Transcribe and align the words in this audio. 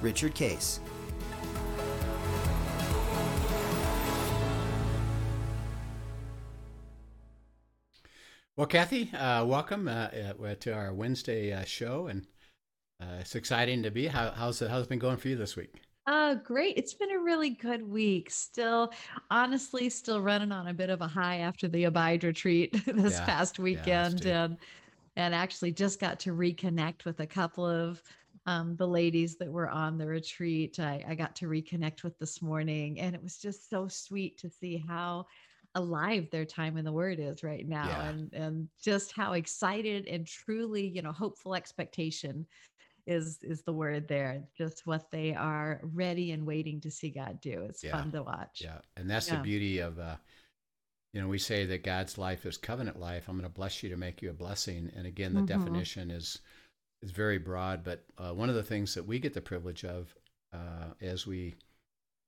Richard 0.00 0.34
Case. 0.34 0.80
Well, 8.56 8.66
Kathy, 8.68 9.10
uh, 9.14 9.44
welcome 9.44 9.88
uh, 9.88 10.08
uh, 10.12 10.54
to 10.60 10.72
our 10.72 10.94
Wednesday 10.94 11.52
uh, 11.52 11.64
show, 11.64 12.06
and 12.06 12.24
uh, 13.00 13.16
it's 13.20 13.34
exciting 13.34 13.82
to 13.82 13.90
be. 13.90 14.06
How, 14.06 14.30
how's 14.30 14.62
it? 14.62 14.70
How's 14.70 14.84
it 14.84 14.88
been 14.88 15.00
going 15.00 15.16
for 15.16 15.28
you 15.28 15.36
this 15.36 15.56
week? 15.56 15.74
Oh, 16.06 16.38
great. 16.44 16.76
It's 16.76 16.94
been 16.94 17.10
a 17.10 17.18
really 17.18 17.50
good 17.50 17.82
week. 17.82 18.30
Still, 18.30 18.92
honestly, 19.30 19.88
still 19.88 20.20
running 20.20 20.52
on 20.52 20.68
a 20.68 20.74
bit 20.74 20.90
of 20.90 21.00
a 21.00 21.08
high 21.08 21.38
after 21.38 21.66
the 21.66 21.84
Abide 21.84 22.22
retreat 22.22 22.72
this 22.86 23.14
Yeah, 23.14 23.24
past 23.24 23.58
weekend. 23.58 24.14
us 24.16 24.20
too. 24.20 24.28
and 24.28 24.56
and 25.16 25.32
actually 25.34 25.70
just 25.72 26.00
got 26.00 26.18
to 26.20 26.30
reconnect 26.30 27.04
with 27.04 27.20
a 27.20 27.26
couple 27.26 27.64
of 27.66 28.02
um, 28.46 28.76
the 28.76 28.86
ladies 28.86 29.36
that 29.36 29.50
were 29.50 29.68
on 29.70 29.98
the 29.98 30.06
retreat. 30.06 30.78
I, 30.80 31.04
I 31.08 31.14
got 31.14 31.34
to 31.36 31.46
reconnect 31.46 32.02
with 32.02 32.18
this 32.18 32.42
morning, 32.42 33.00
and 33.00 33.14
it 33.14 33.22
was 33.22 33.38
just 33.38 33.70
so 33.70 33.88
sweet 33.88 34.38
to 34.38 34.50
see 34.50 34.76
how 34.76 35.26
alive 35.76 36.28
their 36.30 36.44
time 36.44 36.76
in 36.76 36.84
the 36.84 36.92
word 36.92 37.18
is 37.18 37.42
right 37.42 37.66
now 37.66 37.88
Yeah. 37.88 38.10
and 38.10 38.32
and 38.32 38.68
just 38.80 39.10
how 39.12 39.32
excited 39.32 40.06
and 40.06 40.24
truly 40.24 40.86
you 40.86 41.02
know 41.02 41.10
hopeful 41.10 41.54
expectation 41.54 42.46
is 43.06 43.38
is 43.42 43.62
the 43.62 43.72
word 43.72 44.06
there 44.08 44.44
just 44.56 44.86
what 44.86 45.10
they 45.10 45.34
are 45.34 45.80
ready 45.82 46.30
and 46.32 46.46
waiting 46.46 46.80
to 46.80 46.90
see 46.90 47.10
god 47.10 47.40
do 47.40 47.64
it's 47.68 47.82
Yeah. 47.82 47.90
fun 47.92 48.12
to 48.12 48.22
watch 48.22 48.62
Yeah, 48.62 48.78
and 48.96 49.10
that's 49.10 49.30
the 49.30 49.36
beauty 49.36 49.78
of, 49.80 49.98
uh, 49.98 50.16
you 51.12 51.20
know, 51.20 51.28
we 51.28 51.38
say 51.38 51.64
that 51.66 51.84
God's 51.84 52.18
life 52.18 52.44
is 52.46 52.56
covenant 52.56 52.98
life. 52.98 53.28
I'm 53.28 53.36
going 53.36 53.44
to 53.44 53.48
bless 53.48 53.82
you 53.82 53.88
to 53.90 53.96
make 53.96 54.22
you 54.22 54.30
a 54.30 54.34
blessing, 54.34 54.90
and 54.96 55.06
again, 55.06 55.34
the 55.34 55.42
Mhm. 55.42 55.46
definition 55.46 56.10
is 56.10 56.40
is 57.04 57.10
very 57.10 57.38
broad. 57.38 57.84
But 57.84 58.04
uh, 58.18 58.32
one 58.32 58.48
of 58.48 58.54
the 58.54 58.62
things 58.62 58.94
that 58.94 59.06
we 59.06 59.18
get 59.18 59.34
the 59.34 59.40
privilege 59.40 59.84
of 59.84 60.14
uh, 60.52 60.94
as 61.00 61.26
we 61.26 61.54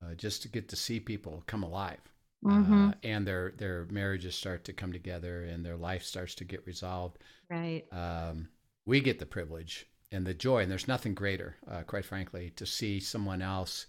uh, 0.04 0.14
just 0.14 0.42
to 0.42 0.48
get 0.48 0.68
to 0.68 0.76
see 0.76 1.00
people 1.00 1.42
come 1.46 1.62
alive, 1.62 2.00
uh, 2.46 2.92
and 3.02 3.26
their 3.26 3.52
their 3.56 3.86
marriages 3.90 4.34
start 4.34 4.64
to 4.64 4.72
come 4.72 4.92
together, 4.92 5.42
and 5.44 5.64
their 5.64 5.76
life 5.76 6.02
starts 6.02 6.34
to 6.36 6.44
get 6.44 6.66
resolved. 6.66 7.18
right 7.50 7.84
um, 7.92 8.48
we 8.84 9.00
get 9.00 9.18
the 9.18 9.26
privilege 9.26 9.86
and 10.12 10.24
the 10.26 10.34
joy, 10.34 10.62
and 10.62 10.70
there's 10.70 10.86
nothing 10.86 11.14
greater, 11.14 11.56
uh, 11.68 11.82
quite 11.82 12.04
frankly, 12.04 12.50
to 12.56 12.64
see 12.64 13.00
someone 13.00 13.42
else 13.42 13.86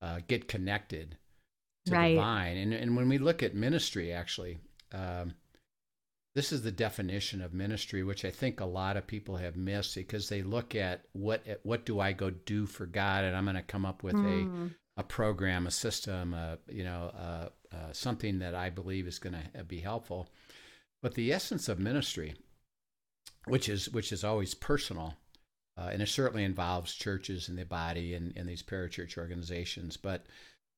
uh, 0.00 0.20
get 0.26 0.48
connected 0.48 1.18
to 1.86 1.92
Right. 1.92 2.14
the 2.14 2.20
vine. 2.20 2.56
And, 2.56 2.72
and 2.72 2.96
when 2.96 3.08
we 3.08 3.18
look 3.18 3.42
at 3.42 3.54
ministry, 3.54 4.12
actually, 4.12 4.58
um, 4.92 5.34
this 6.34 6.52
is 6.52 6.62
the 6.62 6.72
definition 6.72 7.42
of 7.42 7.52
ministry, 7.52 8.02
which 8.02 8.24
I 8.24 8.30
think 8.30 8.60
a 8.60 8.64
lot 8.64 8.96
of 8.96 9.06
people 9.06 9.36
have 9.36 9.56
missed 9.56 9.94
because 9.94 10.28
they 10.28 10.42
look 10.42 10.74
at 10.74 11.02
what 11.12 11.42
what 11.62 11.84
do 11.84 12.00
I 12.00 12.12
go 12.12 12.30
do 12.30 12.66
for 12.66 12.86
God, 12.86 13.24
and 13.24 13.36
I'm 13.36 13.44
going 13.44 13.56
to 13.56 13.62
come 13.62 13.84
up 13.84 14.02
with 14.02 14.14
a 14.16 14.46
Mm. 14.46 14.74
a 14.96 15.02
program, 15.02 15.66
a 15.66 15.70
system, 15.70 16.34
uh, 16.34 16.56
you 16.68 16.84
know, 16.84 17.10
uh, 17.16 17.48
uh, 17.74 17.92
something 17.92 18.38
that 18.40 18.54
I 18.54 18.68
believe 18.70 19.06
is 19.06 19.18
going 19.18 19.36
to 19.54 19.64
be 19.64 19.80
helpful. 19.80 20.28
But 21.02 21.14
the 21.14 21.32
essence 21.32 21.68
of 21.68 21.78
ministry, 21.78 22.34
which 23.46 23.68
is 23.68 23.90
which 23.90 24.12
is 24.12 24.24
always 24.24 24.54
personal, 24.54 25.14
uh, 25.76 25.90
and 25.92 26.00
it 26.02 26.08
certainly 26.08 26.44
involves 26.44 26.94
churches 26.94 27.48
and 27.48 27.58
the 27.58 27.64
body 27.64 28.14
and, 28.14 28.32
and 28.36 28.48
these 28.48 28.62
parachurch 28.62 29.18
organizations. 29.18 29.96
But 29.96 30.26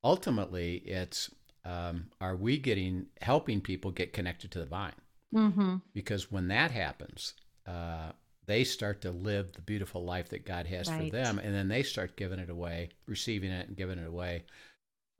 ultimately, 0.02 0.76
it's 0.78 1.30
um, 1.64 2.10
are 2.20 2.36
we 2.36 2.58
getting 2.58 3.06
helping 3.20 3.60
people 3.60 3.90
get 3.90 4.12
connected 4.12 4.50
to 4.52 4.58
the 4.60 4.66
vine? 4.66 4.94
Mhm. 5.32 5.82
Because 5.94 6.30
when 6.30 6.48
that 6.48 6.70
happens, 6.70 7.34
uh, 7.66 8.12
they 8.46 8.64
start 8.64 9.00
to 9.02 9.10
live 9.10 9.52
the 9.52 9.62
beautiful 9.62 10.04
life 10.04 10.28
that 10.30 10.44
God 10.44 10.66
has 10.66 10.88
for 10.88 11.04
them, 11.04 11.38
and 11.38 11.54
then 11.54 11.68
they 11.68 11.82
start 11.82 12.16
giving 12.16 12.38
it 12.38 12.50
away, 12.50 12.90
receiving 13.06 13.50
it, 13.50 13.68
and 13.68 13.76
giving 13.76 13.98
it 13.98 14.06
away. 14.06 14.44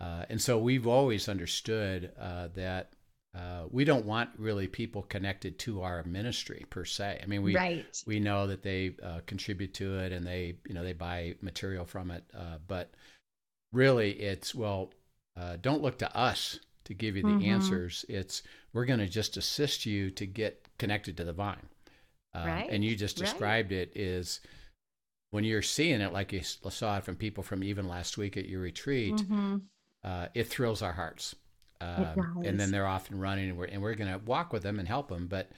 Uh, 0.01 0.27
and 0.29 0.41
so 0.43 0.59
we've 0.59 0.87
always 0.87 1.29
understood 1.29 2.13
uh, 2.19 2.49
that 2.55 2.93
uh, 3.35 3.65
we 3.71 3.85
don't 3.85 4.05
want 4.05 4.31
really 4.37 4.67
people 4.69 5.03
connected 5.03 5.59
to 5.61 5.83
our 5.83 6.03
ministry 6.05 6.65
per 6.71 6.85
se. 6.85 7.21
I 7.23 7.27
mean, 7.27 7.43
we 7.43 7.55
right 7.55 8.03
we 8.07 8.21
know 8.21 8.47
that 8.47 8.63
they 8.63 8.97
uh, 9.03 9.21
contribute 9.27 9.75
to 9.75 9.99
it 10.01 10.13
and 10.13 10.27
they 10.27 10.57
you 10.67 10.75
know 10.75 10.85
they 10.85 10.93
buy 10.93 11.35
material 11.41 11.85
from 11.85 12.11
it, 12.11 12.25
uh, 12.35 12.59
but 12.67 12.93
really 13.73 14.13
it's 14.13 14.55
well, 14.55 14.93
uh, 15.37 15.57
don't 15.61 15.83
look 15.83 15.99
to 15.99 16.17
us 16.17 16.61
to 16.85 16.95
give 16.95 17.17
you 17.17 17.23
the 17.23 17.37
Mhm. 17.37 17.45
answers. 17.45 18.05
It's 18.09 18.43
we're 18.75 18.85
going 18.85 18.99
to 19.01 19.09
just 19.09 19.37
assist 19.39 19.87
you 19.87 20.11
to 20.11 20.27
get 20.27 20.67
connected 20.79 21.17
to 21.17 21.25
the 21.25 21.33
vine. 21.33 21.67
Uh, 22.35 22.45
Right, 22.47 22.69
And 22.71 22.85
you 22.85 22.97
just 22.97 23.19
right. 23.19 23.27
described 23.27 23.73
it 23.73 23.93
is 23.97 24.41
when 25.31 25.45
you're 25.45 25.63
seeing 25.63 26.01
it 26.01 26.13
like 26.13 26.33
you 26.33 26.43
saw 26.43 26.99
it 26.99 27.05
from 27.05 27.17
people 27.17 27.43
from 27.43 27.65
even 27.65 27.89
last 27.89 28.19
week 28.19 28.37
at 28.37 28.47
your 28.49 28.61
retreat 28.61 29.17
Mhm. 29.17 29.63
uh, 30.05 30.29
it 30.35 30.45
thrills 30.49 30.83
our 30.83 30.93
hearts. 30.93 31.35
Um, 31.81 32.41
and 32.45 32.59
then 32.61 32.71
they're 32.71 32.87
off 32.87 33.11
and 33.11 33.21
running, 33.21 33.49
and 33.51 33.59
we're, 33.59 33.65
and 33.67 33.83
we're 33.83 33.95
going 33.95 34.11
to 34.13 34.19
walk 34.25 34.53
with 34.53 34.63
them 34.63 34.79
and 34.79 34.87
help 34.89 35.09
them, 35.09 35.27
but 35.27 35.51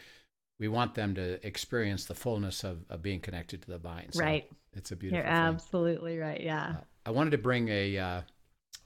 we 0.58 0.66
want 0.68 0.94
them 0.94 1.14
to 1.14 1.44
experience 1.46 2.06
the 2.06 2.14
fullness 2.14 2.64
of, 2.64 2.84
of 2.88 3.02
being 3.02 3.20
connected 3.20 3.62
to 3.62 3.68
the 3.68 3.78
vine. 3.78 4.10
So 4.12 4.20
right 4.24 4.50
It's 4.72 4.90
a 4.92 4.96
beautiful 4.96 5.18
you're 5.18 5.26
thing. 5.26 5.34
absolutely 5.34 6.18
right 6.18 6.40
yeah 6.40 6.76
Uh, 6.78 6.80
I 7.06 7.10
wanted 7.10 7.30
to 7.30 7.38
bring 7.38 7.68
a 7.68 7.98
uh, 7.98 8.20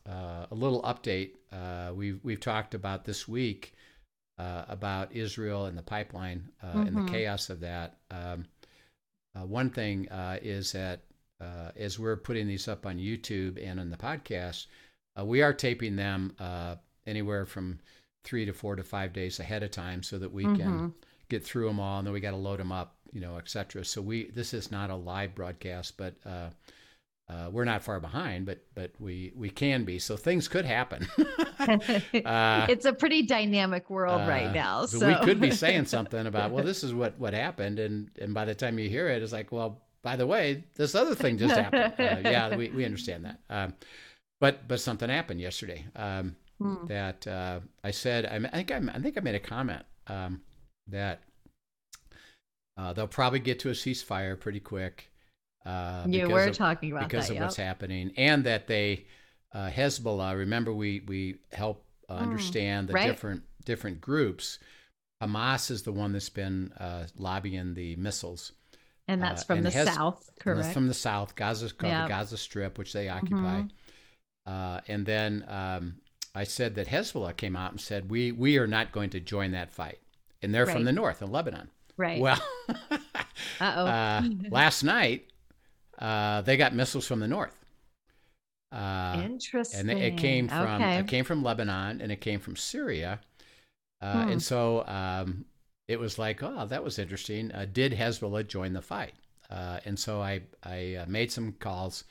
uh, 0.06 0.46
a 0.50 0.54
little 0.54 0.82
update. 0.82 1.32
Uh, 1.52 1.92
we've 1.94 2.20
we've 2.24 2.40
talked 2.40 2.74
about 2.74 3.04
this 3.04 3.26
week 3.28 3.72
uh, 4.40 4.64
about 4.68 5.12
Israel 5.12 5.66
and 5.66 5.76
the 5.76 5.82
pipeline 5.82 6.40
uh, 6.62 6.82
and 6.86 6.96
Mhm. 6.96 6.96
the 6.96 7.10
chaos 7.12 7.50
of 7.50 7.60
that. 7.60 7.88
Um, 8.10 8.46
uh, 9.34 9.46
one 9.46 9.70
thing 9.70 10.08
uh, 10.10 10.38
is 10.42 10.72
that 10.72 11.00
uh, 11.40 11.70
as 11.76 11.98
we're 11.98 12.16
putting 12.16 12.46
these 12.46 12.68
up 12.68 12.86
on 12.86 12.98
YouTube 12.98 13.54
and 13.64 13.80
on 13.80 13.90
the 13.90 13.96
podcast, 13.96 14.66
uh, 15.18 15.24
we 15.24 15.42
are 15.42 15.52
taping 15.54 15.96
them 15.96 16.34
uh, 16.38 16.76
anywhere 17.06 17.46
from 17.46 17.78
three 18.24 18.44
to 18.44 18.52
four 18.52 18.76
to 18.76 18.82
five 18.82 19.12
days 19.12 19.40
ahead 19.40 19.62
of 19.62 19.70
time 19.70 20.02
so 20.02 20.18
that 20.18 20.32
we 20.32 20.44
can 20.44 20.68
Mhm. 20.70 20.92
get 21.28 21.44
through 21.44 21.66
them 21.68 21.80
all 21.80 21.98
and 21.98 22.06
then 22.06 22.12
we 22.12 22.20
got 22.20 22.32
to 22.32 22.36
load 22.36 22.58
them 22.60 22.72
up 22.72 22.96
you 23.12 23.20
know 23.20 23.36
et 23.38 23.48
cetera 23.48 23.84
so 23.84 24.02
we 24.02 24.30
this 24.30 24.52
is 24.52 24.70
not 24.70 24.90
a 24.90 24.94
live 24.94 25.34
broadcast 25.34 25.96
but 25.96 26.14
uh, 27.30 27.48
we're 27.50 27.64
not 27.64 27.82
far 27.82 28.00
behind 28.00 28.44
but 28.44 28.64
but 28.74 28.90
we 28.98 29.32
we 29.36 29.48
can 29.48 29.84
be. 29.84 29.98
So 29.98 30.16
things 30.16 30.48
could 30.48 30.64
happen. 30.64 31.06
Uh, 31.18 32.66
it's 32.68 32.84
a 32.84 32.92
pretty 32.92 33.22
dynamic 33.22 33.88
world 33.88 34.22
uh, 34.22 34.28
right 34.28 34.52
now 34.52 34.86
so 34.86 34.98
so. 34.98 35.08
we 35.08 35.14
could 35.24 35.40
be 35.40 35.50
saying 35.64 35.84
something 35.86 36.26
about 36.26 36.50
well 36.50 36.64
this 36.64 36.82
is 36.82 36.92
what 36.92 37.18
what 37.18 37.32
happened 37.32 37.78
and 37.78 38.10
and 38.20 38.34
by 38.34 38.44
the 38.44 38.54
time 38.54 38.78
you 38.78 38.88
hear 38.88 39.08
it 39.08 39.22
it's 39.22 39.32
like 39.32 39.52
well 39.52 39.82
by 40.02 40.16
the 40.16 40.26
way 40.26 40.64
this 40.74 40.94
other 40.94 41.14
thing 41.14 41.38
just 41.38 41.56
happened. 41.56 41.94
Uh, 41.98 42.28
yeah 42.28 42.56
we, 42.56 42.68
we 42.70 42.84
understand 42.84 43.24
that. 43.24 43.40
Um, 43.48 43.74
but 44.40 44.66
but 44.66 44.80
something 44.80 45.08
happened 45.08 45.40
yesterday 45.40 45.84
um, 45.94 46.36
Hmm. 46.60 46.86
that 46.88 47.26
uh, 47.26 47.60
I 47.82 47.90
said 47.90 48.26
I, 48.26 48.36
I 48.52 48.62
think 48.62 48.70
I, 48.70 48.80
I 48.94 49.00
think 49.00 49.16
I 49.16 49.20
made 49.20 49.34
a 49.34 49.40
comment 49.40 49.82
um, 50.08 50.42
that 50.88 51.22
uh, 52.76 52.92
they'll 52.92 53.06
probably 53.06 53.38
get 53.38 53.58
to 53.60 53.70
a 53.70 53.72
ceasefire 53.72 54.38
pretty 54.38 54.60
quick. 54.60 55.09
Uh, 55.64 56.06
because 56.06 56.28
were 56.28 56.44
of, 56.44 56.56
talking 56.56 56.92
about 56.92 57.08
because 57.08 57.26
that 57.26 57.32
of 57.32 57.36
yep. 57.36 57.44
what's 57.44 57.56
happening, 57.56 58.12
and 58.16 58.44
that 58.44 58.66
they 58.66 59.06
uh, 59.52 59.68
Hezbollah. 59.68 60.36
Remember, 60.38 60.72
we 60.72 61.00
we 61.06 61.36
help 61.52 61.84
uh, 62.08 62.18
Mm, 62.18 62.22
understand 62.22 62.88
the 62.88 62.92
right. 62.94 63.06
different 63.06 63.42
different 63.64 64.00
groups. 64.00 64.58
Hamas 65.22 65.70
is 65.70 65.82
the 65.82 65.92
one 65.92 66.12
that's 66.12 66.30
been 66.30 66.72
uh, 66.78 67.06
lobbying 67.18 67.74
the 67.74 67.94
missiles. 67.96 68.52
and 69.06 69.20
that's 69.22 69.42
uh, 69.42 69.44
from 69.46 69.58
and 69.58 69.66
the 69.66 69.70
Hez- 69.70 69.94
south 69.94 70.30
And 70.46 70.56
that's 70.56 70.68
correct 70.68 70.72
From 70.72 70.88
the 70.88 70.94
south, 70.94 71.34
Gaza's 71.36 71.72
called 71.72 71.92
Yep. 71.92 72.04
the 72.04 72.08
Gaza 72.08 72.36
Strip, 72.38 72.78
which 72.78 72.92
they 72.94 73.08
occupy. 73.08 73.62
Mhm. 73.62 73.70
Uh, 74.46 74.80
and 74.88 75.04
then 75.04 75.44
um, 75.48 75.96
I 76.34 76.44
said 76.44 76.74
that 76.76 76.86
Hezbollah 76.88 77.36
came 77.36 77.54
out 77.54 77.72
and 77.72 77.80
said 77.80 78.10
we 78.10 78.32
we 78.32 78.56
are 78.58 78.66
not 78.66 78.92
going 78.92 79.10
to 79.10 79.20
join 79.20 79.50
that 79.52 79.70
fight, 79.70 79.98
and 80.40 80.54
they're 80.54 80.66
from 80.66 80.84
the 80.84 80.92
north 80.92 81.20
in 81.22 81.30
Lebanon. 81.30 81.70
right 81.98 82.18
Well, 82.20 82.40
uh, 83.60 84.22
last 84.50 84.82
night 84.82 85.26
uh, 86.00 86.42
they 86.42 86.56
got 86.56 86.74
missiles 86.74 87.06
from 87.06 87.20
the 87.20 87.28
north. 87.28 87.56
Uh, 88.72 89.22
interesting 89.24 89.90
and 89.90 89.90
it 89.90 90.16
came 90.16 90.46
from 90.48 90.80
okay. 90.80 90.98
it 90.98 91.08
came 91.08 91.24
from 91.24 91.42
Lebanon 91.42 92.00
and 92.00 92.12
it 92.12 92.20
came 92.20 92.38
from 92.38 92.54
Syria, 92.56 93.20
uh, 94.00 94.24
Hmm. 94.24 94.30
and 94.30 94.42
so 94.42 94.86
um, 94.86 95.44
it 95.88 95.98
was 95.98 96.18
like, 96.18 96.42
oh, 96.42 96.66
that 96.66 96.84
was 96.84 96.98
interesting. 96.98 97.50
Uh, 97.52 97.66
did 97.70 97.92
Hezbollah 97.92 98.46
join 98.46 98.72
the 98.72 98.82
fight? 98.82 99.14
Uh, 99.50 99.80
and 99.84 99.98
so 99.98 100.20
I 100.22 100.42
I 100.62 100.94
uh, 100.96 101.06
made 101.08 101.32
some 101.32 101.52
calls 101.54 102.04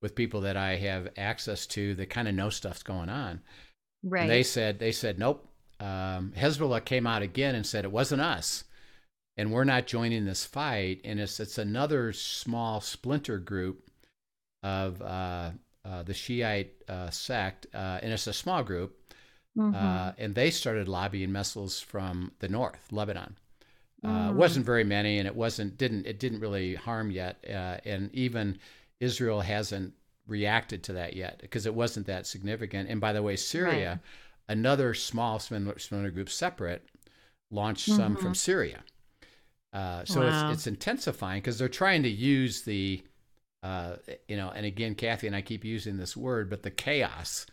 with 0.00 0.14
people 0.14 0.40
that 0.42 0.56
I 0.56 0.76
have 0.76 1.08
access 1.16 1.66
to 1.68 1.94
that 1.96 2.10
kind 2.10 2.28
of 2.28 2.34
know 2.34 2.50
stuff's 2.50 2.82
going 2.84 3.08
on. 3.08 3.40
Right. 4.04 4.22
And 4.22 4.30
they 4.30 4.42
said 4.44 4.78
they 4.78 4.92
said 4.92 5.18
nope. 5.18 5.48
Um, 5.80 6.32
Hezbollah 6.36 6.84
came 6.84 7.06
out 7.06 7.22
again 7.22 7.56
and 7.56 7.66
said 7.66 7.84
it 7.84 7.90
wasn't 7.90 8.22
us, 8.22 8.64
and 9.36 9.52
we're 9.52 9.64
not 9.64 9.86
joining 9.86 10.24
this 10.24 10.44
fight. 10.44 11.00
And 11.04 11.18
it's 11.20 11.40
it's 11.40 11.58
another 11.58 12.12
small 12.12 12.80
splinter 12.80 13.38
group 13.38 13.88
of 14.62 15.00
uh, 15.02 15.50
uh, 15.84 16.02
the 16.02 16.14
Shiite 16.14 16.82
uh, 16.88 17.10
sect, 17.10 17.66
uh, 17.74 17.98
and 18.02 18.12
it's 18.12 18.26
a 18.26 18.32
small 18.32 18.62
group. 18.62 19.00
Mhm. 19.56 19.74
Uh, 19.74 20.12
and 20.18 20.34
they 20.34 20.50
started 20.50 20.88
lobbying 20.88 21.30
missiles 21.30 21.80
from 21.80 22.32
the 22.40 22.48
north, 22.48 22.90
Lebanon. 22.90 23.36
Uh, 24.02 24.08
Mm. 24.08 24.30
It 24.30 24.34
wasn't 24.34 24.66
very 24.66 24.84
many, 24.84 25.18
and 25.18 25.26
it 25.26 25.34
wasn't 25.36 25.78
didn't 25.78 26.06
it 26.06 26.18
didn't 26.18 26.40
really 26.40 26.74
harm 26.74 27.10
yet. 27.10 27.42
Uh, 27.48 27.78
and 27.84 28.12
even 28.14 28.58
Israel 29.00 29.40
hasn't 29.40 29.94
reacted 30.26 30.82
to 30.84 30.92
that 30.94 31.14
yet 31.14 31.38
because 31.40 31.66
it 31.66 31.74
wasn't 31.74 32.06
that 32.06 32.26
significant. 32.26 32.88
And 32.90 33.00
by 33.00 33.12
the 33.12 33.22
way, 33.22 33.36
Syria, 33.36 34.00
another 34.48 34.92
small 34.94 35.38
splinter, 35.38 35.78
splinter 35.78 36.10
group 36.10 36.30
separate, 36.30 36.86
launched 37.50 37.86
some 37.86 38.16
from 38.16 38.34
Syria. 38.34 38.82
Uh, 39.74 40.04
so 40.04 40.20
Wow. 40.20 40.50
it's 40.50 40.58
it's 40.58 40.66
intensifying 40.68 41.40
because 41.42 41.58
they're 41.58 41.68
trying 41.68 42.04
to 42.04 42.08
use 42.08 42.62
the, 42.62 43.02
uh, 43.64 43.96
you 44.28 44.36
know, 44.36 44.50
and 44.50 44.64
again, 44.64 44.94
Kathy 44.94 45.26
and 45.26 45.34
I 45.36 45.42
keep 45.42 45.64
using 45.64 45.96
this 45.96 46.16
word, 46.16 46.48
but 46.48 46.62
the 46.62 46.70
chaos 46.70 47.44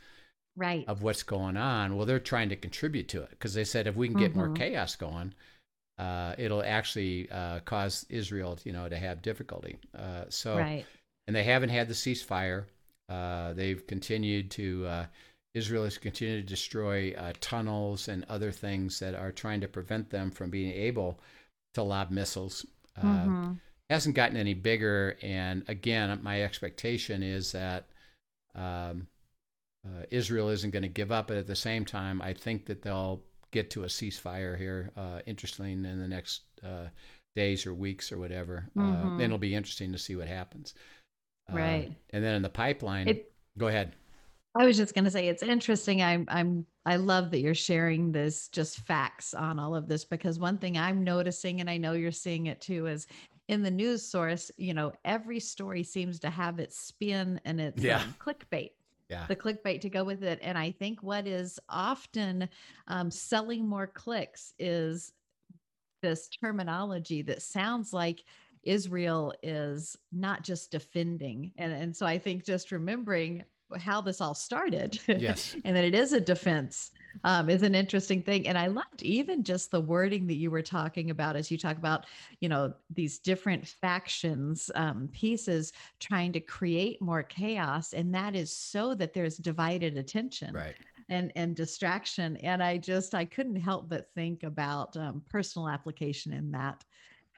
right. 0.55 0.85
of 0.87 1.01
what's 1.01 1.23
going 1.23 1.57
on. 1.57 1.97
Well, 1.97 2.05
they're 2.05 2.19
trying 2.19 2.49
to 2.49 2.55
contribute 2.55 3.07
to 3.09 3.23
it 3.23 3.31
because 3.31 3.55
they 3.55 3.63
said 3.63 3.87
if 3.87 3.95
we 3.95 4.07
can 4.07 4.17
get 4.17 4.35
more 4.35 4.49
Mhm. 4.49 4.55
chaos 4.55 4.95
going, 4.95 5.33
uh, 5.97 6.35
it'll 6.37 6.63
actually 6.63 7.29
uh, 7.31 7.59
cause 7.61 8.05
Israel, 8.09 8.59
you 8.63 8.71
know, 8.71 8.87
to 8.87 8.97
have 8.97 9.21
difficulty. 9.23 9.77
Uh, 9.95 10.25
so, 10.29 10.57
right. 10.57 10.85
and 11.27 11.35
they 11.35 11.43
haven't 11.43 11.69
had 11.69 11.87
the 11.87 11.93
ceasefire. 11.95 12.65
Uh, 13.09 13.53
they've 13.53 13.85
continued 13.87 14.51
to. 14.51 14.85
Uh, 14.85 15.05
Israel 15.53 15.83
has 15.83 15.97
continued 15.97 16.47
to 16.47 16.53
destroy 16.53 17.13
uh, 17.17 17.33
tunnels 17.41 18.07
and 18.07 18.23
other 18.29 18.51
things 18.51 18.99
that 18.99 19.15
are 19.15 19.31
trying 19.33 19.59
to 19.61 19.67
prevent 19.67 20.09
them 20.09 20.31
from 20.31 20.49
being 20.49 20.71
able 20.71 21.19
to 21.73 21.83
lob 21.83 22.11
missiles. 22.11 22.65
Uh, 22.95 23.01
Mhm. 23.25 23.59
hasn't 23.89 24.15
gotten 24.15 24.37
any 24.37 24.53
bigger. 24.53 25.17
And 25.21 25.67
again, 25.67 26.17
my 26.21 26.41
expectation 26.43 27.23
is 27.23 27.51
that 27.51 27.87
um, 28.53 29.07
uh, 29.85 30.03
Israel 30.11 30.49
isn't 30.49 30.71
going 30.71 30.83
to 30.83 30.89
give 30.89 31.11
up. 31.11 31.27
But 31.27 31.37
at 31.37 31.47
the 31.47 31.55
same 31.55 31.85
time, 31.85 32.21
I 32.21 32.33
think 32.33 32.65
that 32.65 32.81
they'll 32.81 33.23
get 33.51 33.69
to 33.71 33.83
a 33.83 33.87
ceasefire 33.87 34.57
here, 34.57 34.91
uh, 34.97 35.21
interestingly, 35.25 35.71
in 35.71 35.81
the 35.83 36.07
next 36.07 36.41
uh, 36.63 36.87
days 37.35 37.65
or 37.65 37.73
weeks 37.73 38.11
or 38.11 38.17
whatever. 38.17 38.69
Uh, 38.77 38.81
Mhm. 38.81 39.11
and 39.13 39.21
it'll 39.21 39.37
be 39.37 39.55
interesting 39.55 39.93
to 39.93 39.97
see 39.97 40.15
what 40.15 40.27
happens. 40.27 40.73
Uh, 41.49 41.55
Right. 41.55 41.95
and 42.09 42.23
then 42.23 42.35
in 42.35 42.41
the 42.41 42.49
pipeline, 42.49 43.07
It- 43.07 43.31
go 43.57 43.67
ahead. 43.67 43.95
I 44.57 44.65
was 44.65 44.75
just 44.75 44.93
going 44.93 45.05
to 45.05 45.11
say 45.11 45.27
it's 45.27 45.43
interesting. 45.43 46.01
I'm 46.01 46.25
I'm 46.27 46.65
I 46.85 46.97
love 46.97 47.31
that 47.31 47.39
you're 47.39 47.55
sharing 47.55 48.11
this 48.11 48.49
just 48.49 48.79
facts 48.79 49.33
on 49.33 49.59
all 49.59 49.75
of 49.75 49.87
this 49.87 50.03
because 50.03 50.39
one 50.39 50.57
thing 50.57 50.77
I'm 50.77 51.03
noticing 51.03 51.61
and 51.61 51.69
I 51.69 51.77
know 51.77 51.93
you're 51.93 52.11
seeing 52.11 52.47
it 52.47 52.59
too 52.59 52.87
is 52.87 53.07
in 53.47 53.63
the 53.63 53.71
news 53.71 54.03
source, 54.03 54.51
you 54.57 54.73
know, 54.73 54.91
every 55.05 55.39
story 55.39 55.83
seems 55.83 56.19
to 56.21 56.29
have 56.29 56.59
its 56.59 56.77
spin 56.77 57.39
and 57.45 57.61
its 57.61 57.81
Yeah. 57.83 58.01
um, 58.01 58.15
clickbait. 58.19 58.71
Yeah. 59.09 59.25
The 59.27 59.35
clickbait 59.35 59.81
to 59.81 59.89
go 59.89 60.03
with 60.03 60.23
it. 60.23 60.39
And 60.41 60.57
I 60.57 60.71
think 60.71 61.03
what 61.03 61.27
is 61.27 61.59
often 61.69 62.47
um, 62.87 63.11
selling 63.11 63.67
more 63.67 63.87
clicks 63.87 64.53
is 64.57 65.11
this 66.01 66.29
terminology 66.29 67.21
that 67.23 67.41
sounds 67.41 67.93
like 67.93 68.23
Israel 68.63 69.33
is 69.43 69.97
not 70.11 70.43
just 70.43 70.71
defending. 70.71 71.51
And, 71.57 71.73
and 71.73 71.95
so 71.95 72.05
I 72.05 72.17
think 72.17 72.45
just 72.45 72.71
remembering 72.71 73.43
how 73.79 74.01
this 74.01 74.21
all 74.21 74.33
started 74.33 74.99
Yes. 75.07 75.55
and 75.65 75.75
that 75.75 75.83
it 75.83 75.95
is 75.95 76.13
a 76.13 76.21
defense 76.21 76.91
um, 77.23 77.49
is 77.49 77.61
an 77.61 77.75
interesting 77.75 78.21
thing. 78.23 78.47
And 78.47 78.57
I 78.57 78.67
loved 78.67 79.03
even 79.03 79.43
just 79.43 79.69
the 79.71 79.81
wording 79.81 80.27
that 80.27 80.35
you 80.35 80.49
were 80.49 80.61
talking 80.61 81.09
about 81.09 81.35
as 81.35 81.51
you 81.51 81.57
talk 81.57 81.77
about, 81.77 82.05
you 82.39 82.47
know, 82.47 82.73
these 82.89 83.19
different 83.19 83.67
factions, 83.67 84.71
um, 84.75 85.09
pieces 85.11 85.73
trying 85.99 86.31
to 86.33 86.39
create 86.39 87.01
more 87.01 87.23
chaos. 87.23 87.93
And 87.93 88.13
that 88.15 88.35
is 88.35 88.55
so 88.55 88.95
that 88.95 89.13
there's 89.13 89.37
divided 89.37 89.97
attention 89.97 90.53
Right. 90.53 90.75
and 91.09 91.31
and 91.35 91.55
distraction 91.55 92.37
and 92.37 92.61
i 92.63 92.77
just 92.77 93.13
i 93.15 93.25
couldn't 93.25 93.55
help 93.55 93.89
but 93.89 94.07
think 94.13 94.43
about 94.43 94.95
um, 94.97 95.21
personal 95.29 95.67
application 95.67 96.31
in 96.31 96.51
that 96.51 96.83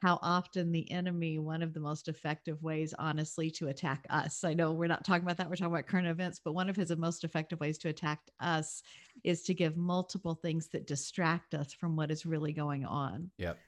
how 0.04 0.18
often 0.20 0.70
the 0.70 0.90
enemy 0.90 1.38
one 1.38 1.62
of 1.62 1.72
the 1.72 1.80
most 1.80 2.08
effective 2.08 2.62
ways 2.62 2.92
honestly 2.98 3.50
to 3.50 3.68
attack 3.68 4.06
us 4.10 4.44
i 4.44 4.52
know 4.52 4.70
we're 4.70 4.86
not 4.86 5.04
talking 5.04 5.22
about 5.24 5.38
that 5.38 5.48
we're 5.48 5.56
talking 5.56 5.72
about 5.72 5.86
current 5.86 6.06
events 6.06 6.38
but 6.44 6.52
one 6.52 6.68
of 6.68 6.76
his 6.76 6.94
most 6.96 7.24
effective 7.24 7.58
ways 7.58 7.78
to 7.78 7.88
attack 7.88 8.20
us 8.40 8.82
is 9.24 9.42
to 9.42 9.54
give 9.54 9.78
multiple 9.78 10.34
things 10.34 10.68
that 10.68 10.86
distract 10.86 11.54
us 11.54 11.72
from 11.72 11.96
what 11.96 12.10
is 12.10 12.26
really 12.26 12.52
going 12.52 12.84
on 12.84 13.30
Yep. 13.38 13.58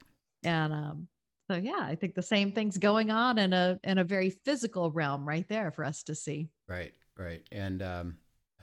and 0.45 0.73
um 0.75 1.09
so 1.51 1.57
yeah 1.57 1.81
i 1.81 1.95
think 1.95 2.15
the 2.15 2.21
same 2.21 2.53
thing's 2.53 2.77
going 2.77 3.11
on 3.11 3.39
in 3.39 3.55
a 3.55 3.81
in 3.83 3.97
a 3.97 4.05
very 4.05 4.29
physical 4.29 4.91
realm 4.91 5.27
right 5.27 5.49
there 5.49 5.71
for 5.71 5.85
us 5.85 6.03
to 6.03 6.15
see 6.15 6.51
Right, 6.69 6.93
right. 7.17 7.43
And 7.53 7.83
um, 7.83 8.17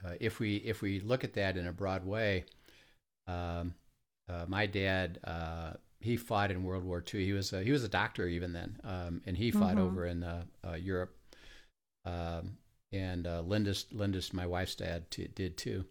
uh, 0.06 0.14
if 0.20 0.40
we 0.40 0.58
if 0.58 0.82
we 0.82 1.00
look 1.00 1.24
at 1.24 1.34
that 1.34 1.58
in 1.58 1.68
a 1.68 1.72
broad 1.72 2.06
way, 2.06 2.44
um, 3.28 3.74
uh, 4.28 4.46
my 4.48 4.66
dad 4.66 5.20
uh, 5.24 5.74
he 6.04 6.18
fought 6.18 6.52
in 6.52 6.64
World 6.64 6.84
War 6.86 7.02
II. 7.02 7.26
He 7.26 7.34
was 7.34 7.54
a, 7.54 7.64
he 7.64 7.72
was 7.72 7.84
a 7.84 7.90
doctor 7.90 8.28
even 8.28 8.54
then, 8.54 8.80
um, 8.84 9.22
and 9.26 9.38
he 9.38 9.52
fought 9.52 9.78
Mhm. 9.78 9.80
over 9.80 10.06
in 10.06 10.24
uh, 10.24 10.46
uh, 10.68 10.74
Europe. 10.76 11.16
Um, 12.06 12.58
and 12.92 13.28
uh, 13.28 13.42
Linda's 13.42 13.88
Linda's 13.92 14.34
my 14.34 14.46
wife's 14.46 14.76
dad 14.76 15.10
t- 15.12 15.28
did 15.36 15.58
too. 15.58 15.86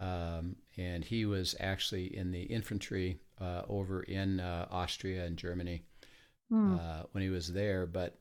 Um, 0.00 0.56
and 0.76 1.04
he 1.04 1.26
was 1.26 1.54
actually 1.60 2.16
in 2.16 2.32
the 2.32 2.42
infantry 2.42 3.20
uh, 3.40 3.62
over 3.68 4.02
in 4.04 4.40
uh, 4.40 4.68
Austria 4.70 5.24
and 5.26 5.36
Germany 5.36 5.82
uh, 6.66 7.04
when 7.12 7.22
he 7.22 7.30
was 7.30 7.52
there. 7.52 7.86
But 7.86 8.18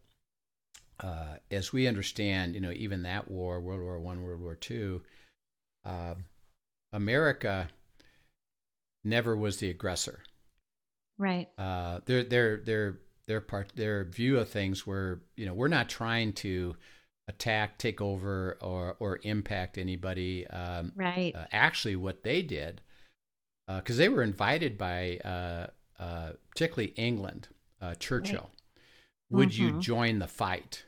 uh, 0.99 1.37
as 1.49 1.73
we 1.73 1.87
understand, 1.87 2.55
you 2.55 2.61
know, 2.61 2.71
even 2.71 3.03
that 3.03 3.29
war, 3.29 3.59
World 3.59 3.81
War 3.81 3.99
One, 3.99 4.21
World 4.23 4.41
War 4.41 4.55
Two, 4.55 5.01
uh, 5.85 6.15
America 6.93 7.69
never 9.03 9.35
was 9.37 9.57
the 9.57 9.69
aggressor. 9.69 10.23
Right 11.21 11.47
Uh, 11.57 11.99
their 12.05 12.23
their 12.23 12.57
their 12.57 12.99
their 13.27 13.41
part 13.41 13.71
their 13.75 14.03
view 14.05 14.39
of 14.39 14.49
things 14.49 14.85
were, 14.85 15.21
you 15.37 15.45
know, 15.45 15.53
we're 15.53 15.67
not 15.67 15.87
trying 15.87 16.33
to 16.33 16.75
attack, 17.27 17.77
take 17.77 18.01
over, 18.01 18.57
or 18.61 18.95
or 18.99 19.19
impact 19.23 19.77
anybody. 19.77 20.47
Um, 20.47 20.91
right 20.95 21.33
uh, 21.35 21.45
actually, 21.51 21.95
what 21.95 22.23
they 22.23 22.41
did, 22.41 22.81
because 23.67 23.97
they 23.97 24.09
were 24.09 24.23
invited 24.23 24.77
by 24.77 25.17
uh, 25.23 25.67
uh, 25.99 26.31
particularly 26.49 26.93
England, 26.97 27.47
uh, 27.81 27.93
Churchill. 27.95 28.49
Would 29.29 29.55
you 29.55 29.71
Mhm. 29.73 29.79
join 29.81 30.19
the 30.19 30.27
fight? 30.27 30.83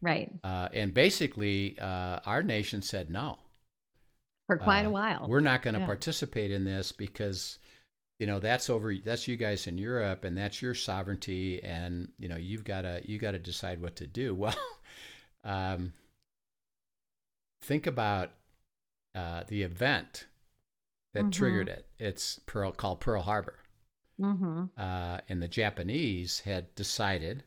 right 0.00 0.30
Uh, 0.44 0.68
and 0.72 0.94
basically, 0.94 1.76
uh, 1.80 2.20
our 2.24 2.42
nation 2.42 2.80
said 2.82 3.10
no. 3.10 3.38
for 4.46 4.56
quite 4.56 4.84
a 4.84 4.88
Uh, 4.88 4.92
while 4.92 5.28
We're 5.28 5.40
not 5.40 5.62
going 5.62 5.74
to 5.74 5.80
Yeah. 5.80 5.86
participate 5.86 6.50
in 6.50 6.64
this 6.64 6.92
because, 6.92 7.58
you 8.18 8.26
know, 8.26 8.40
that's 8.40 8.68
over. 8.68 8.94
That's 8.94 9.28
you 9.28 9.36
guys 9.36 9.66
in 9.66 9.78
Europe, 9.78 10.24
and 10.24 10.36
that's 10.36 10.60
your 10.60 10.74
sovereignty, 10.74 11.62
and 11.62 12.08
you 12.18 12.28
know, 12.28 12.36
you've 12.36 12.64
got 12.64 12.82
to 12.82 13.00
you 13.04 13.18
got 13.18 13.32
to 13.32 13.38
decide 13.38 13.80
what 13.80 13.96
to 13.96 14.06
do. 14.06 14.34
Well, 14.44 14.56
um, 15.44 15.92
think 17.62 17.86
about 17.86 18.32
uh, 19.14 19.44
the 19.48 19.62
event 19.62 20.26
that 21.14 21.24
Mhm. 21.26 21.32
triggered 21.32 21.68
it. 21.68 21.86
It's 21.98 22.40
Pearl 22.46 22.72
called 22.72 23.00
Pearl 23.00 23.22
Harbor, 23.22 23.58
mm-hmm. 24.20 24.64
uh, 24.76 25.20
and 25.28 25.40
the 25.42 25.48
Japanese 25.48 26.40
had 26.40 26.74
decided, 26.74 27.44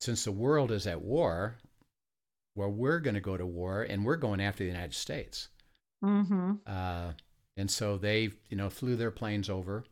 since 0.00 0.24
the 0.24 0.32
world 0.32 0.70
is 0.70 0.86
at 0.86 1.02
war, 1.02 1.58
well, 2.54 2.70
we're 2.70 3.00
going 3.00 3.14
to 3.14 3.20
go 3.20 3.36
to 3.36 3.46
war, 3.46 3.82
and 3.82 4.04
we're 4.04 4.16
going 4.16 4.40
after 4.40 4.62
the 4.64 4.70
United 4.70 4.94
States. 4.94 5.48
Mm-hmm. 6.04 6.54
Uh, 6.66 7.12
and 7.56 7.70
so 7.70 7.96
they, 7.98 8.30
you 8.48 8.56
know, 8.56 8.70
flew 8.70 8.96
their 8.96 9.10
planes 9.10 9.50
over. 9.50 9.84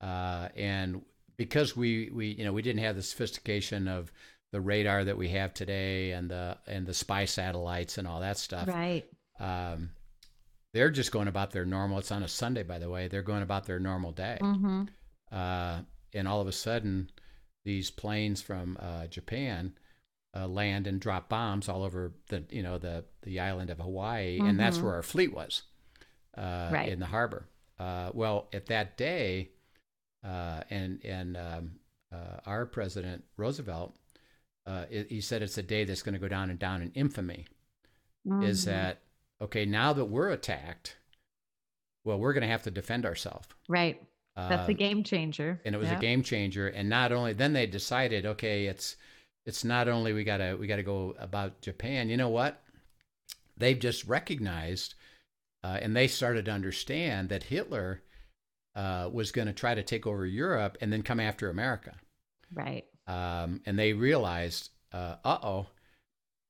Uh, 0.00 0.48
and 0.56 1.02
because 1.36 1.76
we, 1.76 2.10
we, 2.12 2.28
you 2.28 2.44
know, 2.44 2.52
we 2.52 2.62
didn't 2.62 2.82
have 2.82 2.96
the 2.96 3.02
sophistication 3.02 3.88
of 3.88 4.12
the 4.52 4.60
radar 4.60 5.04
that 5.04 5.18
we 5.18 5.28
have 5.28 5.52
today 5.52 6.12
and 6.12 6.30
the 6.30 6.56
and 6.66 6.86
the 6.86 6.94
spy 6.94 7.24
satellites 7.26 7.98
and 7.98 8.08
all 8.08 8.20
that 8.20 8.38
stuff. 8.38 8.66
Right. 8.68 9.04
Um, 9.38 9.90
they're 10.72 10.90
just 10.90 11.12
going 11.12 11.28
about 11.28 11.50
their 11.50 11.64
normal. 11.66 11.98
It's 11.98 12.12
on 12.12 12.22
a 12.22 12.28
Sunday, 12.28 12.62
by 12.62 12.78
the 12.78 12.88
way. 12.90 13.08
They're 13.08 13.22
going 13.22 13.42
about 13.42 13.66
their 13.66 13.78
normal 13.78 14.12
day. 14.12 14.38
Mm-hmm. 14.40 14.84
Uh, 15.30 15.80
and 16.14 16.26
all 16.28 16.40
of 16.40 16.48
a 16.48 16.52
sudden, 16.52 17.10
these 17.64 17.90
planes 17.90 18.40
from 18.40 18.78
uh, 18.80 19.06
Japan 19.08 19.74
uh, 20.34 20.46
land 20.46 20.86
and 20.86 21.00
drop 21.00 21.28
bombs 21.28 21.68
all 21.68 21.82
over 21.82 22.12
the 22.28 22.44
you 22.50 22.62
know 22.62 22.78
the 22.78 23.04
the 23.22 23.40
island 23.40 23.70
of 23.70 23.78
Hawaii, 23.78 24.38
and 24.40 24.58
that's 24.58 24.78
Mhm. 24.78 24.82
where 24.84 24.94
our 24.94 25.02
fleet 25.02 25.34
was 25.34 25.62
uh, 26.36 26.70
Right. 26.72 26.88
in 26.88 26.98
the 27.00 27.06
harbor. 27.06 27.46
Uh, 27.78 28.10
well, 28.14 28.48
at 28.52 28.66
that 28.66 28.96
day, 28.96 29.50
uh, 30.24 30.62
and 30.70 31.04
and 31.04 31.36
um, 31.36 31.70
uh, 32.12 32.40
our 32.46 32.66
president 32.66 33.24
Roosevelt 33.36 33.94
uh, 34.66 34.84
it, 34.90 35.08
he 35.08 35.20
said 35.20 35.40
it's 35.42 35.56
a 35.58 35.62
day 35.62 35.84
that's 35.84 36.02
going 36.02 36.12
to 36.12 36.18
go 36.18 36.28
down 36.28 36.50
and 36.50 36.58
down 36.58 36.82
in 36.82 36.90
infamy. 36.92 37.46
Mhm. 38.26 38.44
Is 38.44 38.64
that 38.66 38.98
okay? 39.40 39.64
Now 39.64 39.92
that 39.94 40.04
we're 40.06 40.30
attacked, 40.30 40.96
well, 42.04 42.18
we're 42.18 42.32
going 42.34 42.42
to 42.42 42.48
have 42.48 42.64
to 42.64 42.70
defend 42.70 43.06
ourselves. 43.06 43.48
right? 43.68 44.02
That's 44.36 44.68
a 44.68 44.72
Uh, 44.72 44.76
game 44.76 45.02
changer. 45.02 45.60
and 45.64 45.74
it 45.74 45.78
was 45.78 45.88
Yep. 45.88 45.98
a 45.98 46.00
game 46.00 46.22
changer. 46.22 46.68
And 46.68 46.88
not 46.88 47.10
only 47.12 47.32
then 47.32 47.52
they 47.54 47.66
decided, 47.66 48.24
okay, 48.26 48.66
it's 48.66 48.96
it's 49.46 49.64
not 49.64 49.88
only 49.88 50.12
we 50.12 50.22
gotta 50.24 50.56
we 50.58 50.66
gotta 50.66 50.82
go 50.82 51.14
about 51.18 51.60
Japan. 51.62 52.08
You 52.10 52.16
know 52.18 52.28
what? 52.28 52.62
They've 53.56 53.78
just 53.78 54.04
recognized, 54.04 54.94
uh, 55.64 55.78
and 55.80 55.96
they 55.96 56.06
started 56.08 56.44
to 56.46 56.50
understand 56.52 57.28
that 57.28 57.44
Hitler 57.44 58.02
uh, 58.76 59.08
was 59.12 59.32
going 59.32 59.48
to 59.48 59.54
try 59.54 59.74
to 59.74 59.82
take 59.82 60.06
over 60.06 60.24
Europe 60.26 60.78
and 60.80 60.92
then 60.92 61.02
come 61.02 61.20
after 61.20 61.50
America. 61.50 61.94
Right. 62.54 62.84
Um, 63.06 63.60
and 63.66 63.78
they 63.78 63.92
realized, 63.92 64.70
uh 64.92 65.16
oh, 65.24 65.66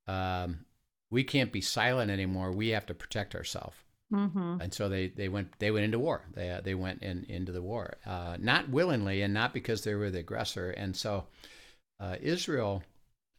um, 0.06 0.64
we 1.10 1.24
can't 1.24 1.52
be 1.52 1.60
silent 1.60 2.10
anymore. 2.10 2.52
We 2.52 2.68
have 2.68 2.86
to 2.86 2.94
protect 2.94 3.34
ourselves 3.34 3.76
Mm-hmm. 4.10 4.62
and 4.62 4.72
so 4.72 4.88
they, 4.88 5.08
they 5.08 5.28
went 5.28 5.58
they 5.58 5.70
went 5.70 5.84
into 5.84 5.98
war. 5.98 6.22
They 6.32 6.48
uh, 6.50 6.62
they 6.62 6.74
went 6.74 7.02
in 7.02 7.26
into 7.28 7.52
the 7.52 7.60
war, 7.60 7.98
uh, 8.06 8.38
not 8.40 8.70
willingly 8.70 9.20
and 9.20 9.34
not 9.34 9.52
because 9.52 9.84
they 9.84 9.94
were 9.94 10.08
the 10.10 10.20
aggressor. 10.20 10.70
And 10.70 10.96
so 10.96 11.26
uh, 12.00 12.16
Israel 12.22 12.82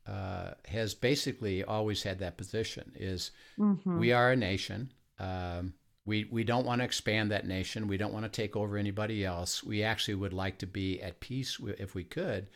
uh, 0.05 0.51
has 0.67 0.93
basically 0.93 1.63
always 1.63 2.03
had 2.03 2.19
that 2.19 2.37
position: 2.37 2.91
is 2.95 3.31
Mm-hmm. 3.57 3.97
we 3.97 4.11
are 4.11 4.31
a 4.31 4.35
nation. 4.35 4.91
Um, 5.19 5.73
we 6.05 6.27
we 6.31 6.43
don't 6.43 6.65
want 6.65 6.79
to 6.79 6.85
expand 6.85 7.31
that 7.31 7.45
nation. 7.45 7.87
We 7.87 7.97
don't 7.97 8.13
want 8.13 8.25
to 8.25 8.41
take 8.41 8.55
over 8.55 8.77
anybody 8.77 9.25
else. 9.25 9.63
We 9.63 9.83
actually 9.83 10.15
would 10.15 10.33
like 10.33 10.57
to 10.59 10.67
be 10.67 11.01
at 11.01 11.19
peace 11.19 11.59
if 11.77 11.93
we 11.93 12.03
could 12.03 12.47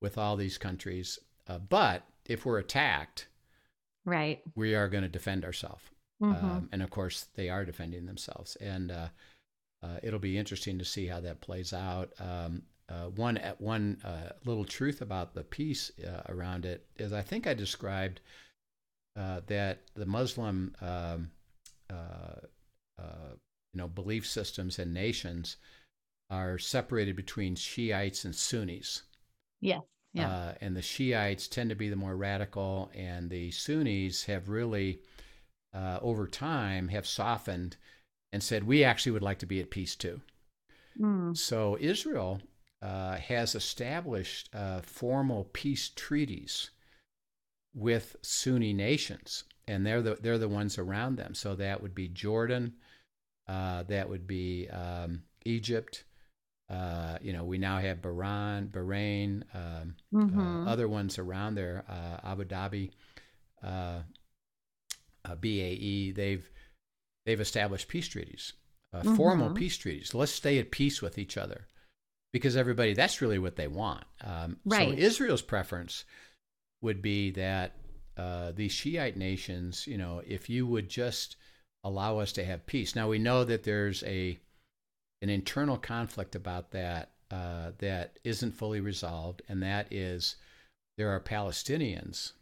with 0.00 0.18
all 0.18 0.36
these 0.36 0.58
countries. 0.58 1.18
Uh, 1.46 1.58
but 1.58 2.04
if 2.26 2.44
we're 2.44 2.58
attacked, 2.58 3.28
right. 4.04 4.40
we 4.54 4.74
are 4.74 4.88
going 4.88 5.02
to 5.02 5.08
defend 5.08 5.44
ourselves. 5.44 5.82
Mm-hmm. 6.22 6.44
Um, 6.44 6.68
and 6.72 6.82
of 6.82 6.90
course, 6.90 7.26
they 7.34 7.48
are 7.48 7.64
defending 7.64 8.06
themselves. 8.06 8.56
And 8.56 8.90
uh, 8.90 9.08
uh, 9.82 9.98
it'll 10.02 10.18
be 10.18 10.36
interesting 10.36 10.78
to 10.78 10.84
see 10.84 11.06
how 11.06 11.20
that 11.20 11.40
plays 11.40 11.72
out. 11.72 12.12
Um, 12.18 12.62
uh, 12.88 13.10
one 13.16 13.38
one 13.58 13.98
uh, 14.02 14.30
little 14.44 14.64
truth 14.64 15.02
about 15.02 15.34
the 15.34 15.44
peace 15.44 15.92
uh, 16.06 16.22
around 16.28 16.64
it 16.64 16.86
is 16.96 17.12
I 17.12 17.22
think 17.22 17.46
I 17.46 17.52
described 17.52 18.20
uh, 19.14 19.40
that 19.46 19.82
the 19.94 20.06
Muslim 20.06 20.74
um, 20.80 20.88
uh, 20.88 20.90
uh, 20.90 21.18
you 21.90 23.78
know 23.78 23.88
belief 23.88 24.26
systems 24.26 24.78
and 24.78 24.92
nations 24.92 25.56
are 26.30 26.58
separated 26.58 27.16
between 27.16 27.54
Shiites 27.54 28.24
and 28.24 28.34
Sunnis. 28.34 29.02
yes. 29.60 29.82
Yeah. 30.14 30.30
Uh, 30.30 30.54
and 30.60 30.74
the 30.74 30.82
Shiites 30.82 31.48
tend 31.48 31.70
to 31.70 31.76
be 31.76 31.88
the 31.88 31.96
more 31.96 32.16
radical, 32.16 32.90
and 32.94 33.28
the 33.30 33.50
Sunnis 33.50 34.24
have 34.24 34.48
really, 34.48 35.00
uh, 35.74 35.98
over 36.00 36.26
time, 36.26 36.88
have 36.88 37.06
softened 37.06 37.76
and 38.32 38.42
said, 38.42 38.64
we 38.64 38.84
actually 38.84 39.12
would 39.12 39.22
like 39.22 39.38
to 39.40 39.46
be 39.46 39.60
at 39.60 39.70
peace 39.70 39.94
too. 39.94 40.20
Mm. 40.98 41.36
So 41.36 41.76
Israel 41.80 42.40
uh, 42.82 43.16
has 43.16 43.54
established 43.54 44.48
uh, 44.54 44.80
formal 44.80 45.44
peace 45.52 45.90
treaties 45.94 46.70
with 47.74 48.16
Sunni 48.22 48.72
nations, 48.72 49.44
and 49.68 49.86
they're 49.86 50.02
the 50.02 50.16
they're 50.20 50.38
the 50.38 50.48
ones 50.48 50.78
around 50.78 51.16
them. 51.16 51.34
So 51.34 51.54
that 51.56 51.82
would 51.82 51.94
be 51.94 52.08
Jordan, 52.08 52.74
uh, 53.46 53.84
that 53.84 54.08
would 54.08 54.26
be 54.26 54.68
um, 54.68 55.22
Egypt. 55.44 56.04
Uh, 56.70 57.16
you 57.22 57.32
know, 57.32 57.44
we 57.44 57.56
now 57.56 57.78
have 57.78 58.02
Bahrain, 58.02 58.68
Bahrain, 58.70 59.42
um, 59.54 59.94
Mhm. 60.12 60.66
uh, 60.66 60.68
other 60.68 60.86
ones 60.86 61.18
around 61.18 61.54
there, 61.54 61.84
uh, 61.88 62.20
Abu 62.30 62.44
Dhabi, 62.44 62.90
uh, 63.62 64.02
uh, 65.24 65.36
UAE. 65.36 66.12
They've 66.14 66.50
they've 67.24 67.40
established 67.40 67.88
peace 67.88 68.08
treaties, 68.08 68.52
uh, 68.92 69.02
formal 69.16 69.50
peace 69.54 69.76
treaties. 69.76 70.14
Let's 70.14 70.32
stay 70.32 70.58
at 70.58 70.70
peace 70.70 71.00
with 71.00 71.18
each 71.18 71.36
other, 71.38 71.66
because 72.32 72.56
everybody 72.56 72.92
that's 72.94 73.22
really 73.22 73.38
what 73.38 73.56
they 73.56 73.68
want. 73.68 74.04
Um, 74.22 74.60
So 74.70 74.92
Israel's 74.98 75.42
preference 75.42 76.04
would 76.82 77.00
be 77.02 77.30
that 77.32 77.76
uh, 78.18 78.52
these 78.52 78.72
Shiite 78.72 79.16
nations, 79.16 79.86
you 79.86 79.96
know, 79.96 80.22
if 80.26 80.48
you 80.50 80.66
would 80.66 80.88
just 80.88 81.36
allow 81.84 82.18
us 82.18 82.32
to 82.32 82.44
have 82.44 82.66
peace. 82.66 82.96
Now 82.96 83.08
we 83.08 83.18
know 83.18 83.44
that 83.44 83.62
there's 83.62 84.02
a 84.02 84.38
an 85.22 85.28
internal 85.28 85.78
conflict 85.78 86.34
about 86.34 86.70
that 86.72 87.10
uh, 87.30 87.72
that 87.78 88.18
isn't 88.24 88.52
fully 88.52 88.80
resolved, 88.80 89.42
and 89.48 89.62
that 89.62 89.92
is 89.92 90.36
there 90.96 91.10
are 91.10 91.20
Palestinians 91.20 92.32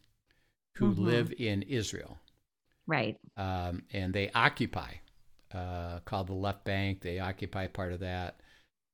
who 0.76 0.94
Mhm. 0.94 0.98
live 0.98 1.32
in 1.38 1.62
Israel, 1.62 2.18
Right. 2.86 3.16
um, 3.36 3.84
and 3.92 4.14
they 4.14 4.30
occupy, 4.30 4.94
uh, 5.52 6.00
called 6.00 6.28
the 6.28 6.34
left 6.34 6.64
bank. 6.64 7.00
They 7.00 7.18
occupy 7.18 7.66
part 7.66 7.92
of 7.92 8.00
that. 8.00 8.40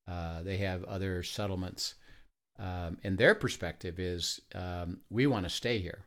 Uh, 0.06 0.42
they 0.42 0.58
have 0.58 0.82
other 0.84 1.22
settlements, 1.22 1.94
um, 2.58 2.98
and 3.04 3.18
their 3.18 3.34
perspective 3.34 4.00
is 4.00 4.40
um, 4.54 5.02
we 5.10 5.26
want 5.26 5.44
to 5.44 5.50
stay 5.50 5.78
here. 5.78 6.06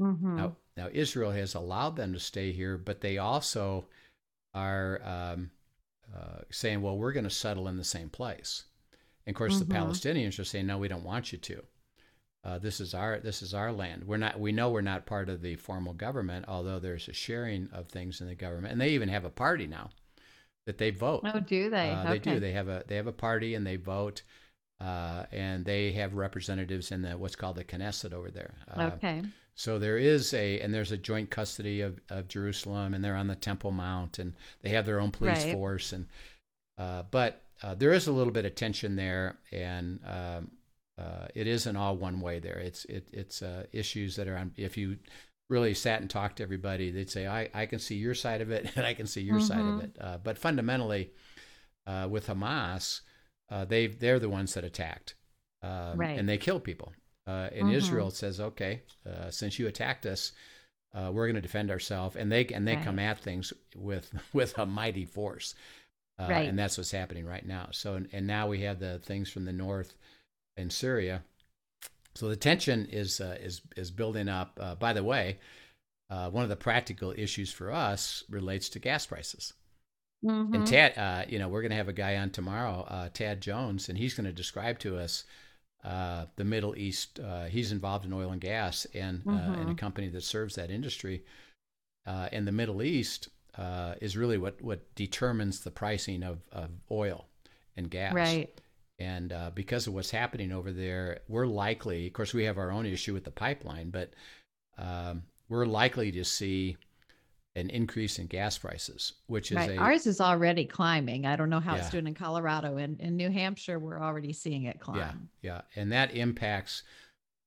Mm-hmm. 0.00 0.36
Now, 0.36 0.56
now 0.76 0.88
Israel 0.92 1.30
has 1.32 1.54
allowed 1.54 1.96
them 1.96 2.12
to 2.14 2.20
stay 2.20 2.52
here, 2.52 2.76
but 2.78 3.00
they 3.00 3.18
also 3.18 3.86
are 4.54 5.00
um, 5.04 5.50
uh, 6.14 6.40
saying, 6.50 6.82
"Well, 6.82 6.96
we're 6.98 7.12
going 7.12 7.24
to 7.24 7.30
settle 7.30 7.68
in 7.68 7.76
the 7.76 7.84
same 7.84 8.08
place." 8.08 8.64
And 9.26 9.34
of 9.34 9.38
course, 9.38 9.56
Mhm. 9.56 9.68
the 9.68 9.74
Palestinians 9.74 10.38
are 10.38 10.44
saying, 10.44 10.66
"No, 10.66 10.78
we 10.78 10.88
don't 10.88 11.04
want 11.04 11.32
you 11.32 11.38
to. 11.38 11.62
Uh, 12.42 12.58
this 12.58 12.80
is 12.80 12.94
our 12.94 13.18
this 13.20 13.42
is 13.42 13.52
our 13.52 13.70
land. 13.70 14.04
We're 14.04 14.16
not. 14.16 14.40
We 14.40 14.50
know 14.50 14.70
we're 14.70 14.80
not 14.80 15.04
part 15.06 15.28
of 15.28 15.42
the 15.42 15.56
formal 15.56 15.92
government, 15.92 16.46
although 16.48 16.78
there's 16.78 17.06
a 17.08 17.12
sharing 17.12 17.68
of 17.70 17.88
things 17.88 18.20
in 18.20 18.26
the 18.28 18.34
government, 18.34 18.72
and 18.72 18.80
they 18.80 18.90
even 18.90 19.10
have 19.10 19.26
a 19.26 19.30
party 19.30 19.66
now 19.66 19.90
that 20.66 20.78
they 20.78 20.90
vote. 20.90 21.20
Oh, 21.24 21.40
do 21.40 21.68
they? 21.68 21.90
Uh, 21.90 22.04
They 22.04 22.10
okay. 22.16 22.34
do. 22.34 22.40
They 22.40 22.52
have 22.52 22.68
a 22.68 22.82
they 22.86 22.96
have 22.96 23.06
a 23.06 23.12
party 23.12 23.54
and 23.54 23.66
they 23.66 23.76
vote, 23.76 24.22
uh, 24.80 25.26
and 25.30 25.64
they 25.66 25.92
have 25.92 26.14
representatives 26.14 26.90
in 26.90 27.02
the 27.02 27.18
what's 27.18 27.36
called 27.36 27.56
the 27.56 27.64
Knesset 27.64 28.14
over 28.14 28.30
there. 28.30 28.54
Uh, 28.68 28.90
okay. 28.94 29.22
So 29.54 29.78
there 29.78 29.98
is 29.98 30.32
a, 30.34 30.60
and 30.60 30.72
there's 30.72 30.92
a 30.92 30.96
joint 30.96 31.30
custody 31.30 31.80
of, 31.80 32.00
of 32.08 32.28
Jerusalem, 32.28 32.94
and 32.94 33.04
they're 33.04 33.16
on 33.16 33.26
the 33.28 33.34
Temple 33.36 33.70
Mount, 33.72 34.18
and 34.18 34.34
they 34.62 34.70
have 34.70 34.86
their 34.86 35.00
own 35.00 35.10
police 35.10 35.44
Right. 35.44 35.52
force, 35.52 35.92
and 35.92 36.06
uh, 36.78 37.02
but 37.10 37.42
uh, 37.62 37.74
there 37.74 37.92
is 37.92 38.06
a 38.06 38.12
little 38.12 38.32
bit 38.32 38.46
of 38.46 38.54
tension 38.54 38.96
there, 38.96 39.38
and 39.52 40.00
um, 40.06 40.50
uh, 40.98 41.26
it 41.34 41.46
isn't 41.46 41.76
all 41.76 41.96
one 41.96 42.20
way 42.20 42.38
there. 42.38 42.58
It's 42.58 42.84
it, 42.86 43.08
it's 43.12 43.42
uh, 43.42 43.64
issues 43.72 44.16
that 44.16 44.28
are 44.28 44.36
on. 44.36 44.52
If 44.56 44.76
you 44.78 44.96
really 45.50 45.74
sat 45.74 46.00
and 46.00 46.08
talked 46.08 46.36
to 46.36 46.42
everybody, 46.42 46.90
they'd 46.90 47.10
say, 47.10 47.26
I, 47.26 47.48
I 47.52 47.66
can 47.66 47.80
see 47.80 47.96
your 47.96 48.14
side 48.14 48.40
of 48.40 48.50
it, 48.50 48.70
and 48.76 48.86
I 48.86 48.94
can 48.94 49.06
see 49.06 49.20
your 49.20 49.40
side 49.40 49.66
of 49.66 49.74
Mhm. 49.74 49.84
it. 49.84 49.96
Uh, 50.00 50.18
but 50.22 50.38
fundamentally, 50.38 51.10
uh, 51.86 52.06
with 52.10 52.28
Hamas, 52.28 53.00
uh, 53.50 53.64
they 53.64 53.88
they're 53.88 54.20
the 54.20 54.28
ones 54.28 54.54
that 54.54 54.64
attacked, 54.64 55.16
um, 55.62 55.98
Right. 55.98 56.18
and 56.18 56.28
they 56.28 56.38
kill 56.38 56.60
people. 56.60 56.92
Uh, 57.30 57.48
and 57.58 57.68
Mhm. 57.68 57.74
Israel 57.74 58.10
says, 58.10 58.40
okay, 58.40 58.82
uh, 59.06 59.30
since 59.30 59.58
you 59.58 59.68
attacked 59.68 60.06
us, 60.06 60.32
uh, 60.94 61.10
we're 61.12 61.26
going 61.26 61.42
to 61.42 61.48
defend 61.50 61.70
ourselves, 61.70 62.16
and 62.16 62.30
they 62.32 62.44
and 62.46 62.66
they 62.66 62.76
come 62.76 62.98
at 62.98 63.18
things 63.20 63.52
with 63.76 64.06
with 64.32 64.58
a 64.58 64.66
mighty 64.66 65.04
force, 65.04 65.54
uh, 66.18 66.26
Right. 66.28 66.48
and 66.48 66.58
that's 66.58 66.76
what's 66.78 66.90
happening 66.90 67.26
right 67.26 67.46
now. 67.46 67.68
So 67.72 67.88
and 68.12 68.26
now 68.26 68.48
we 68.48 68.60
have 68.62 68.78
the 68.80 68.98
things 68.98 69.30
from 69.30 69.44
the 69.44 69.52
north 69.52 69.94
in 70.56 70.70
Syria. 70.70 71.22
So 72.14 72.28
the 72.28 72.36
tension 72.36 72.86
is 72.86 73.20
uh, 73.20 73.36
is 73.40 73.62
is 73.76 73.90
building 73.92 74.28
up. 74.28 74.58
Uh, 74.60 74.74
by 74.74 74.92
the 74.92 75.04
way, 75.04 75.38
uh, 76.10 76.30
one 76.30 76.42
of 76.42 76.50
the 76.50 76.56
practical 76.56 77.14
issues 77.16 77.52
for 77.52 77.70
us 77.70 78.24
relates 78.28 78.68
to 78.70 78.80
gas 78.80 79.06
prices. 79.06 79.52
Mhm. 80.24 80.54
And 80.54 80.66
Tad, 80.66 80.98
uh, 80.98 81.24
you 81.28 81.38
know, 81.38 81.48
we're 81.48 81.62
going 81.62 81.70
to 81.76 81.76
have 81.76 81.88
a 81.88 82.02
guy 82.04 82.16
on 82.16 82.30
tomorrow, 82.30 82.82
uh, 82.88 83.08
Tad 83.10 83.40
Jones, 83.40 83.88
and 83.88 83.96
he's 83.96 84.14
going 84.14 84.26
to 84.26 84.32
describe 84.42 84.78
to 84.80 84.98
us 84.98 85.24
uh, 85.84 86.26
the 86.36 86.44
Middle 86.44 86.76
East. 86.76 87.20
Uh, 87.20 87.44
he's 87.44 87.72
involved 87.72 88.04
in 88.04 88.12
oil 88.12 88.32
and 88.32 88.40
gas 88.40 88.86
and 88.94 89.22
uh, 89.26 89.60
in 89.60 89.68
a 89.68 89.74
company 89.74 90.08
that 90.08 90.22
serves 90.22 90.54
that 90.56 90.70
industry. 90.70 91.24
Uh, 92.06 92.28
and 92.32 92.46
the 92.46 92.52
Middle 92.52 92.82
East 92.82 93.28
uh, 93.56 93.94
is 94.00 94.16
really 94.16 94.38
what, 94.38 94.60
what 94.62 94.94
determines 94.94 95.60
the 95.60 95.70
pricing 95.70 96.22
of, 96.22 96.38
of 96.52 96.70
oil 96.90 97.26
and 97.76 97.90
gas. 97.90 98.14
Right. 98.14 98.60
And 98.98 99.32
uh, 99.32 99.50
because 99.54 99.86
of 99.86 99.94
what's 99.94 100.10
happening 100.10 100.52
over 100.52 100.72
there, 100.72 101.20
we're 101.28 101.46
likely, 101.46 102.06
of 102.06 102.12
course, 102.12 102.34
we 102.34 102.44
have 102.44 102.58
our 102.58 102.70
own 102.70 102.84
issue 102.84 103.14
with 103.14 103.24
the 103.24 103.30
pipeline, 103.30 103.90
but 103.90 104.12
um, 104.76 105.22
we're 105.48 105.66
likely 105.66 106.12
to 106.12 106.24
see 106.24 106.76
an 107.60 107.70
increase 107.70 108.18
in 108.18 108.26
gas 108.26 108.58
prices, 108.58 109.12
which 109.26 109.52
is 109.52 109.56
Right. 109.58 109.70
a 109.70 109.76
Ours 109.76 110.06
is 110.06 110.20
already 110.20 110.64
climbing. 110.64 111.26
I 111.26 111.36
don't 111.36 111.50
know 111.50 111.60
how 111.60 111.74
Yeah. 111.76 111.82
it's 111.82 111.90
doing 111.90 112.06
in 112.08 112.14
Colorado 112.14 112.76
and 112.78 112.98
in 113.00 113.16
New 113.16 113.30
Hampshire. 113.30 113.78
We're 113.78 114.00
already 114.02 114.32
seeing 114.32 114.64
it 114.64 114.80
climb. 114.80 115.28
Yeah, 115.42 115.62
yeah, 115.76 115.80
and 115.80 115.92
that 115.92 116.14
impacts 116.14 116.82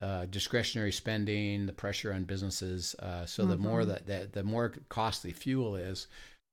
uh, 0.01 0.25
discretionary 0.25 0.91
spending, 0.91 1.65
the 1.65 1.71
pressure 1.71 2.11
on 2.11 2.25
businesses. 2.25 2.93
Uh, 2.99 3.25
so 3.25 3.45
the 3.45 3.55
more 3.57 3.83
Mhm. 3.83 3.87
that, 3.87 4.07
that 4.07 4.33
the 4.33 4.43
more 4.43 4.69
costly 4.89 5.31
fuel 5.31 5.77
is, 5.77 6.07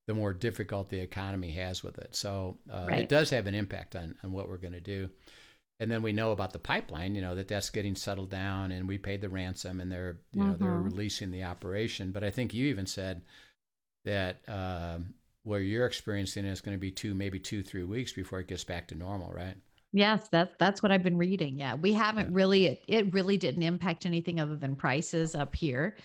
the 0.06 0.14
more 0.14 0.32
difficult 0.32 0.88
the 0.88 1.00
economy 1.00 1.50
has 1.52 1.82
with 1.82 1.98
it. 1.98 2.14
So 2.14 2.58
uh, 2.70 2.88
it 2.92 3.08
does 3.08 3.30
have 3.30 3.48
an 3.48 3.54
impact 3.56 3.96
on 3.96 4.14
on 4.22 4.30
what 4.30 4.48
we're 4.48 4.56
going 4.58 4.74
to 4.74 4.80
do. 4.80 5.10
and 5.80 5.90
then 5.90 6.02
we 6.02 6.12
know 6.12 6.30
about 6.30 6.52
the 6.52 6.58
pipeline, 6.58 7.14
you 7.14 7.22
know, 7.22 7.34
that 7.34 7.48
that's 7.48 7.70
getting 7.70 7.94
settled 7.96 8.28
down 8.28 8.70
and 8.70 8.86
we 8.86 8.98
paid 8.98 9.22
the 9.22 9.30
ransom 9.30 9.80
and 9.80 9.90
they're, 9.90 10.18
you 10.34 10.44
know, 10.44 10.54
they're 10.54 10.78
Mhm. 10.78 10.84
releasing 10.84 11.30
the 11.30 11.42
operation. 11.42 12.12
But 12.12 12.22
I 12.22 12.28
think 12.30 12.52
you 12.52 12.66
even 12.66 12.84
said 12.84 13.22
that 14.04 14.40
um, 14.48 15.14
where 15.42 15.60
you're 15.60 15.86
experiencing 15.86 16.44
is 16.44 16.60
going 16.60 16.76
to 16.76 16.80
be 16.80 16.90
two, 16.90 17.14
maybe 17.14 17.38
two, 17.38 17.62
three 17.62 17.84
weeks 17.84 18.12
before 18.12 18.40
it 18.40 18.48
gets 18.48 18.64
back 18.64 18.88
to 18.88 18.94
normal, 18.94 19.32
right? 19.32 19.56
Yes, 19.92 20.28
that's 20.28 20.54
that's 20.58 20.82
what 20.82 20.92
I've 20.92 21.02
been 21.02 21.18
reading. 21.18 21.58
Yeah, 21.58 21.74
we 21.74 21.92
haven't 21.92 22.28
Yeah. 22.28 22.32
really 22.32 22.66
it, 22.66 22.84
it 22.86 23.12
really 23.12 23.36
didn't 23.36 23.62
impact 23.62 24.06
anything 24.06 24.38
other 24.40 24.56
than 24.56 24.76
prices 24.76 25.34
up 25.34 25.54
here. 25.54 25.96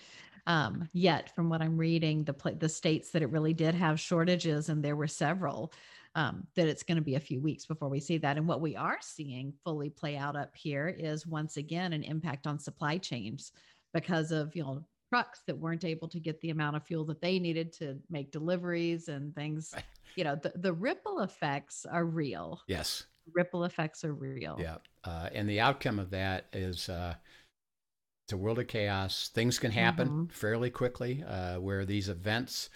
Um, 0.46 0.88
yet 0.92 1.34
from 1.34 1.48
what 1.50 1.62
I'm 1.62 1.76
reading, 1.76 2.24
the 2.24 2.32
pla 2.34 2.52
the 2.52 2.68
states 2.68 3.10
that 3.12 3.22
it 3.22 3.30
really 3.30 3.54
did 3.54 3.74
have 3.74 4.00
shortages, 4.00 4.68
and 4.68 4.84
there 4.84 4.96
were 4.96 5.06
several, 5.08 5.72
um, 6.16 6.46
that 6.56 6.68
it's 6.68 6.82
going 6.82 6.96
to 6.96 7.02
be 7.02 7.14
a 7.16 7.20
few 7.20 7.40
weeks 7.40 7.66
before 7.66 7.88
we 7.88 8.00
see 8.00 8.18
that. 8.18 8.36
And 8.36 8.48
what 8.48 8.60
we 8.60 8.76
are 8.76 8.98
seeing 9.02 9.52
fully 9.64 9.90
play 9.90 10.16
out 10.16 10.36
up 10.36 10.56
here 10.56 10.88
is 10.88 11.26
once 11.26 11.56
again 11.56 11.92
an 11.92 12.02
impact 12.04 12.46
on 12.48 12.58
supply 12.58 12.98
chains 12.98 13.52
because 13.94 14.32
of 14.32 14.54
you 14.56 14.62
know 14.64 14.84
trucks 15.16 15.42
that 15.46 15.56
weren't 15.56 15.84
able 15.84 16.08
to 16.08 16.20
get 16.20 16.40
the 16.40 16.50
amount 16.50 16.76
of 16.76 16.82
fuel 16.84 17.04
that 17.06 17.20
they 17.22 17.38
needed 17.38 17.72
to 17.72 17.96
make 18.10 18.30
deliveries 18.30 19.08
and 19.08 19.34
things. 19.34 19.74
You 20.14 20.24
know, 20.24 20.36
the, 20.36 20.52
the 20.56 20.72
ripple 20.72 21.20
effects 21.20 21.86
are 21.90 22.04
real 22.04 22.60
Yes. 22.68 23.04
ripple 23.34 23.64
effects 23.64 24.04
are 24.04 24.12
real. 24.12 24.56
Yeah. 24.60 24.76
Uh, 25.04 25.28
and 25.34 25.48
the 25.48 25.60
outcome 25.60 25.98
of 25.98 26.10
that 26.10 26.46
is 26.52 26.88
uh, 26.88 27.14
it's 28.24 28.32
a 28.32 28.36
world 28.36 28.58
of 28.58 28.68
chaos. 28.68 29.30
Things 29.34 29.58
can 29.58 29.70
happen 29.70 30.08
Mhm. 30.08 30.32
fairly 30.32 30.70
quickly 30.70 31.22
uh, 31.26 31.60
where 31.60 31.84
these 31.84 32.08
events 32.08 32.70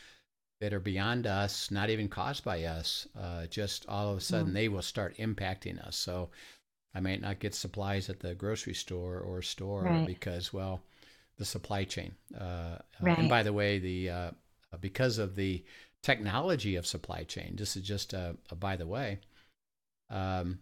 that 0.61 0.73
are 0.73 0.81
beyond 0.81 1.27
us, 1.27 1.71
not 1.71 1.89
even 1.91 2.09
caused 2.09 2.45
by 2.45 2.65
us, 2.65 3.07
uh, 3.19 3.47
just 3.47 3.87
all 3.89 4.13
of 4.13 4.19
a 4.19 4.21
sudden 4.21 4.53
Mm. 4.53 4.55
they 4.55 4.69
will 4.69 4.83
start 4.83 5.17
impacting 5.17 5.79
us. 5.87 5.97
So 5.97 6.31
I 6.95 7.01
might 7.01 7.21
not 7.21 7.39
get 7.39 7.55
supplies 7.55 8.11
at 8.11 8.21
the 8.21 8.35
grocery 8.35 8.75
store 8.75 9.19
or 9.21 9.41
store 9.43 9.85
Right. 9.85 10.07
because, 10.07 10.53
well, 10.53 10.83
the 11.41 11.45
supply 11.47 11.85
chain. 11.85 12.13
Uh, 12.39 12.45
uh, 12.45 12.79
Right. 13.01 13.19
And 13.19 13.29
by 13.29 13.43
the 13.43 13.53
way, 13.53 13.79
the 13.79 14.11
uh, 14.11 14.31
because 14.81 15.19
of 15.19 15.35
the 15.35 15.65
technology 16.03 16.77
of 16.77 16.87
supply 16.87 17.25
chain, 17.25 17.57
this 17.57 17.77
is 17.77 17.83
just 17.83 18.13
a, 18.13 18.37
a 18.51 18.55
by 18.55 18.77
the 18.77 18.87
way, 18.87 19.19
um, 20.11 20.61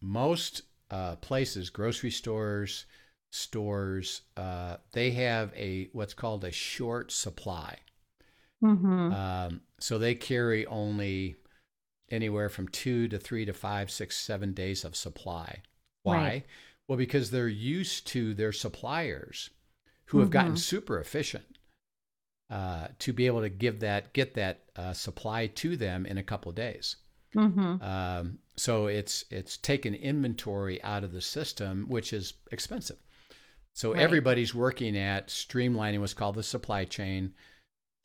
most 0.00 0.62
uh, 0.90 1.16
places, 1.16 1.70
grocery 1.70 2.10
stores, 2.10 2.84
stores, 3.32 4.20
uh, 4.36 4.76
they 4.92 5.10
have 5.12 5.52
a 5.56 5.88
what's 5.92 6.14
called 6.14 6.44
a 6.44 6.52
short 6.52 7.10
supply. 7.10 7.78
Mm-hmm. 8.62 9.12
Um, 9.12 9.60
so 9.80 9.98
they 9.98 10.14
carry 10.14 10.66
only 10.66 11.36
anywhere 12.10 12.50
from 12.50 12.68
two 12.68 13.08
to 13.08 13.18
three 13.18 13.46
to 13.46 13.54
five, 13.54 13.90
six, 13.90 14.14
seven 14.14 14.52
days 14.52 14.84
of 14.84 14.94
supply. 14.94 15.62
Why? 16.02 16.16
Right. 16.16 16.46
Well, 16.86 16.98
because 16.98 17.30
they're 17.30 17.48
used 17.48 18.06
to 18.08 18.34
their 18.34 18.52
suppliers 18.52 19.50
who 20.08 20.20
have 20.20 20.30
gotten 20.30 20.54
Mhm. 20.54 20.58
super 20.58 20.98
efficient 21.00 21.44
uh, 22.50 22.88
to 22.98 23.12
be 23.12 23.26
able 23.26 23.40
to 23.42 23.48
give 23.50 23.80
that, 23.80 24.12
get 24.14 24.34
that 24.34 24.64
uh, 24.76 24.92
supply 24.92 25.46
to 25.48 25.76
them 25.76 26.06
in 26.06 26.18
a 26.18 26.22
couple 26.22 26.48
of 26.50 26.56
days. 26.56 26.96
mm-hmm. 27.34 27.82
Um, 27.82 28.38
so 28.56 28.86
it's 28.86 29.24
it's 29.30 29.56
taken 29.58 29.94
inventory 29.94 30.82
out 30.82 31.04
of 31.04 31.12
the 31.12 31.20
system, 31.20 31.86
which 31.88 32.12
is 32.12 32.34
expensive. 32.50 32.98
So 33.74 33.92
Right. 33.92 34.02
everybody's 34.02 34.54
working 34.54 34.96
at 34.96 35.28
streamlining 35.28 36.00
what's 36.00 36.14
called 36.14 36.36
the 36.36 36.42
supply 36.42 36.84
chain, 36.86 37.34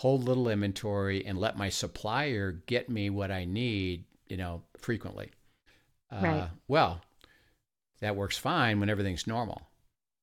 hold 0.01 0.23
little 0.25 0.49
inventory, 0.49 1.25
and 1.25 1.37
let 1.39 1.57
my 1.57 1.69
supplier 1.69 2.51
get 2.51 2.89
me 2.89 3.09
what 3.09 3.31
I 3.31 3.45
need, 3.45 4.05
you 4.27 4.37
know, 4.37 4.63
frequently. 4.77 5.31
Uh, 6.11 6.19
Right. 6.21 6.49
Well, 6.67 7.01
that 8.01 8.15
works 8.17 8.37
fine 8.37 8.79
when 8.81 8.89
everything's 8.89 9.25
normal. 9.25 9.69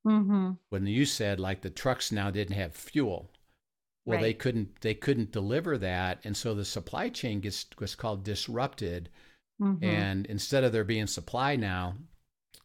Mm-hmm. 0.06 0.52
When 0.70 0.86
you 0.86 1.04
said 1.04 1.40
like 1.40 1.60
the 1.60 1.70
trucks 1.70 2.10
now 2.10 2.30
didn't 2.30 2.56
have 2.56 2.74
fuel, 2.74 3.30
well, 4.06 4.20
they 4.20 4.32
couldn't 4.32 4.80
they 4.80 4.94
couldn't 4.94 5.32
deliver 5.32 5.78
that, 5.78 6.20
and 6.24 6.36
so 6.36 6.54
the 6.54 6.64
supply 6.64 7.10
chain 7.10 7.40
gets 7.40 7.66
what's 7.78 7.94
called 7.94 8.24
disrupted. 8.24 9.10
Mm-hmm. 9.60 9.84
And 9.84 10.26
instead 10.26 10.64
of 10.64 10.72
there 10.72 10.84
being 10.84 11.06
supply 11.06 11.54
now 11.54 11.94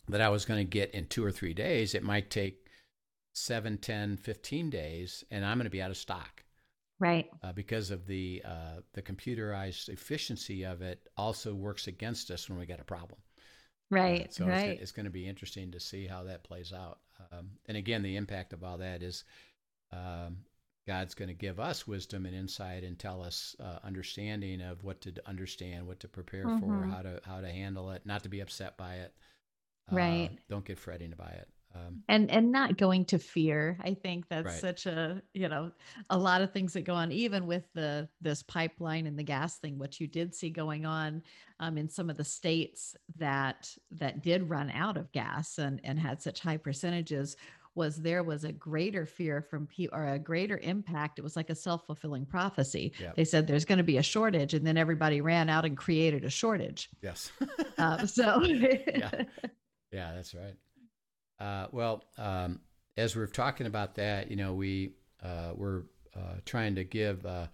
that 0.07 0.21
I 0.21 0.29
was 0.29 0.45
going 0.45 0.65
to 0.65 0.69
get 0.69 0.91
in 0.91 1.07
two 1.07 1.25
or 1.25 1.31
three 1.31 1.53
days, 1.53 1.93
it 1.93 2.03
might 2.03 2.29
take 2.29 2.65
seven, 3.33 3.77
10, 3.77 4.15
15 4.15 4.69
days, 4.69 5.25
and 5.29 5.45
I'm 5.45 5.57
going 5.57 5.65
to 5.65 5.69
be 5.69 5.81
out 5.81 5.91
of 5.91 5.97
stock 5.97 6.45
right. 6.99 7.29
uh, 7.43 7.51
because 7.51 7.91
of 7.91 8.07
the 8.07 8.41
uh, 8.45 8.79
the 8.93 9.01
computerized 9.01 9.89
efficiency 9.89 10.63
of 10.63 10.81
it. 10.81 11.07
Also 11.17 11.53
works 11.53 11.87
against 11.87 12.31
us 12.31 12.49
when 12.49 12.57
we 12.57 12.65
got 12.65 12.79
a 12.79 12.85
problem. 12.85 13.19
Right. 13.91 14.33
so 14.33 14.47
right. 14.47 14.69
it's, 14.71 14.81
it's 14.83 14.91
going 14.91 15.05
to 15.05 15.11
be 15.11 15.27
interesting 15.27 15.71
to 15.71 15.79
see 15.79 16.07
how 16.07 16.23
that 16.23 16.43
plays 16.43 16.73
out. 16.73 16.99
Um, 17.31 17.51
and 17.67 17.77
again, 17.77 18.01
the 18.01 18.15
impact 18.17 18.53
of 18.53 18.63
all 18.63 18.77
that 18.79 19.03
is 19.03 19.23
um, 19.91 20.37
God's 20.87 21.13
going 21.15 21.29
to 21.29 21.33
give 21.35 21.59
us 21.59 21.87
wisdom 21.87 22.25
and 22.25 22.35
insight 22.35 22.83
and 22.83 22.97
tell 22.97 23.23
us 23.23 23.55
uh, 23.59 23.79
understanding 23.83 24.61
of 24.61 24.83
what 24.83 25.01
to 25.01 25.13
understand, 25.25 25.87
what 25.87 25.99
to 26.01 26.07
prepare 26.07 26.43
for, 26.43 26.49
Mhm. 26.49 26.91
how 26.91 27.01
to 27.01 27.21
how 27.25 27.41
to 27.41 27.49
handle 27.49 27.91
it, 27.91 28.05
not 28.05 28.23
to 28.23 28.29
be 28.29 28.39
upset 28.41 28.77
by 28.77 28.95
it. 28.95 29.13
Right. 29.91 30.29
Uh, 30.31 30.35
don't 30.49 30.65
get 30.65 30.79
fretting 30.79 31.13
by 31.17 31.29
it. 31.29 31.49
Um, 31.75 32.01
and 32.07 32.31
and 32.31 32.51
not 32.51 32.77
going 32.77 33.03
to 33.05 33.19
fear 33.19 33.77
i 33.83 33.93
think 33.93 34.29
that's 34.29 34.45
Right. 34.45 34.61
such 34.61 34.85
a 34.85 35.21
you 35.33 35.49
know 35.49 35.71
a 36.09 36.17
lot 36.17 36.41
of 36.41 36.53
things 36.53 36.71
that 36.73 36.83
go 36.85 36.93
on 36.93 37.11
even 37.11 37.45
with 37.47 37.65
the 37.73 38.07
this 38.21 38.41
pipeline 38.43 39.07
and 39.07 39.19
the 39.19 39.23
gas 39.23 39.57
thing 39.57 39.77
what 39.77 39.99
you 39.99 40.07
did 40.07 40.33
see 40.33 40.49
going 40.49 40.85
on 40.85 41.21
um, 41.59 41.77
in 41.77 41.89
some 41.89 42.09
of 42.09 42.15
the 42.15 42.23
states 42.23 42.95
that 43.17 43.75
that 43.91 44.21
did 44.21 44.49
run 44.49 44.69
out 44.71 44.95
of 44.95 45.11
gas 45.11 45.57
and 45.57 45.81
and 45.83 45.99
had 45.99 46.21
such 46.21 46.39
high 46.39 46.57
percentages 46.57 47.35
was 47.73 47.97
there 47.97 48.23
was 48.23 48.45
a 48.45 48.53
greater 48.53 49.05
fear 49.05 49.41
from 49.41 49.67
people 49.67 49.97
or 49.97 50.07
a 50.07 50.19
greater 50.19 50.57
impact 50.59 51.19
it 51.19 51.23
was 51.23 51.35
like 51.35 51.49
a 51.49 51.55
self-fulfilling 51.55 52.25
prophecy 52.25 52.93
Yep. 53.01 53.15
they 53.17 53.25
said 53.25 53.47
there's 53.47 53.65
going 53.65 53.79
to 53.79 53.83
be 53.83 53.97
a 53.97 54.03
shortage 54.03 54.53
and 54.53 54.65
then 54.65 54.77
everybody 54.77 55.19
ran 55.19 55.49
out 55.49 55.65
and 55.65 55.75
created 55.75 56.23
a 56.23 56.29
shortage 56.29 56.89
yes. 57.01 57.31
um, 57.77 58.07
so 58.17 58.41
Yeah, 59.91 60.11
that's 60.13 60.33
right. 60.33 60.55
Uh, 61.39 61.67
well, 61.71 62.03
um, 62.17 62.59
as 62.97 63.15
we're 63.15 63.27
talking 63.27 63.67
about 63.67 63.95
that, 63.95 64.29
you 64.29 64.37
know, 64.37 64.53
we 64.53 64.93
uh, 65.23 65.51
we're 65.55 65.83
uh, 66.15 66.35
trying 66.45 66.75
to 66.75 66.83
give 66.83 67.25
uh, 67.25 67.47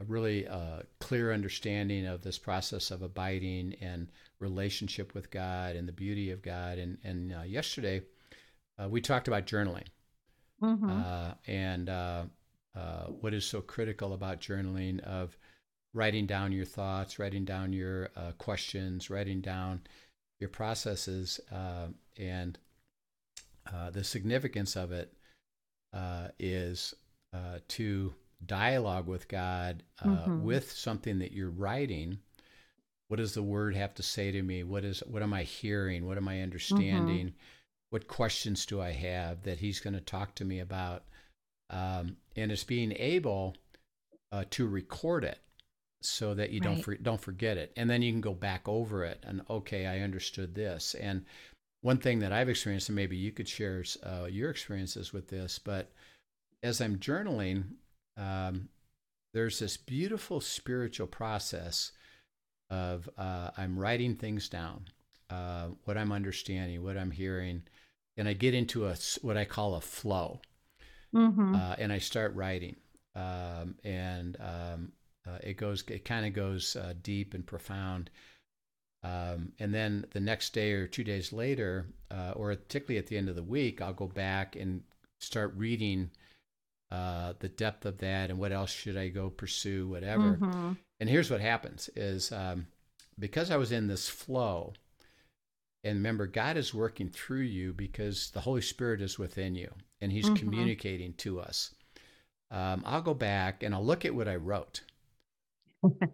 a 0.00 0.04
really 0.06 0.46
uh, 0.46 0.82
clear 1.00 1.32
understanding 1.32 2.06
of 2.06 2.22
this 2.22 2.38
process 2.38 2.90
of 2.90 3.02
abiding 3.02 3.74
and 3.80 4.10
relationship 4.38 5.14
with 5.14 5.30
God 5.30 5.76
and 5.76 5.88
the 5.88 5.92
beauty 5.92 6.30
of 6.30 6.42
God. 6.42 6.78
And 6.78 6.98
and 7.04 7.32
uh, 7.32 7.42
yesterday, 7.42 8.02
uh, 8.78 8.88
we 8.88 9.00
talked 9.00 9.28
about 9.28 9.46
journaling 9.46 9.86
Mhm. 10.62 10.88
uh, 10.90 11.34
and 11.46 11.88
uh, 11.88 12.24
uh, 12.74 13.06
what 13.06 13.34
is 13.34 13.44
so 13.44 13.60
critical 13.60 14.12
about 14.14 14.40
journaling 14.40 15.00
of 15.00 15.36
writing 15.92 16.26
down 16.26 16.52
your 16.52 16.64
thoughts, 16.64 17.18
writing 17.18 17.44
down 17.44 17.72
your 17.72 18.10
uh, 18.16 18.32
questions, 18.38 19.10
writing 19.10 19.40
down 19.40 19.82
your 20.40 20.48
processes, 20.48 21.40
uh, 21.52 21.88
and 22.16 22.58
uh, 23.72 23.90
the 23.90 24.04
significance 24.04 24.76
of 24.76 24.92
it 24.92 25.12
uh, 25.92 26.28
is 26.38 26.94
uh, 27.32 27.58
to 27.68 28.14
dialogue 28.44 29.06
with 29.06 29.28
God 29.28 29.82
uh, 30.00 30.26
Mhm. 30.26 30.42
with 30.42 30.70
something 30.72 31.18
that 31.20 31.32
you're 31.32 31.50
writing. 31.50 32.18
What 33.08 33.16
does 33.18 33.34
the 33.34 33.42
word 33.42 33.76
have 33.76 33.94
to 33.94 34.02
say 34.02 34.30
to 34.32 34.42
me? 34.42 34.64
What 34.64 34.84
is 34.84 35.00
what 35.00 35.22
am 35.22 35.32
I 35.32 35.44
hearing? 35.44 36.06
What 36.06 36.16
am 36.16 36.28
I 36.28 36.42
understanding? 36.42 37.34
What 37.90 38.08
questions 38.08 38.66
do 38.66 38.80
I 38.80 38.90
have 38.90 39.42
that 39.44 39.60
He's 39.60 39.80
going 39.80 39.94
to 39.94 40.00
talk 40.00 40.34
to 40.36 40.44
me 40.44 40.58
about? 40.60 41.04
Um, 41.70 42.16
and 42.36 42.50
it's 42.52 42.64
being 42.64 42.92
able 42.92 43.56
uh, 44.32 44.44
to 44.50 44.66
record 44.66 45.24
it 45.24 45.38
so 46.02 46.34
that 46.34 46.50
you 46.50 46.60
don't 46.60 46.76
for, 46.82 46.94
don't 46.96 47.20
forget 47.20 47.56
it, 47.56 47.72
and 47.76 47.88
then 47.88 48.02
you 48.02 48.12
can 48.12 48.20
go 48.20 48.34
back 48.34 48.68
over 48.68 49.04
it 49.04 49.22
and 49.26 49.42
okay, 49.48 49.86
I 49.86 50.00
understood 50.00 50.54
this. 50.54 50.94
And 50.94 51.24
one 51.84 51.98
thing 51.98 52.20
that 52.20 52.32
I've 52.32 52.48
experienced, 52.48 52.88
and 52.88 52.96
maybe 52.96 53.14
you 53.14 53.30
could 53.30 53.46
share 53.46 53.84
uh, 54.02 54.24
your 54.24 54.48
experiences 54.48 55.12
with 55.12 55.28
this, 55.28 55.58
but 55.58 55.92
as 56.62 56.80
I'm 56.80 56.96
journaling, 56.96 57.64
um, 58.16 58.70
there's 59.34 59.58
this 59.58 59.76
beautiful 59.76 60.40
spiritual 60.40 61.06
process 61.06 61.92
of 62.70 63.06
uh, 63.18 63.50
I'm 63.58 63.78
writing 63.78 64.16
things 64.16 64.48
down, 64.48 64.86
uh, 65.28 65.66
what 65.84 65.98
I'm 65.98 66.10
understanding, 66.10 66.82
what 66.82 66.96
I'm 66.96 67.10
hearing, 67.10 67.64
and 68.16 68.26
I 68.26 68.32
get 68.32 68.54
into 68.54 68.86
a 68.86 68.96
what 69.20 69.36
I 69.36 69.44
call 69.44 69.74
a 69.74 69.82
flow, 69.82 70.40
Mhm. 71.14 71.54
uh, 71.54 71.76
and 71.78 71.92
I 71.92 71.98
start 71.98 72.34
writing, 72.34 72.76
um, 73.14 73.74
and 73.84 74.38
um, 74.40 74.92
uh, 75.26 75.38
it 75.42 75.58
goes, 75.58 75.84
it 75.88 76.06
kind 76.06 76.24
of 76.24 76.32
goes 76.32 76.76
uh, 76.76 76.94
deep 77.02 77.34
and 77.34 77.46
profound. 77.46 78.08
Um, 79.04 79.52
and 79.60 79.74
then 79.74 80.06
the 80.12 80.20
next 80.20 80.54
day 80.54 80.72
or 80.72 80.88
two 80.88 81.04
days 81.04 81.32
later, 81.32 81.86
uh, 82.10 82.32
or 82.36 82.56
particularly 82.56 82.98
at 82.98 83.06
the 83.08 83.18
end 83.18 83.28
of 83.28 83.36
the 83.36 83.44
week, 83.44 83.82
I'll 83.82 83.94
go 83.94 84.08
back 84.08 84.56
and 84.56 84.82
start 85.20 85.54
reading 85.56 86.10
uh, 86.90 87.34
the 87.40 87.48
depth 87.48 87.86
of 87.86 87.98
that 87.98 88.30
and 88.30 88.38
what 88.38 88.52
else 88.52 88.70
should 88.72 88.96
I 88.96 89.08
go 89.08 89.30
pursue, 89.30 89.88
whatever. 89.88 90.40
Mhm. 90.40 90.78
And 91.00 91.10
here's 91.10 91.30
what 91.30 91.40
happens: 91.42 91.90
is 91.96 92.32
um, 92.32 92.68
because 93.18 93.50
I 93.50 93.56
was 93.58 93.72
in 93.72 93.88
this 93.88 94.08
flow, 94.08 94.74
And 95.84 95.96
remember, 95.98 96.26
God 96.26 96.56
is 96.56 96.74
working 96.74 97.10
through 97.10 97.42
you 97.42 97.72
because 97.72 98.30
the 98.30 98.40
Holy 98.40 98.62
Spirit 98.62 99.00
is 99.02 99.18
within 99.18 99.54
you 99.54 99.72
and 100.00 100.10
He's 100.12 100.30
Mhm. 100.30 100.36
communicating 100.36 101.14
to 101.14 101.40
us. 101.40 101.74
Um, 102.50 102.82
I'll 102.86 103.02
go 103.02 103.14
back 103.14 103.62
and 103.62 103.74
I'll 103.74 103.84
look 103.84 104.04
at 104.04 104.14
what 104.14 104.28
I 104.28 104.36
wrote. 104.36 104.82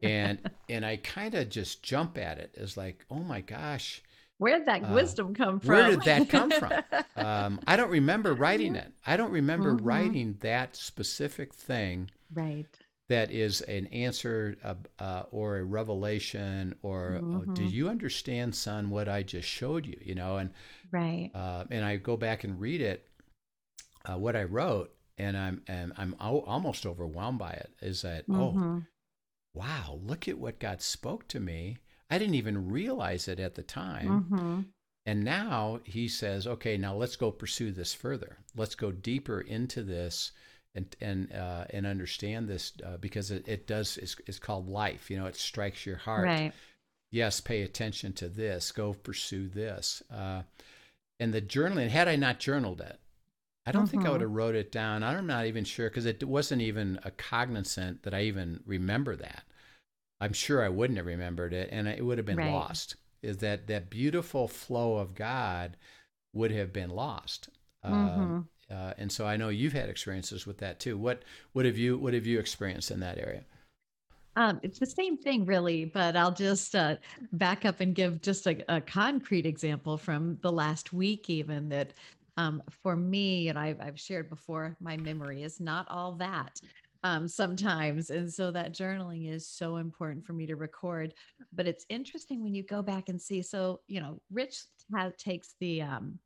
And 0.02 0.38
and 0.68 0.84
I 0.86 0.96
kind 0.98 1.34
of 1.34 1.48
just 1.48 1.82
jump 1.82 2.16
at 2.18 2.38
it 2.38 2.54
as 2.56 2.76
like, 2.76 3.04
oh 3.10 3.16
my 3.20 3.40
gosh, 3.40 4.02
where 4.38 4.58
did 4.58 4.66
that 4.68 4.84
Uh, 4.84 4.94
wisdom 4.94 5.34
come 5.34 5.60
from? 5.60 5.68
where 5.68 5.86
did 5.90 6.02
that 6.04 6.28
come 6.28 6.50
from? 6.60 6.72
um, 7.16 7.60
I 7.66 7.76
don't 7.76 7.90
remember 7.90 8.34
writing 8.34 8.76
it. 8.76 8.92
I 9.06 9.16
don't 9.16 9.32
remember 9.32 9.74
Mhm. 9.74 9.84
writing 9.84 10.36
that 10.40 10.76
specific 10.76 11.54
thing 11.54 12.10
right. 12.32 12.66
that 13.08 13.30
is 13.32 13.60
an 13.62 13.86
answer 13.88 14.56
uh, 14.64 14.74
uh, 14.98 15.22
or 15.30 15.58
a 15.58 15.64
revelation 15.64 16.74
or 16.82 17.22
oh, 17.32 17.44
do 17.54 17.62
Mhm. 17.62 17.72
you 17.72 17.88
understand 17.88 18.54
son 18.54 18.88
what 18.90 19.08
i 19.08 19.22
just 19.22 19.48
showed 19.48 19.84
you 19.86 19.98
you 20.00 20.14
know 20.14 20.36
and 20.38 20.50
Right. 20.92 21.30
uh, 21.34 21.64
and 21.70 21.84
i 21.84 21.96
go 21.96 22.16
back 22.16 22.44
and 22.44 22.60
read 22.60 22.80
it 22.80 23.06
uh, 24.06 24.16
what 24.16 24.36
i 24.36 24.44
wrote 24.44 24.94
and 25.18 25.36
i'm 25.36 25.62
and 25.66 25.92
i'm 25.96 26.14
al- 26.20 26.40
almost 26.46 26.86
overwhelmed 26.86 27.38
by 27.38 27.50
it 27.50 27.70
is 27.82 28.02
that 28.02 28.24
oh 28.32 28.52
Mhm. 28.52 28.86
Wow 29.54 29.98
look 30.02 30.28
at 30.28 30.38
what 30.38 30.58
god 30.60 30.80
spoke 30.80 31.26
to 31.28 31.40
me 31.40 31.76
i 32.10 32.18
didn't 32.18 32.34
even 32.34 32.68
realize 32.70 33.28
it 33.28 33.40
at 33.40 33.54
the 33.54 33.62
time 33.62 34.26
Mhm. 34.30 34.64
and 35.06 35.24
now 35.24 35.80
he 35.84 36.08
says, 36.08 36.46
okay, 36.46 36.76
now 36.76 36.94
let's 36.94 37.16
go 37.16 37.30
pursue 37.32 37.72
this 37.72 37.94
further. 37.94 38.36
Let's 38.54 38.74
go 38.74 38.92
deeper 38.92 39.40
into 39.40 39.82
this 39.82 40.32
and 40.74 40.94
and 41.00 41.32
uh, 41.32 41.64
and 41.70 41.86
understand 41.86 42.48
this 42.48 42.72
uh, 42.84 42.98
because 42.98 43.30
it, 43.30 43.48
it 43.48 43.66
does. 43.66 43.96
It's, 43.96 44.14
it's 44.26 44.38
called 44.38 44.68
life. 44.68 45.10
You 45.10 45.18
know, 45.18 45.26
it 45.26 45.36
strikes 45.36 45.86
your 45.86 45.96
heart. 45.96 46.26
Right. 46.26 46.52
Yes, 47.10 47.40
pay 47.40 47.62
attention 47.62 48.12
to 48.14 48.28
this. 48.28 48.70
Go 48.72 48.92
pursue 48.92 49.48
this. 49.48 50.02
Uh, 50.12 50.42
and 51.18 51.32
the 51.34 51.42
journaling. 51.42 51.88
Had 51.88 52.06
I 52.06 52.16
not 52.16 52.38
journaled 52.38 52.80
it, 52.82 53.00
I 53.66 53.72
don't 53.72 53.88
think 53.88 54.04
I 54.04 54.10
Mhm. 54.10 54.12
would 54.12 54.20
have 54.22 54.30
wrote 54.30 54.54
it 54.54 54.72
down. 54.72 55.02
I'm 55.02 55.26
not 55.26 55.46
even 55.46 55.64
sure 55.64 55.88
because 55.88 56.06
it 56.06 56.22
wasn't 56.24 56.62
even 56.62 56.98
a 57.04 57.10
cognizant 57.10 58.02
that 58.02 58.14
I 58.14 58.22
even 58.22 58.62
remember 58.66 59.16
that. 59.16 59.44
I'm 60.20 60.32
sure 60.32 60.64
I 60.64 60.68
wouldn't 60.70 60.98
have 60.98 61.06
remembered 61.06 61.52
it, 61.54 61.68
and 61.72 61.88
it 61.88 62.04
would 62.04 62.18
have 62.18 62.26
been 62.26 62.40
Right. 62.40 62.44
lost. 62.44 62.96
Is 63.22 63.38
that 63.38 63.66
that 63.68 63.90
beautiful 63.90 64.48
flow 64.48 64.98
of 64.98 65.14
God 65.14 65.76
would 66.34 66.52
have 66.52 66.72
been 66.72 66.90
lost? 66.90 67.50
Um, 67.82 68.36
uh, 68.70 68.94
and 68.98 69.12
so 69.12 69.26
I 69.26 69.36
know 69.36 69.48
you've 69.50 69.72
had 69.74 69.88
experiences 69.90 70.46
with 70.46 70.58
that 70.58 70.80
too. 70.80 70.98
What 70.98 71.24
what 71.52 71.64
have 71.66 71.78
you 71.78 71.98
what 71.98 72.14
have 72.14 72.26
you 72.26 72.38
experienced 72.40 72.90
in 72.90 73.00
that 73.00 73.18
area? 73.18 73.44
Um, 74.36 74.60
it's 74.62 74.78
the 74.78 74.86
same 74.86 75.16
thing, 75.18 75.44
really, 75.44 75.84
but 75.84 76.16
I'll 76.16 76.32
just 76.32 76.74
uh, 76.76 76.96
back 77.32 77.64
up 77.64 77.80
and 77.80 77.94
give 77.94 78.22
just 78.22 78.46
a, 78.46 78.62
a 78.74 78.80
concrete 78.80 79.44
example 79.44 79.98
from 79.98 80.38
the 80.42 80.52
last 80.52 80.92
week, 80.92 81.28
even 81.28 81.68
that 81.70 81.92
um, 82.36 82.62
for 82.82 82.96
me, 82.96 83.48
and 83.48 83.58
I've, 83.58 83.80
I've 83.80 83.98
shared 84.00 84.28
before, 84.28 84.76
my 84.80 84.96
memory 84.96 85.42
is 85.42 85.60
not 85.60 85.86
all 85.88 86.12
that 86.14 86.60
um, 87.02 87.26
sometimes. 87.28 88.10
And 88.10 88.32
so 88.32 88.50
that 88.50 88.74
journaling 88.74 89.32
is 89.32 89.48
so 89.48 89.76
important 89.76 90.24
for 90.24 90.32
me 90.32 90.46
to 90.46 90.56
record. 90.56 91.14
But 91.52 91.66
it's 91.66 91.86
interesting 91.88 92.42
when 92.42 92.54
you 92.54 92.62
go 92.62 92.82
back 92.82 93.08
and 93.08 93.20
see. 93.20 93.42
So, 93.42 93.80
you 93.86 94.00
know, 94.00 94.20
Rich 94.30 94.62
takes 95.18 95.54
the 95.60 95.82
um, 95.82 96.18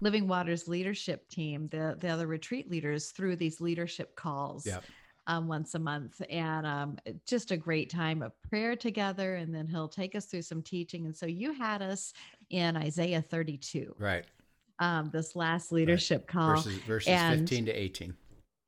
Living 0.00 0.28
Waters 0.28 0.68
leadership 0.68 1.28
team, 1.28 1.68
the, 1.68 1.96
the 1.98 2.08
other 2.08 2.26
retreat 2.26 2.70
leaders, 2.70 3.10
through 3.10 3.36
these 3.36 3.60
leadership 3.60 4.14
calls 4.16 4.66
Yep. 4.66 4.84
um, 5.26 5.48
once 5.48 5.74
a 5.74 5.78
month 5.78 6.20
and 6.30 6.66
um, 6.66 6.98
just 7.26 7.50
a 7.50 7.56
great 7.56 7.90
time 7.90 8.22
of 8.22 8.32
prayer 8.42 8.76
together. 8.76 9.36
And 9.36 9.54
then 9.54 9.66
he'll 9.66 9.88
take 9.88 10.14
us 10.14 10.26
through 10.26 10.42
some 10.42 10.62
teaching. 10.62 11.06
And 11.06 11.16
so 11.16 11.26
you 11.26 11.52
had 11.52 11.82
us 11.82 12.12
in 12.50 12.76
Isaiah 12.76 13.22
32, 13.22 13.94
Right. 13.98 14.24
Um, 14.78 15.10
this 15.12 15.34
last 15.36 15.72
leadership 15.72 16.26
call. 16.26 16.56
Verses 16.56 16.78
verses 16.78 17.08
and- 17.08 17.40
15 17.40 17.66
to 17.66 17.72
18. 17.72 18.14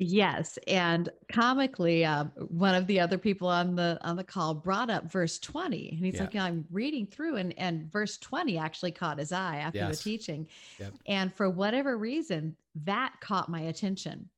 Yes, 0.00 0.60
and 0.68 1.08
comically, 1.32 2.04
uh, 2.04 2.26
one 2.50 2.76
of 2.76 2.86
the 2.86 3.00
other 3.00 3.18
people 3.18 3.48
on 3.48 3.74
the 3.74 3.98
on 4.02 4.14
the 4.14 4.22
call 4.22 4.54
brought 4.54 4.90
up 4.90 5.10
verse 5.10 5.40
twenty, 5.40 5.88
and 5.90 5.98
he's 6.04 6.14
Yeah. 6.14 6.20
like, 6.20 6.34
"Yeah, 6.34 6.44
"I'm 6.44 6.64
reading 6.70 7.04
through, 7.04 7.34
and 7.34 7.52
and 7.58 7.90
verse 7.90 8.16
twenty 8.16 8.58
actually 8.58 8.92
caught 8.92 9.18
his 9.18 9.32
eye 9.32 9.56
after 9.56 9.80
Yes. 9.80 9.98
the 9.98 10.10
teaching, 10.10 10.46
Yep. 10.78 10.94
and 11.08 11.34
for 11.34 11.50
whatever 11.50 11.98
reason, 11.98 12.54
that 12.84 13.14
caught 13.20 13.48
my 13.48 13.62
attention." 13.62 14.28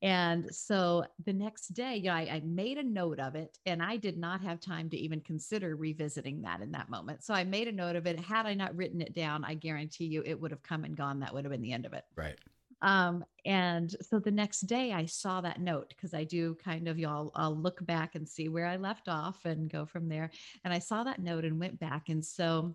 And 0.00 0.52
so 0.54 1.04
the 1.24 1.32
next 1.32 1.68
day, 1.68 1.96
you 1.96 2.04
know, 2.04 2.14
I, 2.14 2.20
I 2.20 2.42
made 2.44 2.78
a 2.78 2.82
note 2.82 3.20
of 3.20 3.34
it, 3.34 3.58
and 3.66 3.82
I 3.82 3.96
did 3.96 4.16
not 4.16 4.40
have 4.42 4.60
time 4.60 4.88
to 4.90 4.96
even 4.96 5.20
consider 5.20 5.76
revisiting 5.76 6.42
that 6.42 6.60
in 6.60 6.72
that 6.72 6.88
moment. 6.88 7.22
So 7.24 7.34
I 7.34 7.44
made 7.44 7.68
a 7.68 7.72
note 7.72 7.96
of 7.96 8.06
it. 8.06 8.18
Had 8.18 8.46
I 8.46 8.54
not 8.54 8.76
written 8.76 9.00
it 9.00 9.14
down, 9.14 9.44
I 9.44 9.54
guarantee 9.54 10.06
you, 10.06 10.22
it 10.24 10.40
would 10.40 10.50
have 10.50 10.62
come 10.62 10.84
and 10.84 10.96
gone. 10.96 11.20
That 11.20 11.34
would 11.34 11.44
have 11.44 11.52
been 11.52 11.62
the 11.62 11.72
end 11.72 11.86
of 11.86 11.92
it. 11.92 12.04
Right. 12.16 12.38
Um, 12.82 13.24
and 13.44 13.94
so 14.02 14.18
the 14.18 14.30
next 14.30 14.62
day 14.62 14.92
I 14.92 15.06
saw 15.06 15.40
that 15.40 15.60
note 15.60 15.88
because 15.90 16.14
I 16.14 16.24
do 16.24 16.56
kind 16.56 16.88
of 16.88 16.98
y'all 16.98 17.30
I'll 17.36 17.56
look 17.56 17.84
back 17.86 18.16
and 18.16 18.28
see 18.28 18.48
where 18.48 18.66
I 18.66 18.76
left 18.76 19.08
off 19.08 19.44
and 19.44 19.70
go 19.70 19.86
from 19.86 20.08
there. 20.08 20.30
And 20.64 20.74
I 20.74 20.80
saw 20.80 21.04
that 21.04 21.20
note 21.20 21.44
and 21.44 21.60
went 21.60 21.78
back. 21.78 22.08
And 22.08 22.24
so 22.24 22.74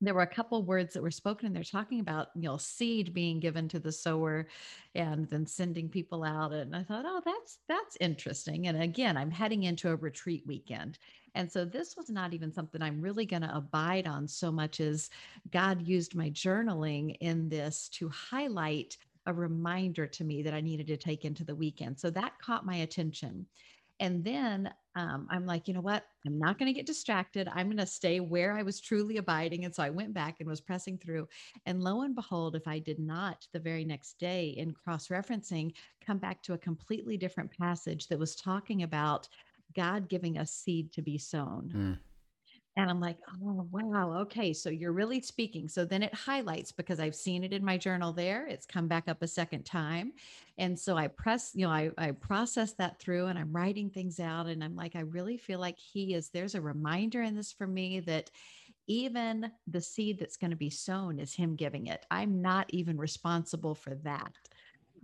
there 0.00 0.14
were 0.14 0.22
a 0.22 0.26
couple 0.26 0.62
words 0.62 0.94
that 0.94 1.02
were 1.02 1.10
spoken 1.10 1.46
and 1.46 1.54
they're 1.56 1.62
talking 1.62 2.00
about 2.00 2.28
you 2.34 2.42
know 2.42 2.56
seed 2.56 3.12
being 3.12 3.40
given 3.40 3.68
to 3.68 3.78
the 3.78 3.92
sower 3.92 4.46
and 4.94 5.28
then 5.28 5.46
sending 5.46 5.88
people 5.88 6.24
out 6.24 6.52
and 6.52 6.74
i 6.74 6.82
thought 6.82 7.04
oh 7.06 7.20
that's 7.24 7.58
that's 7.68 7.96
interesting 8.00 8.66
and 8.66 8.82
again 8.82 9.16
i'm 9.16 9.30
heading 9.30 9.64
into 9.64 9.90
a 9.90 9.96
retreat 9.96 10.42
weekend 10.46 10.98
and 11.34 11.50
so 11.50 11.64
this 11.64 11.96
was 11.96 12.10
not 12.10 12.32
even 12.32 12.52
something 12.52 12.82
i'm 12.82 13.00
really 13.00 13.26
going 13.26 13.42
to 13.42 13.56
abide 13.56 14.06
on 14.06 14.26
so 14.26 14.50
much 14.50 14.80
as 14.80 15.10
god 15.50 15.86
used 15.86 16.14
my 16.14 16.30
journaling 16.30 17.16
in 17.20 17.48
this 17.48 17.88
to 17.88 18.08
highlight 18.08 18.96
a 19.26 19.32
reminder 19.32 20.06
to 20.06 20.24
me 20.24 20.42
that 20.42 20.54
i 20.54 20.60
needed 20.60 20.86
to 20.86 20.96
take 20.96 21.24
into 21.24 21.44
the 21.44 21.54
weekend 21.54 21.98
so 21.98 22.10
that 22.10 22.38
caught 22.40 22.64
my 22.64 22.76
attention 22.76 23.46
and 24.00 24.24
then 24.24 24.72
um, 24.96 25.28
I'm 25.30 25.46
like, 25.46 25.68
you 25.68 25.74
know 25.74 25.80
what? 25.80 26.04
I'm 26.26 26.38
not 26.38 26.58
going 26.58 26.66
to 26.66 26.76
get 26.76 26.86
distracted. 26.86 27.48
I'm 27.52 27.66
going 27.66 27.76
to 27.76 27.86
stay 27.86 28.18
where 28.18 28.52
I 28.52 28.62
was 28.62 28.80
truly 28.80 29.18
abiding. 29.18 29.64
And 29.64 29.74
so 29.74 29.82
I 29.82 29.90
went 29.90 30.12
back 30.12 30.36
and 30.40 30.48
was 30.48 30.60
pressing 30.60 30.98
through. 30.98 31.28
And 31.66 31.82
lo 31.82 32.02
and 32.02 32.14
behold, 32.14 32.56
if 32.56 32.66
I 32.66 32.80
did 32.80 32.98
not 32.98 33.46
the 33.52 33.60
very 33.60 33.84
next 33.84 34.18
day 34.18 34.48
in 34.56 34.72
cross 34.72 35.08
referencing, 35.08 35.74
come 36.04 36.18
back 36.18 36.42
to 36.42 36.54
a 36.54 36.58
completely 36.58 37.16
different 37.16 37.56
passage 37.56 38.08
that 38.08 38.18
was 38.18 38.34
talking 38.34 38.82
about 38.82 39.28
God 39.76 40.08
giving 40.08 40.38
us 40.38 40.50
seed 40.50 40.92
to 40.92 41.02
be 41.02 41.18
sown. 41.18 41.72
Mm. 41.74 41.98
And 42.80 42.90
I'm 42.90 43.00
like, 43.00 43.18
oh, 43.42 43.66
wow. 43.70 44.12
Okay. 44.22 44.52
So 44.52 44.70
you're 44.70 44.92
really 44.92 45.20
speaking. 45.20 45.68
So 45.68 45.84
then 45.84 46.02
it 46.02 46.14
highlights 46.14 46.72
because 46.72 47.00
I've 47.00 47.14
seen 47.14 47.44
it 47.44 47.52
in 47.52 47.64
my 47.64 47.76
journal 47.76 48.12
there. 48.12 48.46
It's 48.46 48.66
come 48.66 48.88
back 48.88 49.08
up 49.08 49.22
a 49.22 49.28
second 49.28 49.64
time. 49.64 50.12
And 50.58 50.78
so 50.78 50.96
I 50.96 51.08
press, 51.08 51.52
you 51.54 51.66
know, 51.66 51.72
I, 51.72 51.90
I 51.98 52.12
process 52.12 52.72
that 52.74 52.98
through 52.98 53.26
and 53.26 53.38
I'm 53.38 53.52
writing 53.52 53.90
things 53.90 54.20
out. 54.20 54.46
And 54.46 54.62
I'm 54.64 54.76
like, 54.76 54.96
I 54.96 55.00
really 55.00 55.36
feel 55.36 55.60
like 55.60 55.78
he 55.78 56.14
is, 56.14 56.28
there's 56.30 56.54
a 56.54 56.60
reminder 56.60 57.22
in 57.22 57.34
this 57.34 57.52
for 57.52 57.66
me 57.66 58.00
that 58.00 58.30
even 58.86 59.50
the 59.66 59.80
seed 59.80 60.18
that's 60.18 60.36
going 60.36 60.50
to 60.50 60.56
be 60.56 60.70
sown 60.70 61.18
is 61.18 61.34
him 61.34 61.56
giving 61.56 61.86
it. 61.86 62.06
I'm 62.10 62.40
not 62.42 62.66
even 62.70 62.96
responsible 62.96 63.74
for 63.74 63.94
that. 64.02 64.32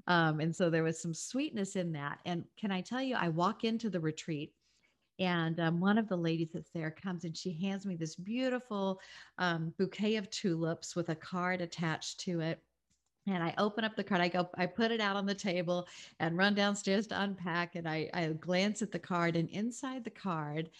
Um, 0.09 0.41
and 0.41 0.55
so 0.55 0.71
there 0.71 0.83
was 0.83 1.01
some 1.01 1.15
sweetness 1.15 1.77
in 1.77 1.93
that. 1.93 2.21
And 2.25 2.45
can 2.57 2.71
I 2.71 2.81
tell 2.81 3.03
you, 3.03 3.17
I 3.17 3.29
walk 3.29 3.65
into 3.65 3.91
the 3.91 4.01
retreat 4.01 4.53
and 5.18 5.59
um, 5.61 5.81
one 5.81 5.98
of 5.98 6.09
the 6.09 6.16
ladies 6.16 6.50
that's 6.52 6.70
there 6.70 6.90
comes 6.90 7.24
and 7.24 7.37
she 7.37 7.52
hands 7.52 7.87
me 7.87 7.96
this 7.96 8.16
beautiful 8.16 9.00
um, 9.38 9.72
bouquet 9.79 10.16
of 10.16 10.29
tulips 10.31 10.94
with 10.94 11.09
a 11.09 11.14
card 11.14 11.61
attached 11.61 12.20
to 12.20 12.40
it. 12.40 12.61
And 13.26 13.42
I 13.42 13.55
open 13.59 13.83
up 13.83 13.96
the 13.96 14.05
card. 14.05 14.20
I 14.20 14.29
go, 14.29 14.48
I 14.57 14.66
put 14.66 14.92
it 14.92 15.00
out 15.00 15.16
on 15.16 15.26
the 15.26 15.35
table 15.35 15.88
and 16.20 16.37
run 16.37 16.55
downstairs 16.55 17.07
to 17.09 17.20
unpack. 17.20 17.74
And 17.74 17.88
I, 17.88 18.09
I 18.14 18.26
glance 18.26 18.83
at 18.83 18.92
the 18.92 19.00
card, 19.00 19.35
and 19.35 19.48
inside 19.48 20.05
the 20.05 20.11
card, 20.11 20.70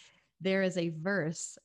there 0.41 0.63
is 0.63 0.77
a 0.77 0.91
verse 0.91 1.59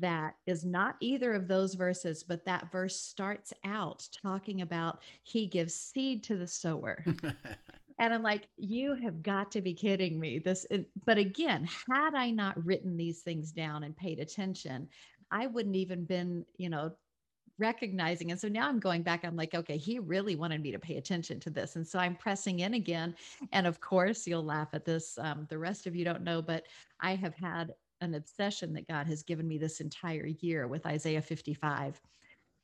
that 0.00 0.34
is 0.46 0.64
not 0.64 0.96
either 0.98 1.34
of 1.34 1.46
those 1.46 1.74
verses, 1.74 2.24
but 2.24 2.44
that 2.46 2.72
verse 2.72 2.98
starts 2.98 3.52
out 3.64 4.08
talking 4.22 4.62
about 4.62 5.00
he 5.22 5.46
gives 5.46 5.74
seed 5.74 6.24
to 6.24 6.36
the 6.36 6.48
sower. 6.48 7.04
And 7.98 8.12
I'm 8.12 8.22
like, 8.22 8.48
you 8.56 8.94
have 8.94 9.22
got 9.22 9.52
to 9.52 9.60
be 9.60 9.74
kidding 9.74 10.18
me. 10.18 10.38
This, 10.38 10.66
but 11.04 11.18
again, 11.18 11.68
had 11.88 12.14
I 12.14 12.30
not 12.30 12.64
written 12.64 12.96
these 12.96 13.20
things 13.20 13.52
down 13.52 13.84
and 13.84 13.96
paid 13.96 14.18
attention, 14.18 14.88
I 15.30 15.46
wouldn't 15.46 15.76
even 15.76 16.04
been, 16.04 16.44
you 16.56 16.68
know, 16.68 16.92
recognizing. 17.58 18.30
And 18.30 18.40
so 18.40 18.48
now 18.48 18.68
I'm 18.68 18.80
going 18.80 19.02
back. 19.02 19.24
I'm 19.24 19.36
like, 19.36 19.54
okay, 19.54 19.76
he 19.76 19.98
really 19.98 20.34
wanted 20.34 20.60
me 20.60 20.72
to 20.72 20.78
pay 20.78 20.96
attention 20.96 21.38
to 21.40 21.50
this. 21.50 21.76
And 21.76 21.86
so 21.86 21.98
I'm 21.98 22.16
pressing 22.16 22.60
in 22.60 22.74
again. 22.74 23.14
And 23.52 23.66
of 23.66 23.80
course, 23.80 24.26
you'll 24.26 24.44
laugh 24.44 24.68
at 24.72 24.84
this. 24.84 25.16
Um, 25.18 25.46
the 25.48 25.58
rest 25.58 25.86
of 25.86 25.94
you 25.94 26.04
don't 26.04 26.24
know, 26.24 26.42
but 26.42 26.64
I 27.00 27.14
have 27.14 27.34
had 27.36 27.72
an 28.00 28.14
obsession 28.14 28.72
that 28.74 28.88
God 28.88 29.06
has 29.06 29.22
given 29.22 29.46
me 29.46 29.56
this 29.56 29.80
entire 29.80 30.26
year 30.40 30.66
with 30.66 30.84
Isaiah 30.86 31.22
55. 31.22 32.00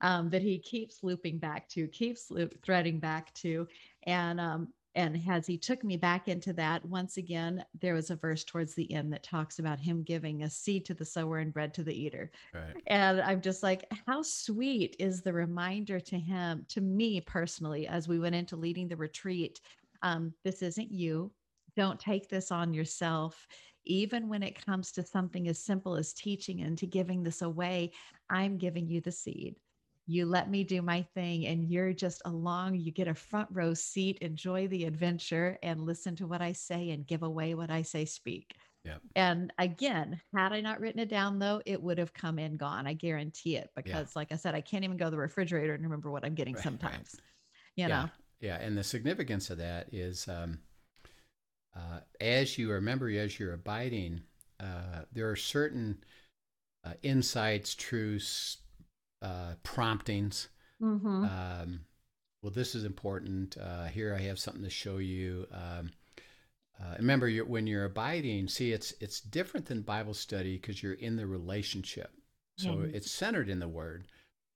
Um, 0.02 0.30
that 0.30 0.40
he 0.40 0.58
keeps 0.58 1.02
looping 1.02 1.36
back 1.36 1.68
to, 1.68 1.86
keeps 1.86 2.30
loop, 2.30 2.62
threading 2.62 3.00
back 3.00 3.34
to, 3.34 3.68
and 4.04 4.40
um, 4.40 4.68
and 4.94 5.22
as 5.29 5.46
he 5.46 5.57
took 5.57 5.85
me 5.85 5.96
back 5.96 6.26
into 6.26 6.53
that, 6.55 6.85
once 6.85 7.16
again, 7.16 7.64
there 7.81 7.94
was 7.94 8.11
a 8.11 8.16
verse 8.16 8.42
towards 8.42 8.74
the 8.74 8.92
end 8.92 9.12
that 9.12 9.22
talks 9.22 9.59
about 9.59 9.79
him 9.79 10.03
giving 10.03 10.42
a 10.42 10.50
seed 10.50 10.85
to 10.87 10.94
the 10.94 11.05
sower 11.05 11.38
and 11.38 11.53
bread 11.53 11.72
to 11.74 11.85
the 11.85 11.94
eater. 11.94 12.31
Right. 12.53 12.74
And 12.88 13.20
I'm 13.20 13.40
just 13.40 13.62
like, 13.62 13.85
how 14.07 14.22
sweet 14.22 14.96
is 14.98 15.22
the 15.22 15.33
reminder 15.33 16.00
to 16.00 16.18
him, 16.18 16.66
to 16.70 16.81
me 16.81 17.20
personally, 17.20 17.87
as 17.87 18.09
we 18.09 18.18
went 18.18 18.35
into 18.35 18.57
leading 18.57 18.88
the 18.88 18.96
retreat. 18.96 19.61
Um, 20.03 20.35
this 20.44 20.61
isn't 20.62 20.90
you. 20.90 21.31
Don't 21.76 22.00
take 22.00 22.29
this 22.29 22.50
on 22.50 22.74
yourself. 22.74 23.46
Even 23.85 24.29
when 24.29 24.42
it 24.42 24.64
comes 24.64 24.90
to 24.92 25.07
something 25.07 25.48
as 25.48 25.59
simple 25.59 25.94
as 25.94 26.12
teaching 26.12 26.62
and 26.62 26.76
to 26.79 26.87
giving 26.87 27.22
this 27.22 27.42
away, 27.42 27.92
I'm 28.29 28.59
giving 28.59 28.88
you 28.88 29.00
the 29.00 29.12
seed 29.12 29.55
you 30.10 30.26
let 30.26 30.50
me 30.50 30.64
do 30.64 30.82
my 30.82 31.02
thing 31.14 31.46
and 31.46 31.70
you're 31.70 31.92
just 31.92 32.20
along 32.24 32.74
you 32.74 32.90
get 32.90 33.06
a 33.06 33.14
front 33.14 33.48
row 33.52 33.72
seat 33.72 34.18
enjoy 34.18 34.66
the 34.68 34.84
adventure 34.84 35.58
and 35.62 35.80
listen 35.80 36.16
to 36.16 36.26
what 36.26 36.42
i 36.42 36.52
say 36.52 36.90
and 36.90 37.06
give 37.06 37.22
away 37.22 37.54
what 37.54 37.70
i 37.70 37.80
say 37.82 38.04
speak 38.04 38.54
yeah. 38.84 38.96
And 39.14 39.52
again, 39.58 40.20
had 40.34 40.52
I 40.52 40.60
not 40.60 40.80
written 40.80 41.00
it 41.00 41.10
down 41.10 41.38
though, 41.38 41.60
it 41.66 41.82
would 41.82 41.98
have 41.98 42.14
come 42.14 42.38
and 42.38 42.58
gone. 42.58 42.86
I 42.86 42.94
guarantee 42.94 43.56
it 43.56 43.70
because 43.76 43.92
yeah. 43.92 44.16
like 44.16 44.32
I 44.32 44.36
said, 44.36 44.54
I 44.54 44.62
can't 44.62 44.84
even 44.84 44.96
go 44.96 45.06
to 45.06 45.10
the 45.10 45.18
refrigerator 45.18 45.74
and 45.74 45.82
remember 45.82 46.10
what 46.10 46.24
I'm 46.24 46.34
getting 46.34 46.54
right, 46.54 46.64
sometimes. 46.64 47.14
Right. 47.14 47.22
You 47.76 47.82
yeah. 47.82 47.88
know. 47.88 48.10
Yeah. 48.40 48.56
And 48.56 48.76
the 48.76 48.84
significance 48.84 49.50
of 49.50 49.58
that 49.58 49.92
is 49.92 50.26
um 50.28 50.60
uh 51.76 52.00
as 52.20 52.56
you 52.56 52.70
remember 52.70 53.10
as 53.10 53.38
you're 53.38 53.52
abiding, 53.52 54.22
uh 54.58 55.02
there 55.12 55.28
are 55.28 55.36
certain 55.36 56.02
uh, 56.82 56.94
insights, 57.02 57.74
truths, 57.74 58.56
uh, 59.22 59.54
promptings. 59.62 60.48
Mm-hmm. 60.83 61.24
Um, 61.24 61.80
well, 62.42 62.52
this 62.52 62.74
is 62.74 62.85
important. 62.85 63.56
Uh, 63.59 63.85
here 63.85 64.14
I 64.14 64.22
have 64.22 64.38
something 64.38 64.62
to 64.64 64.70
show 64.70 64.98
you. 64.98 65.46
Um, 65.52 65.90
uh, 66.80 66.94
remember, 66.98 67.28
you're, 67.28 67.44
when 67.44 67.66
you're 67.66 67.85
abiding, 67.85 68.48
see, 68.48 68.72
it's 68.72 68.94
it's 69.00 69.20
different 69.20 69.66
than 69.66 69.83
Bible 69.83 70.14
study 70.14 70.56
because 70.56 70.83
you're 70.83 70.94
in 70.94 71.16
the 71.16 71.26
relationship. 71.26 72.11
So 72.56 72.80
it's 72.92 73.11
centered 73.11 73.48
in 73.48 73.59
the 73.59 73.68
Word 73.68 74.04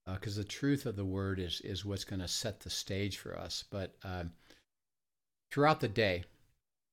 because 0.06 0.36
uh, 0.38 0.42
the 0.42 0.48
truth 0.48 0.84
of 0.84 0.96
the 0.96 1.04
Word 1.04 1.38
is 1.38 1.62
is 1.62 1.84
what's 1.84 2.04
going 2.04 2.20
to 2.20 2.28
set 2.28 2.60
the 2.60 2.70
stage 2.70 3.16
for 3.16 3.38
us. 3.38 3.64
But 3.70 3.94
um, 4.04 4.32
throughout 5.50 5.80
the 5.80 5.88
day, 5.88 6.24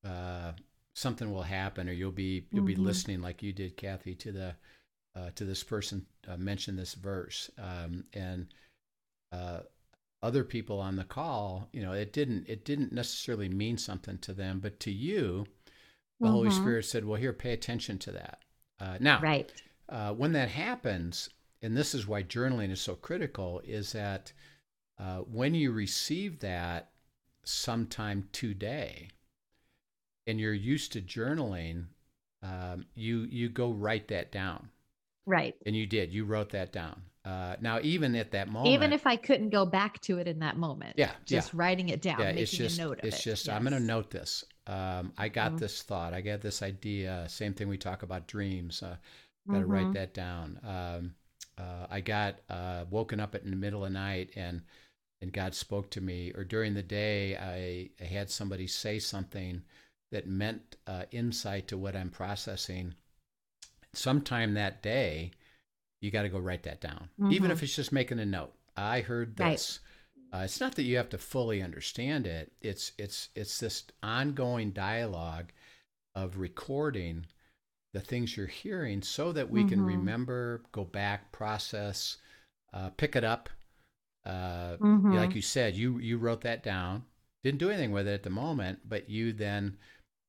uh, 0.06 0.54
something 0.94 1.32
will 1.32 1.44
happen, 1.44 1.90
or 1.90 1.92
you'll 1.92 2.12
be 2.12 2.46
you'll 2.52 2.64
mm-hmm. 2.64 2.68
be 2.68 2.76
listening 2.76 3.22
like 3.22 3.44
you 3.44 3.52
did, 3.52 3.76
Kathy, 3.76 4.16
to 4.16 4.32
the 4.32 4.56
uh, 5.16 5.30
to 5.36 5.46
this 5.46 5.64
person 5.64 6.06
uh, 6.28 6.38
mention 6.38 6.76
this 6.76 6.94
verse, 6.94 7.50
um, 7.58 8.06
and 8.14 8.48
uh, 9.32 9.60
other 10.24 10.44
people 10.44 10.80
on 10.80 10.96
the 10.96 11.04
call, 11.04 11.68
you 11.74 11.82
know, 11.82 11.94
it 11.94 12.14
didn't 12.14 12.48
it 12.48 12.64
didn't 12.64 12.94
necessarily 12.94 13.50
mean 13.50 13.78
something 13.78 14.18
to 14.20 14.34
them, 14.34 14.60
but 14.60 14.80
to 14.82 14.92
you, 14.92 15.46
the 16.20 16.28
mm-hmm. 16.28 16.36
Holy 16.36 16.52
Spirit 16.52 16.86
said, 16.86 17.06
"Well, 17.06 17.20
here, 17.20 17.34
pay 17.34 17.54
attention 17.54 17.98
to 18.00 18.12
that." 18.12 18.40
Uh, 18.80 18.98
now, 19.00 19.20
right 19.22 19.52
uh, 19.90 20.14
when 20.14 20.32
that 20.34 20.50
happens, 20.50 21.30
and 21.62 21.76
this 21.76 21.94
is 21.94 22.08
why 22.08 22.24
journaling 22.24 22.72
is 22.72 22.80
so 22.80 22.96
critical, 22.96 23.62
is 23.66 23.92
that 23.92 24.32
uh, 25.00 25.20
when 25.20 25.54
you 25.54 25.72
receive 25.72 26.40
that 26.40 26.92
sometime 27.44 28.30
today, 28.32 29.10
and 30.28 30.40
you're 30.40 30.54
used 30.54 30.94
to 30.94 31.02
journaling, 31.02 31.86
um, 32.44 32.86
you 32.96 33.22
you 33.24 33.50
go 33.50 33.72
write 33.72 34.08
that 34.08 34.32
down 34.32 34.70
Right. 35.26 35.56
And 35.66 35.76
you 35.76 35.86
did. 35.86 36.12
You 36.12 36.26
wrote 36.26 36.50
that 36.52 36.72
down. 36.72 37.02
Uh, 37.24 37.56
now, 37.62 37.80
even 37.84 38.16
at 38.16 38.32
that 38.32 38.50
moment, 38.50 38.74
even 38.74 38.92
if 38.92 39.06
I 39.06 39.16
couldn't 39.16 39.50
go 39.50 39.64
back 39.64 40.02
to 40.02 40.18
it 40.18 40.28
in 40.28 40.40
that 40.40 40.58
moment, 40.58 40.96
yeah, 40.98 41.12
just 41.26 41.54
yeah. 41.54 41.60
writing 41.60 41.90
it 41.90 42.02
down, 42.02 42.20
yeah, 42.20 42.30
it's 42.30 42.52
just, 42.52 42.80
a 42.80 42.82
note 42.82 43.00
of 43.00 43.06
it's 43.06 43.20
it. 43.20 43.24
just, 43.24 43.46
yes. 43.46 43.56
I'm 43.56 43.62
going 43.62 43.74
to 43.74 43.80
note 43.80 44.10
this. 44.10 44.44
Um, 44.66 45.14
I 45.20 45.30
got 45.30 45.50
mm-hmm. 45.50 45.58
this 45.58 45.84
thought. 45.84 46.16
I 46.16 46.22
got 46.22 46.42
this 46.42 46.64
idea. 46.64 47.26
Same 47.30 47.54
thing 47.54 47.68
we 47.68 47.78
talk 47.78 48.02
about 48.02 48.28
dreams. 48.28 48.82
Uh, 48.82 48.96
got 49.48 49.54
to 49.54 49.60
mm-hmm. 49.60 49.72
write 49.72 49.94
that 49.94 50.16
down. 50.16 50.60
Um, 50.64 51.14
uh, 51.60 51.86
I 51.92 52.02
got 52.02 52.40
uh, 52.50 52.86
woken 52.90 53.20
up 53.20 53.36
in 53.36 53.52
the 53.52 53.56
middle 53.56 53.86
of 53.86 53.92
the 53.92 54.00
night 54.00 54.32
and 54.36 54.64
and 55.22 55.32
God 55.32 55.54
spoke 55.54 55.92
to 55.92 56.02
me, 56.02 56.32
or 56.34 56.44
during 56.44 56.74
the 56.74 56.82
day, 56.82 57.38
I, 57.38 58.04
I 58.04 58.08
had 58.08 58.32
somebody 58.32 58.66
say 58.66 58.98
something 58.98 59.62
that 60.12 60.28
meant 60.28 60.78
uh, 60.88 61.04
insight 61.12 61.68
to 61.68 61.78
what 61.78 61.96
I'm 61.96 62.10
processing 62.10 62.96
sometime 63.94 64.54
that 64.54 64.82
day, 64.82 65.32
you 66.02 66.12
got 66.12 66.24
to 66.24 66.30
go 66.30 66.40
write 66.40 66.64
that 66.64 66.82
down, 66.82 67.10
mm-hmm. 67.20 67.32
even 67.32 67.52
if 67.52 67.62
it's 67.64 67.76
just 67.76 67.92
making 67.92 68.20
a 68.20 68.26
note. 68.26 68.54
I 68.76 69.02
heard 69.02 69.38
this. 69.38 69.80
Right. 70.34 70.42
Uh, 70.42 70.44
it's 70.46 70.62
not 70.62 70.76
that 70.76 70.84
you 70.84 70.96
have 70.98 71.10
to 71.10 71.18
fully 71.18 71.62
understand 71.62 72.26
it. 72.26 72.52
It's 72.62 72.94
it's 72.98 73.30
it's 73.36 73.60
this 73.60 73.84
ongoing 74.02 74.72
dialogue 74.72 75.52
of 76.16 76.38
recording 76.38 77.26
the 77.94 78.00
things 78.00 78.38
you're 78.38 78.48
hearing, 78.48 79.02
so 79.02 79.34
that 79.34 79.50
we 79.50 79.62
mm-hmm. 79.62 79.70
can 79.70 79.86
remember, 79.86 80.64
go 80.72 80.86
back, 80.86 81.32
process, 81.34 82.18
uh, 82.74 82.90
pick 82.92 83.18
it 83.18 83.26
up. 83.26 83.50
Uh, 84.26 84.78
mm-hmm. 84.78 85.14
Like 85.14 85.36
you 85.36 85.42
said, 85.42 85.76
you 85.76 86.00
you 86.00 86.18
wrote 86.18 86.42
that 86.42 86.64
down. 86.64 87.04
Didn't 87.44 87.60
do 87.60 87.70
anything 87.70 87.92
with 87.92 88.08
it 88.08 88.14
at 88.14 88.24
the 88.24 88.30
moment, 88.30 88.80
but 88.88 89.10
you 89.10 89.34
then, 89.34 89.78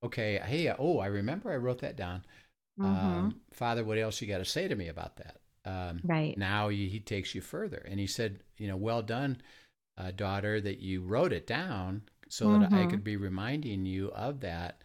okay, 0.02 0.40
hey, 0.44 0.74
oh, 0.76 0.98
I 0.98 1.06
remember 1.06 1.52
I 1.52 1.56
wrote 1.56 1.80
that 1.80 1.96
down. 1.96 2.24
Mm-hmm. 2.80 3.06
Um, 3.06 3.40
Father, 3.52 3.84
what 3.84 3.98
else 3.98 4.20
you 4.20 4.28
got 4.28 4.38
to 4.38 4.44
say 4.44 4.68
to 4.68 4.74
me 4.74 4.88
about 4.88 5.16
that? 5.16 5.36
Um, 5.64 6.00
right. 6.04 6.36
Now 6.36 6.68
he, 6.68 6.88
he, 6.88 7.00
takes 7.00 7.34
you 7.34 7.40
further. 7.40 7.86
And 7.88 8.00
he 8.00 8.06
said, 8.06 8.40
you 8.56 8.66
know, 8.66 8.76
well 8.76 9.02
done, 9.02 9.40
uh, 9.96 10.10
daughter, 10.10 10.60
that 10.60 10.80
you 10.80 11.02
wrote 11.02 11.32
it 11.32 11.46
down 11.46 12.02
so 12.28 12.46
mm-hmm. 12.46 12.62
that 12.62 12.72
I 12.72 12.76
mm-hmm. 12.76 12.90
could 12.90 13.04
be 13.04 13.16
reminding 13.16 13.86
you 13.86 14.10
of 14.12 14.40
that. 14.40 14.82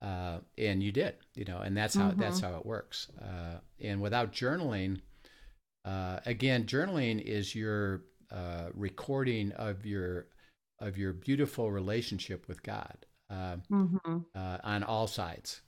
Uh, 0.00 0.38
and 0.56 0.82
you 0.82 0.92
did, 0.92 1.16
you 1.34 1.44
know, 1.44 1.58
and 1.58 1.76
that's 1.76 1.94
how, 1.94 2.10
mm-hmm. 2.10 2.20
that's 2.20 2.40
how 2.40 2.56
it 2.56 2.66
works. 2.66 3.08
Uh, 3.20 3.58
and 3.80 4.00
without 4.00 4.32
journaling, 4.32 5.00
uh, 5.84 6.20
again, 6.26 6.64
journaling 6.64 7.20
is 7.20 7.54
your 7.54 8.02
uh, 8.32 8.68
recording 8.74 9.52
of 9.52 9.86
your, 9.86 10.26
of 10.80 10.96
your 10.96 11.12
beautiful 11.12 11.70
relationship 11.70 12.46
with 12.48 12.62
God 12.62 13.06
uh, 13.30 13.56
mm-hmm. 13.70 14.18
on 14.34 14.82
all 14.82 15.06
sides. 15.06 15.62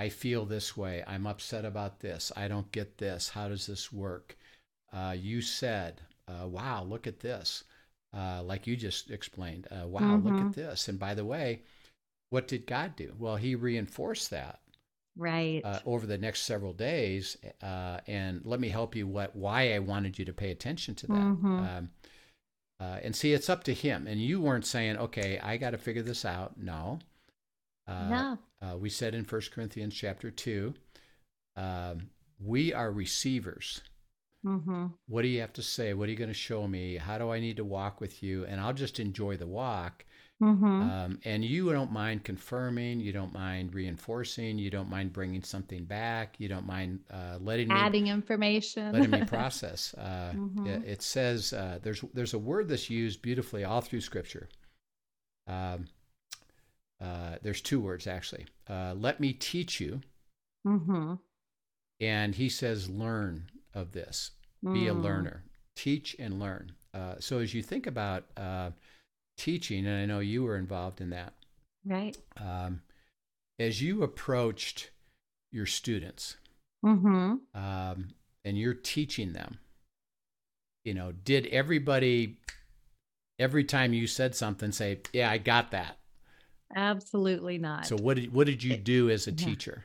I 0.00 0.08
feel 0.08 0.46
this 0.46 0.78
way. 0.78 1.04
I'm 1.06 1.26
upset 1.26 1.66
about 1.66 2.00
this. 2.00 2.32
I 2.34 2.48
don't 2.48 2.72
get 2.72 2.96
this. 2.96 3.28
How 3.28 3.48
does 3.48 3.66
this 3.66 3.92
work? 3.92 4.34
Uh, 4.90 5.14
you 5.14 5.42
said, 5.42 6.00
uh, 6.26 6.48
wow, 6.48 6.82
look 6.84 7.06
at 7.06 7.20
this. 7.20 7.64
Uh, 8.16 8.42
like 8.42 8.66
you 8.66 8.76
just 8.76 9.10
explained, 9.10 9.68
uh, 9.70 9.86
wow, 9.86 10.00
mm-hmm. 10.00 10.26
look 10.26 10.36
at 10.36 10.46
mm-hmm. 10.46 10.60
this. 10.60 10.88
And 10.88 10.98
by 10.98 11.12
the 11.12 11.26
way, 11.26 11.64
what 12.30 12.48
did 12.48 12.66
God 12.66 12.96
do? 12.96 13.14
Well, 13.18 13.36
He 13.36 13.54
reinforced 13.54 14.30
that. 14.30 14.60
Right. 15.18 15.60
Uh, 15.62 15.80
over 15.84 16.06
the 16.06 16.16
next 16.16 16.44
several 16.44 16.72
days. 16.72 17.36
Uh, 17.62 17.98
and 18.06 18.40
let 18.46 18.58
me 18.58 18.70
help 18.70 18.96
you 18.96 19.06
what 19.06 19.36
why 19.36 19.74
I 19.74 19.80
wanted 19.80 20.18
you 20.18 20.24
to 20.24 20.32
pay 20.32 20.50
attention 20.50 20.94
to 20.94 21.08
that. 21.08 21.12
Mm-hmm. 21.12 21.58
Um, 21.58 21.90
and 22.80 23.14
see, 23.14 23.34
it's 23.34 23.50
up 23.50 23.64
to 23.64 23.74
Him. 23.74 24.06
And 24.06 24.18
you 24.18 24.40
weren't 24.40 24.64
saying, 24.64 24.96
okay, 24.96 25.38
I 25.42 25.58
got 25.58 25.72
to 25.72 25.78
figure 25.78 26.02
this 26.02 26.24
out. 26.24 26.56
No. 26.56 27.00
No. 27.88 28.38
Uh, 28.62 28.76
we 28.76 28.90
said 28.90 29.14
in 29.14 29.24
1 29.24 29.40
Corinthians 29.52 29.94
chapter 29.94 30.30
2, 30.30 30.74
um, 31.56 32.10
we 32.38 32.72
are 32.72 32.90
receivers. 32.90 33.80
Mm-hmm. 34.44 34.86
What 35.06 35.22
do 35.22 35.28
you 35.28 35.40
have 35.40 35.52
to 35.54 35.62
say? 35.62 35.92
What 35.92 36.08
are 36.08 36.12
you 36.12 36.16
going 36.16 36.28
to 36.28 36.34
show 36.34 36.66
me? 36.66 36.96
How 36.96 37.18
do 37.18 37.30
I 37.30 37.40
need 37.40 37.56
to 37.56 37.64
walk 37.64 38.00
with 38.00 38.22
you? 38.22 38.46
And 38.46 38.60
I'll 38.60 38.72
just 38.72 38.98
enjoy 38.98 39.36
the 39.36 39.46
walk. 39.46 40.04
Mm-hmm. 40.42 40.64
Um, 40.64 41.18
and 41.26 41.44
you 41.44 41.70
don't 41.70 41.92
mind 41.92 42.24
confirming, 42.24 43.00
you 43.00 43.12
don't 43.12 43.34
mind 43.34 43.74
reinforcing, 43.74 44.58
you 44.58 44.70
don't 44.70 44.88
mind 44.88 45.12
bringing 45.12 45.42
something 45.42 45.84
back, 45.84 46.36
you 46.38 46.48
don't 46.48 46.66
mind 46.66 47.00
uh, 47.12 47.36
letting 47.40 47.68
me 47.68 47.74
adding 47.74 48.04
me, 48.04 48.10
information, 48.10 48.92
letting 48.92 49.10
me 49.10 49.24
process. 49.26 49.94
Uh, 49.98 50.32
mm-hmm. 50.34 50.66
it, 50.66 50.82
it, 50.86 51.02
says 51.02 51.52
uh, 51.52 51.78
there's 51.82 52.02
there's 52.14 52.32
a 52.32 52.38
word 52.38 52.70
that's 52.70 52.88
used 52.88 53.20
beautifully 53.20 53.64
all 53.64 53.82
through 53.82 54.00
Scripture. 54.00 54.48
Um, 55.46 55.84
uh, 57.00 57.36
there's 57.42 57.60
two 57.60 57.80
words 57.80 58.06
actually. 58.06 58.46
Uh, 58.68 58.94
let 58.96 59.20
me 59.20 59.32
teach 59.32 59.80
you. 59.80 60.00
Mm-hmm. 60.66 61.14
And 62.00 62.34
he 62.34 62.48
says, 62.48 62.88
learn 62.88 63.50
of 63.74 63.92
this. 63.92 64.32
Mm. 64.64 64.74
Be 64.74 64.88
a 64.88 64.94
mm. 64.94 65.02
learner. 65.02 65.44
Teach 65.76 66.16
and 66.18 66.38
learn. 66.38 66.72
Uh, 66.92 67.14
so 67.18 67.38
as 67.38 67.54
you 67.54 67.62
think 67.62 67.86
about 67.86 68.24
uh, 68.36 68.70
teaching, 69.38 69.86
and 69.86 69.96
I 69.96 70.06
know 70.06 70.20
you 70.20 70.42
were 70.42 70.56
involved 70.56 71.00
in 71.00 71.10
that. 71.10 71.34
Right. 71.84 72.16
Um, 72.36 72.82
as 73.58 73.80
you 73.80 74.02
approached 74.02 74.90
your 75.52 75.66
students 75.66 76.36
mm-hmm. 76.84 77.36
um, 77.54 78.08
and 78.44 78.58
you're 78.58 78.74
teaching 78.74 79.32
them, 79.32 79.58
you 80.84 80.94
know, 80.94 81.12
did 81.12 81.46
everybody, 81.46 82.38
every 83.38 83.64
time 83.64 83.92
you 83.92 84.06
said 84.06 84.34
something, 84.34 84.72
say, 84.72 85.00
yeah, 85.12 85.30
I 85.30 85.38
got 85.38 85.70
that? 85.70 85.98
Absolutely 86.76 87.58
not. 87.58 87.86
So 87.86 87.96
what 87.96 88.16
did 88.16 88.32
what 88.32 88.46
did 88.46 88.62
you 88.62 88.76
do 88.76 89.10
as 89.10 89.26
a 89.26 89.32
yeah. 89.32 89.36
teacher? 89.46 89.84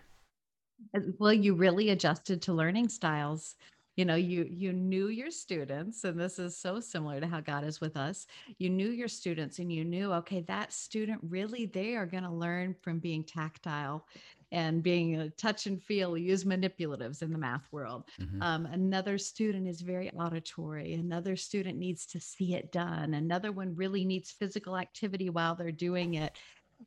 Well, 1.19 1.33
you 1.33 1.55
really 1.55 1.89
adjusted 1.89 2.41
to 2.43 2.53
learning 2.53 2.89
styles. 2.89 3.55
you 3.95 4.03
know 4.03 4.15
you 4.15 4.45
you 4.49 4.73
knew 4.73 5.07
your 5.07 5.31
students 5.31 6.03
and 6.03 6.19
this 6.19 6.37
is 6.37 6.57
so 6.57 6.79
similar 6.79 7.19
to 7.19 7.27
how 7.27 7.39
god 7.39 7.63
is 7.63 7.79
with 7.79 7.95
us 7.95 8.27
you 8.57 8.69
knew 8.69 8.89
your 8.89 9.07
students 9.07 9.59
and 9.59 9.71
you 9.71 9.85
knew 9.85 10.11
okay 10.11 10.41
that 10.41 10.73
student 10.73 11.19
really 11.29 11.65
they 11.65 11.95
are 11.95 12.05
going 12.05 12.23
to 12.23 12.29
learn 12.29 12.75
from 12.81 12.99
being 12.99 13.23
tactile 13.23 14.05
and 14.51 14.83
being 14.83 15.15
a 15.15 15.29
touch 15.31 15.65
and 15.65 15.81
feel 15.81 16.17
use 16.17 16.43
manipulatives 16.43 17.21
in 17.21 17.31
the 17.31 17.37
math 17.37 17.67
world 17.71 18.03
mm-hmm. 18.21 18.41
um, 18.41 18.65
another 18.67 19.17
student 19.17 19.67
is 19.67 19.81
very 19.81 20.11
auditory 20.11 20.93
another 20.93 21.35
student 21.35 21.77
needs 21.77 22.05
to 22.05 22.19
see 22.19 22.53
it 22.53 22.71
done 22.71 23.13
another 23.13 23.51
one 23.51 23.75
really 23.75 24.05
needs 24.05 24.31
physical 24.31 24.77
activity 24.77 25.29
while 25.29 25.55
they're 25.55 25.71
doing 25.71 26.15
it 26.15 26.33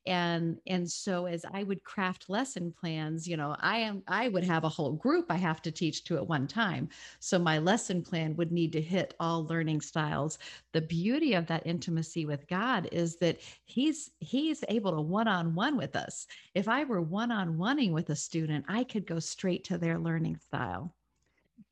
and 0.06 0.58
and 0.66 0.90
so 0.90 1.26
as 1.26 1.44
i 1.52 1.62
would 1.62 1.82
craft 1.84 2.28
lesson 2.28 2.72
plans 2.72 3.26
you 3.26 3.36
know 3.36 3.54
i 3.60 3.78
am 3.78 4.02
i 4.08 4.28
would 4.28 4.44
have 4.44 4.64
a 4.64 4.68
whole 4.68 4.92
group 4.92 5.26
i 5.30 5.36
have 5.36 5.60
to 5.62 5.70
teach 5.70 6.04
to 6.04 6.16
at 6.16 6.26
one 6.26 6.46
time. 6.46 6.88
So 7.20 7.38
my 7.38 7.58
lesson 7.58 8.02
plan 8.02 8.36
would 8.36 8.52
need 8.52 8.72
to 8.72 8.80
hit 8.80 9.14
all 9.20 9.46
learning 9.46 9.80
styles. 9.80 10.38
The 10.72 10.80
beauty 10.80 11.34
of 11.34 11.46
that 11.46 11.66
intimacy 11.66 12.26
with 12.26 12.48
god 12.48 12.88
is 12.92 13.16
that 13.16 13.38
he's 13.64 14.10
he's 14.20 14.64
able 14.68 14.92
to 14.92 15.00
one-on-one 15.00 15.76
with 15.76 15.96
us. 15.96 16.26
If 16.54 16.68
i 16.68 16.84
were 16.84 17.02
one-on-oneing 17.02 17.92
with 17.92 18.10
a 18.10 18.16
student 18.16 18.64
i 18.68 18.84
could 18.84 19.06
go 19.06 19.18
straight 19.18 19.64
to 19.64 19.78
their 19.78 19.98
learning 19.98 20.36
style 20.38 20.94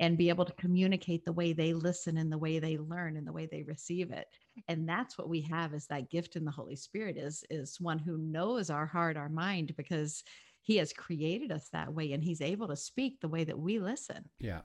and 0.00 0.18
be 0.18 0.28
able 0.28 0.44
to 0.44 0.52
communicate 0.52 1.24
the 1.24 1.32
way 1.32 1.52
they 1.52 1.72
listen 1.72 2.18
and 2.18 2.30
the 2.30 2.38
way 2.38 2.58
they 2.58 2.76
learn 2.76 3.16
and 3.16 3.26
the 3.26 3.32
way 3.32 3.48
they 3.50 3.62
receive 3.62 4.10
it. 4.10 4.26
And 4.68 4.88
that's 4.88 5.16
what 5.16 5.28
we 5.28 5.40
have 5.42 5.72
is 5.72 5.86
that 5.86 6.10
gift 6.10 6.36
in 6.36 6.44
the 6.44 6.50
holy 6.50 6.76
spirit 6.76 7.16
is 7.16 7.44
is 7.50 7.80
one 7.80 7.98
who 7.98 8.18
knows 8.18 8.70
our 8.70 8.86
heart 8.86 9.16
our 9.16 9.28
mind 9.28 9.74
because 9.76 10.22
he 10.62 10.76
has 10.76 10.92
created 10.92 11.52
us 11.52 11.68
that 11.72 11.92
way 11.92 12.12
and 12.12 12.22
he's 12.22 12.40
able 12.40 12.68
to 12.68 12.76
speak 12.76 13.20
the 13.20 13.28
way 13.28 13.44
that 13.44 13.58
we 13.58 13.78
listen. 13.78 14.28
Yeah 14.38 14.60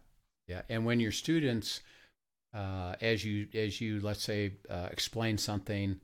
yeah. 0.52 0.62
And 0.70 0.86
when 0.86 1.00
your 1.00 1.14
students 1.14 1.82
uh, 2.54 2.96
as 3.00 3.24
you 3.24 3.48
as 3.54 3.80
you 3.80 4.02
let's 4.02 4.24
say 4.24 4.56
uh, 4.70 4.90
explain 4.92 5.38
something 5.38 6.00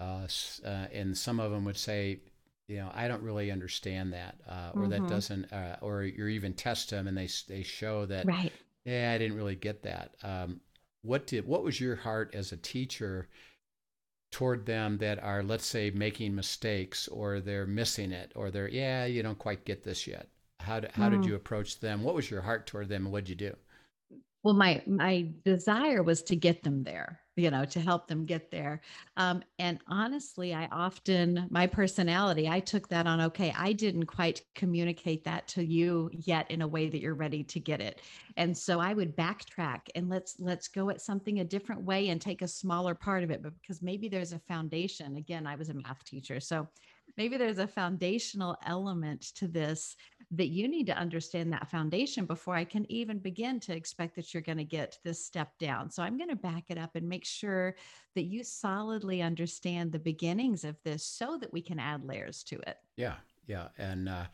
uh, 0.00 0.26
uh 0.64 0.86
and 0.92 1.16
some 1.16 1.38
of 1.38 1.52
them 1.52 1.64
would 1.64 1.76
say 1.76 2.18
you 2.68 2.76
know 2.78 2.90
i 2.94 3.06
don't 3.06 3.22
really 3.22 3.50
understand 3.50 4.12
that 4.12 4.36
uh, 4.48 4.70
or 4.74 4.82
mm-hmm. 4.82 4.90
that 4.90 5.08
doesn't 5.08 5.52
uh, 5.52 5.76
or 5.80 6.02
you're 6.02 6.28
even 6.28 6.52
test 6.52 6.90
them 6.90 7.06
and 7.06 7.16
they 7.16 7.28
they 7.48 7.62
show 7.62 8.06
that 8.06 8.26
right. 8.26 8.52
Yeah 8.84 9.12
i 9.12 9.18
didn't 9.18 9.36
really 9.36 9.56
get 9.56 9.82
that. 9.82 10.14
Um, 10.22 10.60
what 11.02 11.26
did 11.26 11.46
what 11.46 11.62
was 11.62 11.80
your 11.80 11.96
heart 11.96 12.34
as 12.34 12.52
a 12.52 12.56
teacher 12.56 13.28
toward 14.32 14.66
them 14.66 14.98
that 14.98 15.22
are 15.22 15.42
let's 15.42 15.66
say 15.66 15.90
making 15.90 16.34
mistakes 16.34 17.08
or 17.08 17.40
they're 17.40 17.66
missing 17.66 18.12
it 18.12 18.32
or 18.34 18.50
they're 18.50 18.68
yeah 18.68 19.06
you 19.06 19.22
don't 19.22 19.38
quite 19.38 19.64
get 19.64 19.84
this 19.84 20.06
yet. 20.06 20.28
How 20.60 20.80
did, 20.80 20.90
how 20.92 21.08
mm. 21.08 21.12
did 21.12 21.26
you 21.26 21.36
approach 21.36 21.78
them? 21.78 22.02
What 22.02 22.14
was 22.14 22.30
your 22.30 22.40
heart 22.40 22.66
toward 22.66 22.88
them 22.88 23.04
and 23.04 23.12
what 23.12 23.24
did 23.24 23.30
you 23.30 23.50
do 23.50 23.56
well 24.46 24.54
my 24.54 24.80
my 24.86 25.26
desire 25.44 26.04
was 26.04 26.22
to 26.22 26.36
get 26.36 26.62
them 26.62 26.84
there 26.84 27.18
you 27.34 27.50
know 27.50 27.64
to 27.64 27.80
help 27.80 28.06
them 28.06 28.24
get 28.24 28.48
there. 28.52 28.80
Um, 29.16 29.42
and 29.58 29.80
honestly 29.88 30.54
i 30.54 30.66
often 30.70 31.48
my 31.50 31.66
personality 31.66 32.48
i 32.48 32.60
took 32.60 32.88
that 32.88 33.08
on 33.08 33.20
okay 33.22 33.52
i 33.58 33.72
didn't 33.72 34.06
quite 34.06 34.42
communicate 34.54 35.24
that 35.24 35.48
to 35.48 35.64
you 35.64 36.10
yet 36.12 36.48
in 36.48 36.62
a 36.62 36.68
way 36.68 36.88
that 36.88 37.00
you're 37.00 37.16
ready 37.16 37.42
to 37.42 37.58
get 37.58 37.80
it. 37.80 38.02
And 38.36 38.56
so 38.56 38.78
i 38.78 38.94
would 38.94 39.16
backtrack 39.16 39.80
and 39.96 40.08
let's 40.08 40.36
let's 40.38 40.68
go 40.68 40.90
at 40.90 41.00
something 41.00 41.40
a 41.40 41.44
different 41.44 41.82
way 41.82 42.10
and 42.10 42.20
take 42.20 42.42
a 42.42 42.48
smaller 42.48 42.94
part 42.94 43.24
of 43.24 43.32
it 43.32 43.42
but 43.42 43.52
because 43.60 43.82
maybe 43.82 44.08
there's 44.08 44.32
a 44.32 44.38
foundation 44.38 45.16
again 45.16 45.44
i 45.44 45.56
was 45.56 45.70
a 45.70 45.74
math 45.74 46.04
teacher 46.04 46.38
so 46.38 46.68
maybe 47.16 47.36
there's 47.36 47.58
a 47.58 47.66
foundational 47.66 48.56
element 48.64 49.22
to 49.22 49.48
this 49.48 49.96
that 50.32 50.48
you 50.48 50.66
need 50.66 50.86
to 50.86 50.96
understand 50.96 51.52
that 51.52 51.70
foundation 51.70 52.26
before 52.26 52.54
I 52.54 52.64
can 52.64 52.90
even 52.90 53.18
begin 53.18 53.60
to 53.60 53.74
expect 53.74 54.16
that 54.16 54.34
you're 54.34 54.42
going 54.42 54.58
to 54.58 54.64
get 54.64 54.98
this 55.04 55.24
step 55.24 55.56
down. 55.58 55.90
So 55.90 56.02
I'm 56.02 56.16
going 56.16 56.30
to 56.30 56.36
back 56.36 56.64
it 56.68 56.78
up 56.78 56.96
and 56.96 57.08
make 57.08 57.24
sure 57.24 57.76
that 58.14 58.24
you 58.24 58.42
solidly 58.42 59.22
understand 59.22 59.92
the 59.92 59.98
beginnings 59.98 60.64
of 60.64 60.76
this 60.82 61.04
so 61.04 61.38
that 61.38 61.52
we 61.52 61.62
can 61.62 61.78
add 61.78 62.04
layers 62.04 62.42
to 62.44 62.56
it. 62.66 62.78
Yeah. 62.96 63.14
Yeah. 63.46 63.68
And 63.78 64.08
uh, 64.08 64.24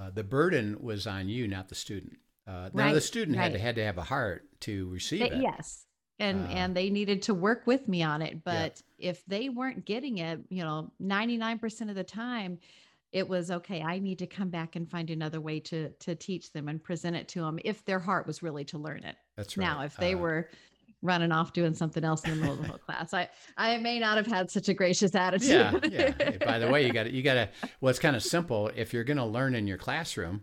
uh, 0.00 0.10
the 0.12 0.24
burden 0.24 0.76
was 0.80 1.06
on 1.06 1.28
you, 1.28 1.46
not 1.46 1.68
the 1.68 1.76
student. 1.76 2.18
Uh, 2.46 2.70
now 2.74 2.86
right, 2.86 2.94
the 2.94 3.00
student 3.00 3.36
right. 3.36 3.44
had 3.44 3.52
to 3.52 3.58
had 3.58 3.76
to 3.76 3.84
have 3.84 3.96
a 3.96 4.02
heart 4.02 4.44
to 4.60 4.88
receive 4.90 5.22
it. 5.22 5.32
Yes, 5.40 5.86
and 6.18 6.46
uh, 6.46 6.50
and 6.50 6.76
they 6.76 6.90
needed 6.90 7.22
to 7.22 7.34
work 7.34 7.66
with 7.66 7.88
me 7.88 8.02
on 8.02 8.22
it 8.22 8.44
but 8.44 8.82
yeah. 8.98 9.10
if 9.10 9.24
they 9.26 9.48
weren't 9.48 9.84
getting 9.84 10.18
it 10.18 10.40
you 10.48 10.62
know 10.62 10.90
99% 11.02 11.88
of 11.88 11.94
the 11.94 12.04
time 12.04 12.58
it 13.14 13.26
was 13.26 13.50
okay 13.50 13.80
i 13.80 13.98
need 13.98 14.18
to 14.18 14.26
come 14.26 14.50
back 14.50 14.76
and 14.76 14.90
find 14.90 15.08
another 15.08 15.40
way 15.40 15.58
to 15.58 15.88
to 16.00 16.14
teach 16.14 16.52
them 16.52 16.68
and 16.68 16.82
present 16.82 17.16
it 17.16 17.28
to 17.28 17.40
them 17.40 17.58
if 17.64 17.82
their 17.86 18.00
heart 18.00 18.26
was 18.26 18.42
really 18.42 18.64
to 18.64 18.76
learn 18.76 19.02
it 19.04 19.16
that's 19.36 19.56
right 19.56 19.64
now 19.64 19.80
if 19.80 19.96
they 19.96 20.14
uh, 20.14 20.18
were 20.18 20.50
running 21.00 21.32
off 21.32 21.52
doing 21.52 21.74
something 21.74 22.04
else 22.04 22.24
in 22.24 22.30
the 22.30 22.36
middle 22.36 22.54
of 22.54 22.60
the 22.60 22.68
whole 22.68 22.78
class 22.78 23.14
i 23.14 23.28
i 23.56 23.78
may 23.78 23.98
not 23.98 24.16
have 24.18 24.26
had 24.26 24.50
such 24.50 24.68
a 24.68 24.74
gracious 24.74 25.14
attitude 25.14 25.48
yeah 25.48 25.78
yeah 25.90 26.12
hey, 26.18 26.38
by 26.44 26.58
the 26.58 26.68
way 26.68 26.84
you 26.84 26.92
got 26.92 27.10
you 27.10 27.22
got 27.22 27.34
to 27.34 27.48
well 27.80 27.88
it's 27.88 27.98
kind 27.98 28.16
of 28.16 28.22
simple 28.22 28.70
if 28.74 28.92
you're 28.92 29.04
going 29.04 29.16
to 29.16 29.24
learn 29.24 29.54
in 29.54 29.66
your 29.66 29.78
classroom 29.78 30.42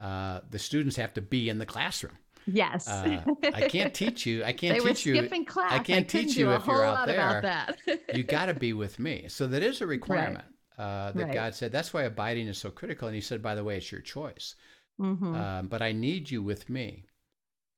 uh, 0.00 0.38
the 0.48 0.60
students 0.60 0.94
have 0.94 1.12
to 1.12 1.20
be 1.20 1.48
in 1.50 1.58
the 1.58 1.66
classroom 1.66 2.16
Yes. 2.50 2.88
Uh, 2.88 3.22
I 3.42 3.68
can't 3.68 3.92
teach 3.92 4.24
you. 4.24 4.42
I 4.42 4.52
can't 4.54 4.82
teach 4.82 5.04
you. 5.04 5.16
Skipping 5.16 5.44
class. 5.44 5.70
I 5.70 5.80
can't 5.80 6.06
I 6.06 6.08
teach 6.08 6.34
you 6.34 6.50
if 6.52 6.66
you're 6.66 6.82
out 6.82 7.06
there. 7.06 7.66
you 8.14 8.22
got 8.22 8.46
to 8.46 8.54
be 8.54 8.72
with 8.72 8.98
me. 8.98 9.26
So 9.28 9.46
that 9.48 9.62
is 9.62 9.82
a 9.82 9.86
requirement 9.98 10.46
right. 10.46 10.57
Uh, 10.78 11.12
that 11.12 11.24
right. 11.24 11.34
God 11.34 11.54
said. 11.54 11.72
That's 11.72 11.92
why 11.92 12.04
abiding 12.04 12.48
is 12.48 12.58
so 12.58 12.70
critical. 12.70 13.08
And 13.08 13.14
He 13.14 13.20
said, 13.20 13.42
by 13.42 13.54
the 13.54 13.64
way, 13.64 13.76
it's 13.76 13.90
your 13.90 14.00
choice. 14.00 14.54
Mm-hmm. 15.00 15.34
Um, 15.34 15.66
but 15.68 15.82
I 15.82 15.92
need 15.92 16.30
you 16.30 16.42
with 16.42 16.68
me. 16.68 17.04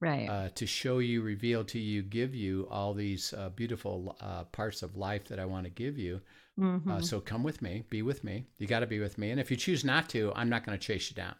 Right. 0.00 0.28
Uh, 0.28 0.48
to 0.54 0.66
show 0.66 0.98
you, 0.98 1.20
reveal 1.20 1.62
to 1.64 1.78
you, 1.78 2.02
give 2.02 2.34
you 2.34 2.66
all 2.70 2.94
these 2.94 3.34
uh, 3.34 3.50
beautiful 3.50 4.16
uh, 4.20 4.44
parts 4.44 4.82
of 4.82 4.96
life 4.96 5.26
that 5.28 5.38
I 5.38 5.44
want 5.44 5.64
to 5.64 5.70
give 5.70 5.98
you. 5.98 6.20
Mm-hmm. 6.58 7.00
so 7.00 7.20
come 7.20 7.42
with 7.42 7.62
me, 7.62 7.84
be 7.88 8.02
with 8.02 8.22
me. 8.22 8.44
You 8.58 8.66
got 8.66 8.80
to 8.80 8.86
be 8.86 8.98
with 8.98 9.16
me. 9.16 9.30
And 9.30 9.40
if 9.40 9.50
you 9.50 9.56
choose 9.56 9.82
not 9.82 10.10
to, 10.10 10.30
I'm 10.34 10.50
not 10.50 10.64
going 10.64 10.78
to 10.78 10.84
chase 10.84 11.10
you 11.10 11.16
down. 11.16 11.34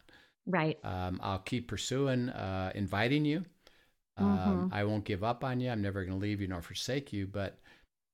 Right. 0.47 0.79
Um, 0.83 1.19
I'll 1.21 1.39
keep 1.39 1.67
pursuing, 1.67 2.29
uh, 2.29 2.71
inviting 2.73 3.25
you. 3.25 3.43
Um, 4.17 4.37
mm-hmm. 4.37 4.73
I 4.73 4.83
won't 4.83 5.05
give 5.05 5.23
up 5.23 5.43
on 5.43 5.59
you. 5.59 5.69
I'm 5.69 5.81
never 5.81 6.03
going 6.03 6.17
to 6.17 6.21
leave 6.21 6.41
you 6.41 6.47
nor 6.47 6.61
forsake 6.61 7.13
you. 7.13 7.27
But 7.27 7.59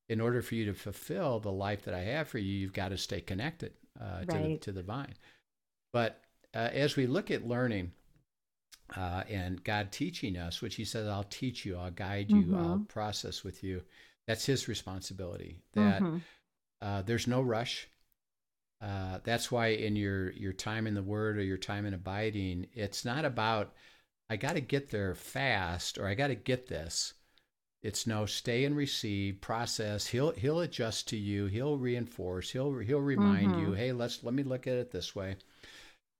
in 0.09 0.21
order 0.21 0.41
for 0.41 0.55
you 0.55 0.65
to 0.65 0.73
fulfill 0.73 1.39
the 1.39 1.51
life 1.51 1.83
that 1.85 1.93
I 1.93 2.01
have 2.01 2.27
for 2.27 2.37
you, 2.37 2.53
you've 2.53 2.73
got 2.73 2.89
to 2.89 2.97
stay 2.97 3.21
connected 3.21 3.73
uh, 3.99 4.19
right. 4.19 4.29
to, 4.29 4.37
the, 4.37 4.57
to 4.57 4.71
the 4.71 4.83
vine. 4.83 5.15
But 5.93 6.21
uh, 6.53 6.69
as 6.73 6.95
we 6.95 7.07
look 7.07 7.31
at 7.31 7.47
learning 7.47 7.91
uh, 8.95 9.23
and 9.29 9.63
God 9.63 9.91
teaching 9.91 10.37
us, 10.37 10.61
which 10.61 10.75
He 10.75 10.85
says, 10.85 11.07
I'll 11.07 11.25
teach 11.25 11.65
you, 11.65 11.77
I'll 11.77 11.91
guide 11.91 12.31
you, 12.31 12.43
mm-hmm. 12.43 12.57
I'll 12.57 12.85
process 12.87 13.43
with 13.43 13.63
you, 13.63 13.81
that's 14.27 14.45
His 14.45 14.67
responsibility. 14.67 15.61
That 15.73 16.01
mm-hmm. 16.01 16.17
Uh, 16.79 17.01
there's 17.01 17.25
no 17.27 17.41
rush. 17.41 17.87
Uh, 18.81 19.17
that's 19.23 19.51
why 19.51 19.67
in 19.69 19.95
your 19.95 20.31
your 20.33 20.53
time 20.53 20.85
in 20.85 20.93
the 20.93 21.01
Word 21.01 21.37
or 21.37 21.43
your 21.43 21.57
time 21.57 21.85
in 21.85 21.95
abiding, 21.95 22.67
it's 22.73 23.03
not 23.03 23.25
about 23.25 23.73
I 24.29 24.35
got 24.35 24.53
to 24.53 24.61
get 24.61 24.91
there 24.91 25.15
fast 25.15 25.97
or 25.97 26.07
I 26.07 26.13
got 26.13 26.27
to 26.27 26.35
get 26.35 26.67
this. 26.67 27.13
It's 27.87 28.05
no 28.05 28.25
stay 28.25 28.65
and 28.65 28.75
receive 28.75 29.39
process. 29.39 30.05
He'll 30.05 30.31
he'll 30.31 30.59
adjust 30.59 31.07
to 31.07 31.15
you. 31.15 31.45
He'll 31.45 31.77
reinforce. 31.77 32.51
He'll 32.51 32.77
he'll 32.79 32.99
remind 32.99 33.53
mm-hmm. 33.53 33.67
you. 33.67 33.71
Hey, 33.71 33.93
let's 33.93 34.25
let 34.25 34.33
me 34.33 34.43
look 34.43 34.67
at 34.67 34.73
it 34.73 34.91
this 34.91 35.15
way. 35.15 35.37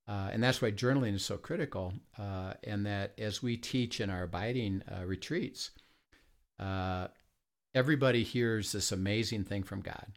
Uh, 0.08 0.30
and 0.32 0.42
that's 0.42 0.62
why 0.62 0.72
journaling 0.72 1.14
is 1.14 1.26
so 1.26 1.36
critical. 1.36 1.94
Uh, 2.18 2.54
and 2.64 2.86
that 2.86 3.12
as 3.18 3.44
we 3.44 3.58
teach 3.58 4.00
in 4.00 4.10
our 4.10 4.24
abiding 4.24 4.82
uh, 4.90 5.04
retreats, 5.04 5.72
uh, 6.58 7.10
everybody 7.76 8.24
hears 8.24 8.72
this 8.72 8.94
amazing 8.94 9.44
thing 9.44 9.64
from 9.64 9.82
God. 9.82 10.08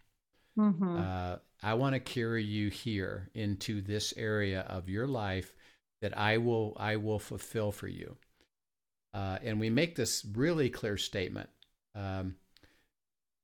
Mm-hmm. 0.57 0.99
Uh, 1.01 1.37
I 1.65 1.75
want 1.75 1.95
to 1.95 2.01
carry 2.01 2.45
you 2.45 2.71
here 2.71 3.29
into 3.35 3.81
this 3.81 4.15
area 4.17 4.61
of 4.69 4.89
your 4.89 5.09
life 5.09 5.53
that 6.01 6.17
I 6.17 6.39
will 6.39 6.77
I 6.79 6.95
will 6.95 7.19
fulfill 7.19 7.73
for 7.73 7.89
you. 7.89 8.17
Uh, 9.13 9.39
and 9.43 9.59
we 9.59 9.71
make 9.71 9.97
this 9.97 10.25
really 10.35 10.71
clear 10.71 10.97
statement. 10.97 11.49
Um, 11.95 12.37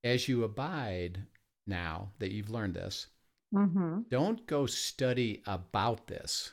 as 0.05 0.29
you 0.29 0.45
abide 0.45 1.19
now 1.67 2.11
that 2.21 2.31
you've 2.31 2.51
learned 2.51 2.75
this, 2.75 3.09
mm-hmm. 3.53 4.03
don't 4.09 4.47
go 4.47 4.67
study 4.67 5.43
about 5.47 6.07
this. 6.07 6.53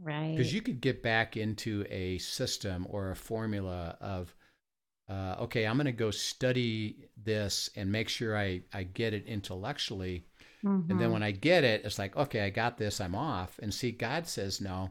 Right. 0.00 0.34
Because 0.34 0.52
you 0.52 0.62
could 0.62 0.80
get 0.80 1.02
back 1.02 1.36
into 1.36 1.84
a 1.90 2.18
system 2.18 2.86
or 2.88 3.10
a 3.10 3.16
formula 3.16 3.96
of, 4.00 4.34
uh, 5.08 5.36
okay, 5.40 5.66
I'm 5.66 5.76
going 5.76 5.86
to 5.86 5.92
go 5.92 6.10
study 6.10 7.04
this 7.22 7.70
and 7.76 7.92
make 7.92 8.08
sure 8.08 8.36
I, 8.36 8.62
I 8.72 8.84
get 8.84 9.14
it 9.14 9.26
intellectually. 9.26 10.24
Mm-hmm. 10.64 10.90
And 10.90 11.00
then 11.00 11.06
mm-hmm. 11.06 11.12
when 11.12 11.22
I 11.22 11.30
get 11.30 11.62
it, 11.62 11.84
it's 11.84 11.98
like, 11.98 12.16
okay, 12.16 12.40
I 12.40 12.50
got 12.50 12.78
this, 12.78 13.00
I'm 13.00 13.14
off. 13.14 13.60
And 13.62 13.72
see, 13.72 13.92
God 13.92 14.26
says, 14.26 14.60
no, 14.60 14.90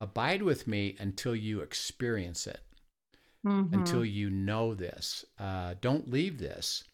abide 0.00 0.42
with 0.42 0.68
me 0.68 0.96
until 1.00 1.34
you 1.34 1.60
experience 1.60 2.46
it, 2.46 2.60
mm-hmm. 3.46 3.74
until 3.74 4.04
you 4.04 4.30
know 4.30 4.74
this. 4.74 5.24
Uh, 5.38 5.74
don't 5.80 6.10
leave 6.10 6.38
this 6.38 6.84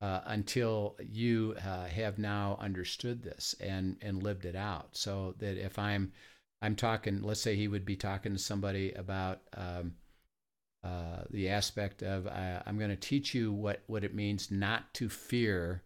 uh, 0.00 0.20
until 0.26 0.96
you 1.00 1.54
uh, 1.64 1.86
have 1.86 2.18
now 2.18 2.56
understood 2.60 3.22
this 3.22 3.54
and, 3.60 3.96
and 4.00 4.22
lived 4.22 4.44
it 4.44 4.56
out. 4.56 4.88
So 4.92 5.34
that 5.38 5.56
if 5.56 5.78
I'm 5.78 6.12
I'm 6.62 6.76
talking, 6.76 7.22
let's 7.22 7.40
say 7.40 7.56
he 7.56 7.68
would 7.68 7.86
be 7.86 7.96
talking 7.96 8.32
to 8.32 8.38
somebody 8.38 8.92
about 8.92 9.40
um, 9.56 9.94
uh, 10.84 11.22
the 11.30 11.48
aspect 11.48 12.02
of 12.02 12.26
uh, 12.26 12.62
I'm 12.66 12.78
going 12.78 12.90
to 12.90 12.96
teach 12.96 13.34
you 13.34 13.52
what, 13.52 13.82
what 13.86 14.04
it 14.04 14.14
means 14.14 14.50
not 14.50 14.92
to 14.94 15.08
fear 15.08 15.82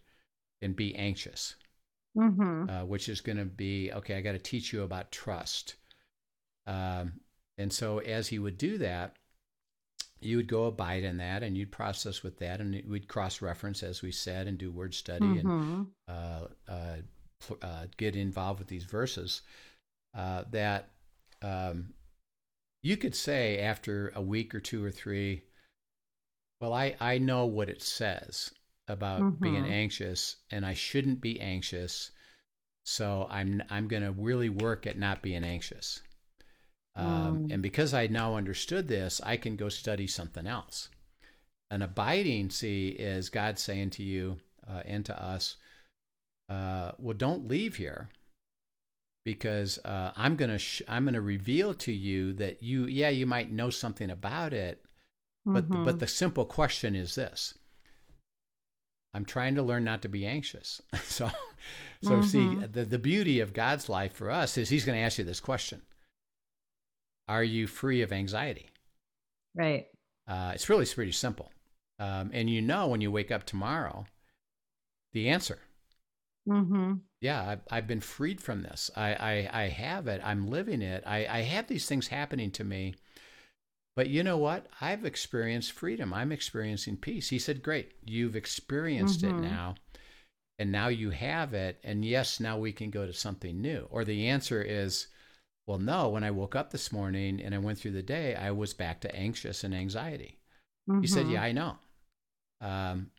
and 0.62 0.74
be 0.74 0.94
anxious, 0.96 1.54
Mm-hmm. 2.16 2.70
uh, 2.70 2.84
which 2.84 3.08
is 3.08 3.20
going 3.20 3.38
to 3.38 3.44
be 3.44 3.90
okay, 3.92 4.16
I 4.16 4.20
got 4.20 4.32
to 4.32 4.38
teach 4.38 4.72
you 4.72 4.84
about 4.84 5.10
trust. 5.10 5.74
Um, 6.64 7.14
and 7.58 7.72
so 7.72 7.98
as 7.98 8.28
he 8.28 8.38
would 8.38 8.56
do 8.56 8.78
that, 8.78 9.16
you 10.24 10.36
would 10.38 10.48
go 10.48 10.64
abide 10.66 11.04
in 11.04 11.18
that 11.18 11.42
and 11.42 11.56
you'd 11.56 11.72
process 11.72 12.22
with 12.22 12.38
that 12.38 12.60
and 12.60 12.82
we'd 12.88 13.08
cross 13.08 13.42
reference, 13.42 13.82
as 13.82 14.02
we 14.02 14.12
said, 14.12 14.46
and 14.46 14.58
do 14.58 14.70
word 14.70 14.94
study 14.94 15.38
and 15.38 15.52
Mm-hmm. 15.52 15.82
uh, 16.08 16.46
uh, 16.68 16.96
uh, 17.62 17.86
get 17.96 18.16
involved 18.16 18.58
with 18.58 18.68
these 18.68 18.84
verses 18.84 19.42
uh, 20.16 20.44
that 20.50 20.90
um, 21.42 21.92
you 22.82 22.96
could 22.96 23.14
say 23.14 23.58
after 23.58 24.12
a 24.14 24.22
week 24.22 24.54
or 24.54 24.60
two 24.60 24.84
or 24.84 24.90
three, 24.90 25.42
well, 26.60 26.72
I, 26.72 26.96
I 27.00 27.18
know 27.18 27.46
what 27.46 27.68
it 27.68 27.82
says 27.82 28.52
about 28.88 29.40
being 29.40 29.64
Mhm. 29.64 29.66
anxious 29.66 30.36
and 30.50 30.64
I 30.64 30.74
shouldn't 30.74 31.20
be 31.20 31.40
anxious. 31.40 32.10
So 32.84 33.26
I'm, 33.30 33.62
I'm 33.70 33.88
going 33.88 34.02
to 34.02 34.12
really 34.12 34.50
work 34.50 34.86
at 34.86 34.98
not 34.98 35.22
being 35.22 35.44
anxious. 35.44 36.00
Um. 36.96 37.46
And 37.50 37.62
because 37.62 37.92
I 37.92 38.06
now 38.06 38.36
understood 38.36 38.88
this, 38.88 39.20
I 39.24 39.36
can 39.36 39.56
go 39.56 39.68
study 39.68 40.06
something 40.06 40.46
else. 40.46 40.88
An 41.70 41.82
abiding, 41.82 42.50
see, 42.50 42.88
is 42.90 43.30
God 43.30 43.58
saying 43.58 43.90
to 43.90 44.02
you 44.02 44.36
uh, 44.68 44.82
and 44.84 45.04
to 45.06 45.22
us, 45.22 45.56
uh, 46.48 46.92
well, 46.98 47.16
don't 47.16 47.48
leave 47.48 47.76
here 47.76 48.10
because 49.24 49.78
uh, 49.84 50.12
I'm 50.16 50.36
gonna 50.36 50.58
sh- 50.58 50.82
I'm 50.86 51.06
gonna 51.06 51.20
reveal 51.20 51.74
to 51.74 51.92
you 51.92 52.32
that 52.34 52.62
you 52.62 52.84
yeah 52.86 53.08
you 53.08 53.26
might 53.26 53.50
know 53.50 53.70
something 53.70 54.10
about 54.10 54.52
it, 54.52 54.84
but 55.44 55.68
Mhm. 55.70 55.84
but 55.84 55.98
the 55.98 56.06
simple 56.06 56.44
question 56.44 56.94
is 56.94 57.14
this: 57.14 57.54
I'm 59.14 59.24
trying 59.24 59.54
to 59.54 59.62
learn 59.62 59.84
not 59.84 60.02
to 60.02 60.08
be 60.08 60.26
anxious. 60.26 60.82
so 61.04 61.30
so 62.02 62.20
see 62.20 62.56
Mhm. 62.56 62.72
the 62.72 62.84
the 62.84 62.98
beauty 62.98 63.40
of 63.40 63.52
God's 63.54 63.88
life 63.88 64.12
for 64.12 64.30
us 64.30 64.58
is 64.58 64.68
He's 64.68 64.84
going 64.84 64.98
to 64.98 65.02
ask 65.04 65.18
you 65.18 65.24
this 65.24 65.40
question: 65.40 65.82
Are 67.28 67.44
you 67.44 67.66
free 67.66 68.02
of 68.02 68.12
anxiety? 68.12 68.70
right. 69.54 69.86
Uh, 70.26 70.52
it's 70.54 70.68
really 70.68 70.82
it's 70.82 70.94
pretty 70.94 71.12
simple, 71.12 71.52
um, 71.98 72.30
and 72.32 72.48
you 72.48 72.62
know 72.62 72.88
when 72.88 73.00
you 73.00 73.10
wake 73.10 73.30
up 73.30 73.44
tomorrow, 73.44 74.06
the 75.12 75.28
answer. 75.28 75.58
Mm-hmm. 76.48 76.94
yeah 77.22 77.48
I've, 77.48 77.60
I've 77.70 77.86
been 77.86 78.00
freed 78.00 78.40
from 78.40 78.62
this. 78.62 78.90
I, 78.96 79.14
I 79.14 79.62
i 79.62 79.68
have 79.68 80.06
it. 80.08 80.20
I'm 80.24 80.48
living 80.48 80.82
it. 80.82 81.02
I, 81.06 81.26
I 81.26 81.40
have 81.40 81.66
these 81.68 81.86
things 81.86 82.08
happening 82.08 82.50
to 82.52 82.64
me. 82.64 82.94
But 83.96 84.08
you 84.08 84.22
know 84.22 84.36
what? 84.36 84.66
I've 84.80 85.04
experienced 85.04 85.72
freedom. 85.72 86.12
I'm 86.12 86.32
experiencing 86.32 86.96
peace. 86.98 87.28
He 87.30 87.38
said 87.38 87.62
great. 87.62 87.92
You've 88.04 88.36
experienced 88.36 89.22
Mhm. 89.22 89.28
it 89.30 89.38
now. 89.38 89.76
And 90.58 90.70
now 90.72 90.88
you 90.88 91.10
have 91.10 91.54
it. 91.54 91.80
And 91.84 92.04
yes 92.04 92.40
now 92.40 92.58
we 92.58 92.72
can 92.72 92.90
go 92.90 93.06
to 93.06 93.12
something 93.12 93.60
new. 93.60 93.86
Or 93.90 94.04
the 94.04 94.28
answer 94.28 94.62
is 94.62 95.06
well 95.66 95.78
no 95.78 96.08
when 96.08 96.24
i 96.24 96.30
woke 96.30 96.54
up 96.54 96.70
this 96.70 96.92
morning 96.92 97.40
and 97.42 97.54
i 97.54 97.58
went 97.58 97.78
through 97.78 97.90
the 97.92 98.02
day 98.02 98.34
i 98.34 98.50
was 98.50 98.74
back 98.74 99.00
to 99.00 99.14
anxious 99.14 99.64
and 99.64 99.74
anxiety. 99.74 100.38
He 101.00 101.06
said 101.06 101.28
yeah 101.28 101.42
i 101.42 101.52
know. 101.52 101.78
Um, 102.60 103.10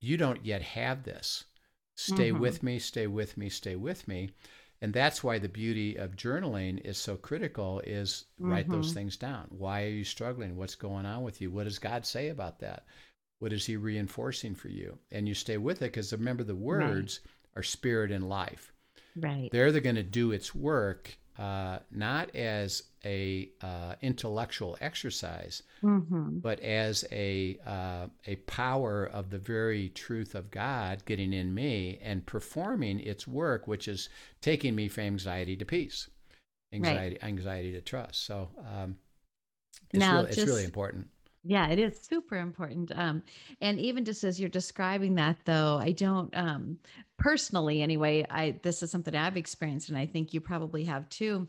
you 0.00 0.16
don't 0.16 0.44
yet 0.44 0.62
have 0.62 1.04
this. 1.04 1.44
Stay 1.96 2.30
Mhm. 2.30 2.40
with 2.40 2.62
me 2.62 2.78
stay 2.78 3.06
with 3.06 3.36
me 3.36 3.48
stay 3.48 3.76
with 3.76 4.06
me. 4.08 4.30
And 4.80 4.92
that's 4.92 5.24
why 5.24 5.38
the 5.38 5.48
beauty 5.48 5.96
of 5.96 6.16
journaling 6.16 6.80
is 6.84 6.98
so 6.98 7.16
critical 7.16 7.80
is 7.80 8.26
write 8.38 8.68
those 8.68 8.90
Mhm. 8.90 8.94
things 8.94 9.16
down. 9.16 9.46
Why 9.50 9.84
are 9.84 9.88
you 9.88 10.04
struggling? 10.04 10.56
What's 10.56 10.74
going 10.74 11.06
on 11.06 11.22
with 11.22 11.40
you? 11.40 11.50
What 11.50 11.64
does 11.64 11.78
god 11.78 12.04
say 12.04 12.28
about 12.28 12.58
that? 12.58 12.84
What 13.38 13.52
is 13.52 13.64
he 13.66 13.76
reinforcing 13.76 14.54
for 14.54 14.68
you? 14.68 14.98
And 15.10 15.26
you 15.28 15.34
stay 15.34 15.56
with 15.56 15.78
it 15.78 15.92
because 15.92 16.12
remember 16.12 16.44
the 16.44 16.56
words 16.56 17.20
are 17.56 17.62
spirit 17.62 18.10
and 18.10 18.28
life. 18.28 18.72
Right. 19.16 19.48
they're 19.52 19.70
going 19.80 19.94
to 19.94 20.02
do 20.02 20.32
its 20.32 20.54
work 20.54 21.16
uh, 21.38 21.78
not 21.90 22.34
as 22.34 22.84
a 23.04 23.50
uh, 23.62 23.94
intellectual 24.02 24.76
exercise 24.80 25.62
Mm-hmm. 25.82 26.38
but 26.38 26.60
as 26.60 27.04
a 27.12 27.58
uh, 27.66 28.06
a 28.26 28.36
power 28.46 29.04
of 29.04 29.28
the 29.28 29.38
very 29.38 29.90
truth 29.90 30.34
of 30.34 30.50
God 30.50 31.04
getting 31.04 31.34
in 31.34 31.52
me 31.52 31.98
and 32.02 32.24
performing 32.24 33.00
its 33.00 33.28
work, 33.28 33.68
which 33.68 33.86
is 33.86 34.08
taking 34.40 34.74
me 34.74 34.88
from 34.88 35.04
anxiety 35.04 35.56
to 35.56 35.64
peace, 35.66 36.08
anxiety 36.72 37.18
anxiety 37.22 37.72
to 37.72 37.82
trust. 37.82 38.24
So 38.24 38.48
um, 38.60 38.96
it's, 39.90 40.00
Now, 40.00 40.16
really, 40.20 40.28
it's 40.30 40.44
really 40.46 40.64
important. 40.64 41.08
Yeah, 41.46 41.68
it 41.68 41.78
is 41.78 42.00
super 42.00 42.36
important. 42.36 42.90
Um, 42.96 43.22
and 43.60 43.78
even 43.78 44.04
just 44.04 44.24
as 44.24 44.40
you're 44.40 44.48
describing 44.48 45.14
that, 45.16 45.36
though, 45.44 45.76
I 45.76 45.92
don't 45.92 46.34
um, 46.36 46.78
personally, 47.18 47.82
anyway. 47.82 48.24
I 48.30 48.60
this 48.62 48.82
is 48.82 48.90
something 48.90 49.14
I've 49.14 49.36
experienced, 49.36 49.90
and 49.90 49.98
I 49.98 50.06
think 50.06 50.32
you 50.32 50.40
probably 50.40 50.84
have 50.84 51.06
too, 51.10 51.46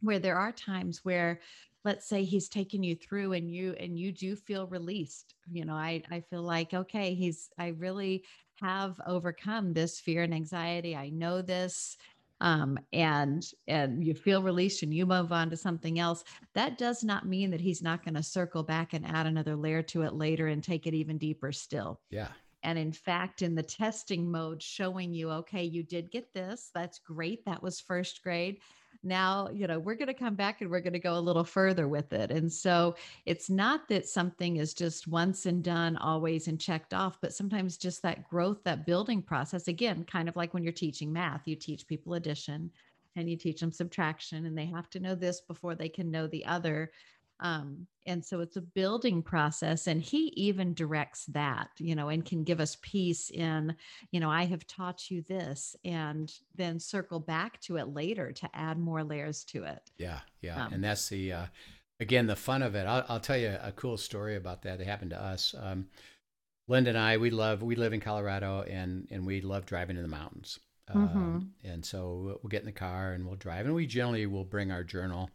where 0.00 0.18
there 0.20 0.36
are 0.38 0.52
times 0.52 1.04
where, 1.04 1.40
let's 1.84 2.08
say, 2.08 2.24
he's 2.24 2.48
taking 2.48 2.82
you 2.82 2.96
through, 2.96 3.34
and 3.34 3.50
you 3.50 3.72
and 3.80 3.98
you 3.98 4.12
do 4.12 4.36
feel 4.36 4.68
released. 4.68 5.34
You 5.50 5.66
know, 5.66 5.74
I 5.74 6.02
I 6.10 6.20
feel 6.22 6.42
like 6.42 6.74
okay, 6.74 7.14
he's 7.14 7.50
I 7.58 7.68
really 7.68 8.24
have 8.62 9.00
overcome 9.06 9.74
this 9.74 10.00
fear 10.00 10.22
and 10.22 10.34
anxiety. 10.34 10.96
I 10.96 11.10
know 11.10 11.42
this 11.42 11.98
um 12.40 12.78
and 12.92 13.50
and 13.66 14.04
you 14.04 14.14
feel 14.14 14.42
released 14.42 14.82
and 14.82 14.92
you 14.92 15.06
move 15.06 15.32
on 15.32 15.48
to 15.50 15.56
something 15.56 15.98
else 15.98 16.22
that 16.54 16.78
does 16.78 17.02
not 17.04 17.26
mean 17.26 17.50
that 17.50 17.60
he's 17.60 17.82
not 17.82 18.04
going 18.04 18.14
to 18.14 18.22
circle 18.22 18.62
back 18.62 18.92
and 18.92 19.06
add 19.06 19.26
another 19.26 19.56
layer 19.56 19.82
to 19.82 20.02
it 20.02 20.14
later 20.14 20.48
and 20.48 20.62
take 20.62 20.86
it 20.86 20.94
even 20.94 21.18
deeper 21.18 21.52
still. 21.52 22.00
Yeah, 22.10 22.28
And 22.62 22.78
in 22.78 22.92
fact, 22.92 23.42
in 23.42 23.54
the 23.54 23.62
testing 23.62 24.30
mode, 24.30 24.62
showing 24.62 25.12
you, 25.14 25.30
okay, 25.30 25.64
you 25.64 25.82
did 25.82 26.10
get 26.10 26.32
this. 26.34 26.70
That's 26.74 26.98
great. 26.98 27.44
That 27.44 27.62
was 27.62 27.80
first 27.80 28.22
grade. 28.22 28.58
Now, 29.02 29.48
you 29.52 29.66
know, 29.66 29.78
we're 29.78 29.94
going 29.94 30.08
to 30.08 30.14
come 30.14 30.34
back 30.34 30.60
and 30.60 30.70
we're 30.70 30.80
going 30.80 30.92
to 30.92 30.98
go 30.98 31.18
a 31.18 31.20
little 31.20 31.44
further 31.44 31.88
with 31.88 32.12
it. 32.12 32.30
And 32.30 32.52
so 32.52 32.96
it's 33.24 33.48
not 33.48 33.88
that 33.88 34.08
something 34.08 34.56
is 34.56 34.74
just 34.74 35.06
once 35.06 35.46
and 35.46 35.62
done, 35.62 35.96
always 35.96 36.48
and 36.48 36.60
checked 36.60 36.94
off, 36.94 37.18
but 37.20 37.34
sometimes 37.34 37.76
just 37.76 38.02
that 38.02 38.28
growth, 38.28 38.58
that 38.64 38.86
building 38.86 39.22
process. 39.22 39.68
Again, 39.68 40.04
kind 40.04 40.28
of 40.28 40.36
like 40.36 40.54
when 40.54 40.62
you're 40.62 40.72
teaching 40.72 41.12
math, 41.12 41.42
you 41.46 41.56
teach 41.56 41.86
people 41.86 42.14
addition 42.14 42.70
and 43.16 43.30
you 43.30 43.36
teach 43.36 43.60
them 43.60 43.72
subtraction, 43.72 44.44
and 44.44 44.58
they 44.58 44.66
have 44.66 44.90
to 44.90 45.00
know 45.00 45.14
this 45.14 45.40
before 45.40 45.74
they 45.74 45.88
can 45.88 46.10
know 46.10 46.26
the 46.26 46.44
other 46.44 46.90
um, 47.40 47.86
and 48.06 48.24
so 48.24 48.40
it's 48.40 48.56
a 48.56 48.62
building 48.62 49.22
process 49.22 49.86
and 49.86 50.00
he 50.00 50.32
even 50.36 50.74
directs 50.74 51.26
that 51.26 51.68
you 51.78 51.94
know 51.94 52.08
and 52.08 52.24
can 52.24 52.44
give 52.44 52.60
us 52.60 52.76
peace 52.82 53.30
in 53.30 53.74
you 54.10 54.20
know 54.20 54.30
i 54.30 54.44
have 54.44 54.66
taught 54.66 55.10
you 55.10 55.22
this 55.22 55.74
and 55.84 56.32
then 56.54 56.78
circle 56.78 57.20
back 57.20 57.60
to 57.60 57.76
it 57.76 57.88
later 57.88 58.32
to 58.32 58.48
add 58.54 58.78
more 58.78 59.02
layers 59.02 59.44
to 59.44 59.64
it 59.64 59.90
yeah, 59.98 60.20
yeah. 60.40 60.66
Um, 60.66 60.74
and 60.74 60.84
that's 60.84 61.08
the 61.08 61.32
uh, 61.32 61.46
again 62.00 62.26
the 62.26 62.36
fun 62.36 62.62
of 62.62 62.74
it. 62.74 62.86
I'll, 62.86 63.04
I'll 63.08 63.20
tell 63.20 63.36
you 63.36 63.56
a 63.60 63.72
cool 63.72 63.96
story 63.96 64.36
about 64.36 64.62
that. 64.62 64.80
It 64.80 64.86
happened 64.86 65.10
to 65.10 65.22
us. 65.22 65.54
Um, 65.58 65.86
Linda 66.68 66.90
and 66.90 66.98
I, 66.98 67.16
we 67.16 67.30
love 67.30 67.62
we 67.62 67.76
live 67.76 67.92
in 67.92 68.00
Colorado, 68.00 68.62
and 68.62 69.06
and 69.10 69.24
we 69.24 69.40
love 69.40 69.66
driving 69.66 69.96
in 69.96 70.02
the 70.02 70.08
mountains. 70.08 70.58
Um, 70.88 71.52
and 71.64 71.84
so 71.84 72.38
we'll 72.42 72.48
get 72.48 72.60
in 72.60 72.66
the 72.66 72.70
car 72.72 73.12
and 73.12 73.26
we'll 73.26 73.34
drive, 73.34 73.66
and 73.66 73.74
we 73.74 73.86
generally 73.86 74.26
will 74.26 74.44
bring 74.44 74.70
our 74.70 74.84
journal 74.84 75.30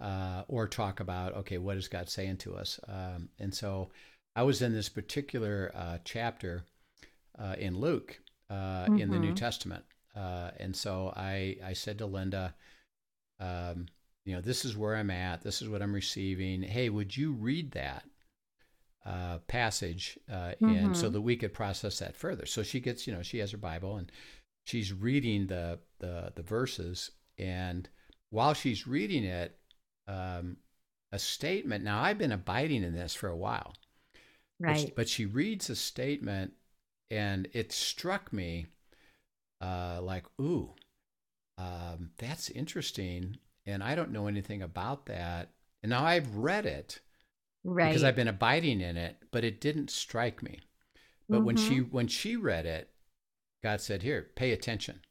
uh, 0.00 0.44
or 0.48 0.68
talk 0.68 1.00
about 1.00 1.34
okay, 1.36 1.58
what 1.58 1.76
is 1.76 1.88
God 1.88 2.08
saying 2.08 2.38
to 2.38 2.56
us? 2.56 2.80
Um, 2.88 3.30
and 3.38 3.54
so 3.54 3.90
I 4.36 4.42
was 4.42 4.62
in 4.62 4.72
this 4.72 4.88
particular 4.88 5.72
uh, 5.74 5.98
chapter 6.04 6.64
uh, 7.38 7.56
in 7.58 7.78
Luke 7.78 8.20
uh, 8.50 8.88
in 8.96 9.10
the 9.10 9.18
New 9.18 9.32
Mhm. 9.32 9.36
Testament, 9.36 9.84
uh, 10.16 10.50
and 10.58 10.74
so 10.76 11.12
I 11.16 11.56
I 11.64 11.72
said 11.74 11.98
to 11.98 12.06
Linda, 12.06 12.54
um, 13.40 13.86
you 14.24 14.34
know, 14.34 14.40
this 14.40 14.64
is 14.64 14.76
where 14.76 14.96
I'm 14.96 15.10
at. 15.10 15.42
This 15.42 15.62
is 15.62 15.68
what 15.68 15.82
I'm 15.82 15.94
receiving. 15.94 16.62
Hey, 16.62 16.90
would 16.90 17.16
you 17.16 17.32
read 17.32 17.72
that? 17.72 18.04
Uh, 19.04 19.38
passage, 19.46 20.18
uh, 20.30 20.52
and 20.66 20.94
so 20.94 21.08
that 21.08 21.22
we 21.22 21.34
could 21.34 21.54
process 21.54 21.98
that 21.98 22.14
further. 22.14 22.44
So 22.44 22.62
she 22.62 22.78
gets, 22.78 23.06
you 23.06 23.14
know, 23.14 23.22
she 23.22 23.38
has 23.38 23.52
her 23.52 23.56
Bible 23.56 23.96
and 23.96 24.12
she's 24.66 24.92
reading 24.92 25.46
the 25.46 25.78
the, 25.98 26.32
the 26.34 26.42
verses, 26.42 27.12
and 27.38 27.88
while 28.28 28.52
she's 28.52 28.86
reading 28.86 29.24
it, 29.24 29.58
um, 30.08 30.58
a 31.12 31.20
statement. 31.20 31.84
Now 31.84 32.02
I've 32.02 32.18
been 32.18 32.32
abiding 32.32 32.84
in 32.84 32.94
this 32.94 33.14
for 33.14 33.28
a 33.28 33.36
while, 33.38 33.74
but 34.66 34.78
she- 34.78 34.88
right 34.88 34.94
But 34.94 35.08
she, 35.08 35.26
reads 35.26 35.70
a 35.70 35.76
statement, 35.76 36.54
and 37.10 37.48
it 37.52 37.72
struck 37.72 38.32
me 38.32 38.66
uh, 39.60 40.00
like, 40.02 40.26
ooh, 40.40 40.74
um, 41.58 42.10
that's 42.18 42.50
interesting, 42.50 43.38
and 43.66 43.82
I 43.82 43.94
don't 43.94 44.12
know 44.12 44.26
anything 44.28 44.62
about 44.62 45.06
that. 45.06 45.50
And 45.82 45.90
now 45.90 46.04
I've 46.04 46.36
read 46.36 46.66
it 46.66 47.00
right 47.64 47.92
because 47.92 48.04
I've 48.04 48.16
been 48.16 48.28
abiding 48.28 48.80
in 48.80 48.96
it, 48.96 49.18
but 49.32 49.44
it 49.44 49.60
didn't 49.60 49.90
strike 49.90 50.42
me. 50.42 50.60
But 51.30 51.44
when 51.44 51.56
she 51.56 51.78
Mm-hmm. 51.78 51.82
when 51.82 52.08
she 52.08 52.36
read 52.36 52.66
it, 52.66 52.90
God 53.62 53.80
said, 53.82 54.02
"Here, 54.02 54.30
pay 54.36 54.52
attention." 54.52 55.02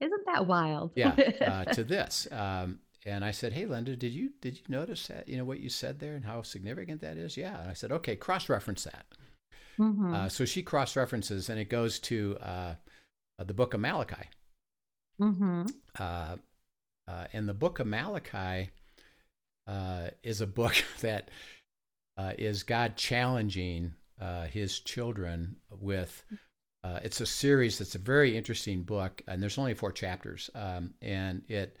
isn't 0.00 0.26
that 0.26 0.46
wild 0.46 0.92
Yeah, 0.94 1.16
uh, 1.44 1.64
to 1.66 1.84
this, 1.84 2.28
um, 2.30 2.78
and 3.04 3.24
I 3.24 3.30
said, 3.30 3.52
"Hey, 3.52 3.66
Linda, 3.66 3.96
did 3.96 4.12
you 4.12 4.30
did 4.40 4.56
you 4.56 4.64
notice 4.68 5.06
that? 5.08 5.28
You 5.28 5.36
know 5.36 5.44
what 5.44 5.60
you 5.60 5.68
said 5.68 5.98
there 5.98 6.14
and 6.14 6.24
how 6.24 6.42
significant 6.42 7.00
that 7.02 7.16
is?" 7.16 7.36
Yeah. 7.36 7.60
And 7.60 7.70
I 7.70 7.74
said, 7.74 7.92
"Okay, 7.92 8.16
cross 8.16 8.48
reference 8.48 8.84
that." 8.84 9.06
Mhm. 9.78 10.14
Uh, 10.14 10.28
so 10.28 10.44
she 10.44 10.62
cross 10.62 10.96
references, 10.96 11.48
and 11.48 11.58
it 11.58 11.68
goes 11.68 11.98
to 12.00 12.36
uh, 12.40 12.74
uh, 13.38 13.44
the 13.44 13.54
book 13.54 13.74
of 13.74 13.80
Malachi. 13.80 14.28
Mhm. 15.20 15.70
Uh, 15.98 16.36
uh, 17.06 17.26
and 17.32 17.48
the 17.48 17.54
book 17.54 17.80
of 17.80 17.86
Malachi 17.86 18.70
uh, 19.66 20.10
is 20.22 20.40
a 20.40 20.46
book 20.46 20.74
that 21.00 21.30
uh, 22.16 22.32
is 22.38 22.62
God 22.62 22.96
challenging 22.96 23.94
uh, 24.20 24.46
His 24.46 24.80
children 24.80 25.56
with. 25.70 26.24
Uh, 26.84 27.00
it's 27.02 27.20
a 27.22 27.26
series. 27.26 27.80
It's 27.80 27.94
a 27.94 27.98
very 27.98 28.36
interesting 28.36 28.82
book, 28.82 29.22
and 29.26 29.42
there's 29.42 29.56
only 29.58 29.72
four 29.74 29.90
chapters. 29.90 30.50
Um, 30.54 30.92
and 31.00 31.42
it 31.48 31.78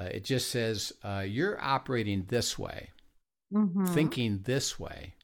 uh, 0.00 0.04
it 0.04 0.24
just 0.24 0.50
says 0.50 0.92
uh, 1.04 1.24
you're 1.26 1.60
operating 1.62 2.24
this 2.28 2.58
way, 2.58 2.90
Mhm. 3.52 3.86
thinking 3.88 4.40
this 4.44 4.78
way, 4.78 5.14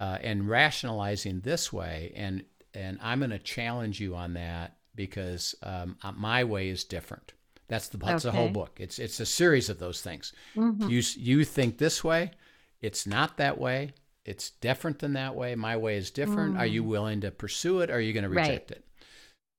uh, 0.00 0.18
and 0.22 0.48
rationalizing 0.48 1.40
this 1.40 1.72
way, 1.72 2.12
and 2.16 2.44
and 2.72 2.98
I'm 3.02 3.18
going 3.18 3.30
to 3.30 3.38
challenge 3.38 4.00
you 4.00 4.14
on 4.14 4.34
that 4.34 4.76
because 4.94 5.54
um, 5.62 5.96
uh, 6.02 6.12
my 6.12 6.44
way 6.44 6.68
is 6.68 6.84
different. 6.84 7.32
That's 7.68 7.88
the 7.88 7.98
that's 7.98 8.22
the 8.24 8.32
whole 8.32 8.48
book. 8.48 8.78
It's 8.80 8.98
it's 8.98 9.20
a 9.20 9.26
series 9.26 9.68
of 9.68 9.78
those 9.78 10.00
things. 10.00 10.32
Mhm. 10.56 10.88
You 10.88 11.02
you 11.38 11.44
think 11.44 11.78
this 11.78 12.02
way, 12.02 12.32
it's 12.80 13.06
not 13.06 13.36
that 13.36 13.58
way. 13.58 13.92
It's 14.24 14.50
different 14.50 14.98
than 15.00 15.14
that 15.14 15.34
way. 15.34 15.54
My 15.54 15.76
way 15.76 15.96
is 15.96 16.10
different. 16.10 16.56
Are 16.56 16.66
you 16.66 16.82
Mm. 16.82 16.86
willing 16.86 17.20
to 17.22 17.30
pursue 17.30 17.80
it? 17.80 17.90
Or 17.90 17.94
are 17.94 18.00
you 18.00 18.12
going 18.12 18.24
to 18.24 18.28
Right. 18.28 18.48
reject 18.48 18.70
it? 18.70 18.84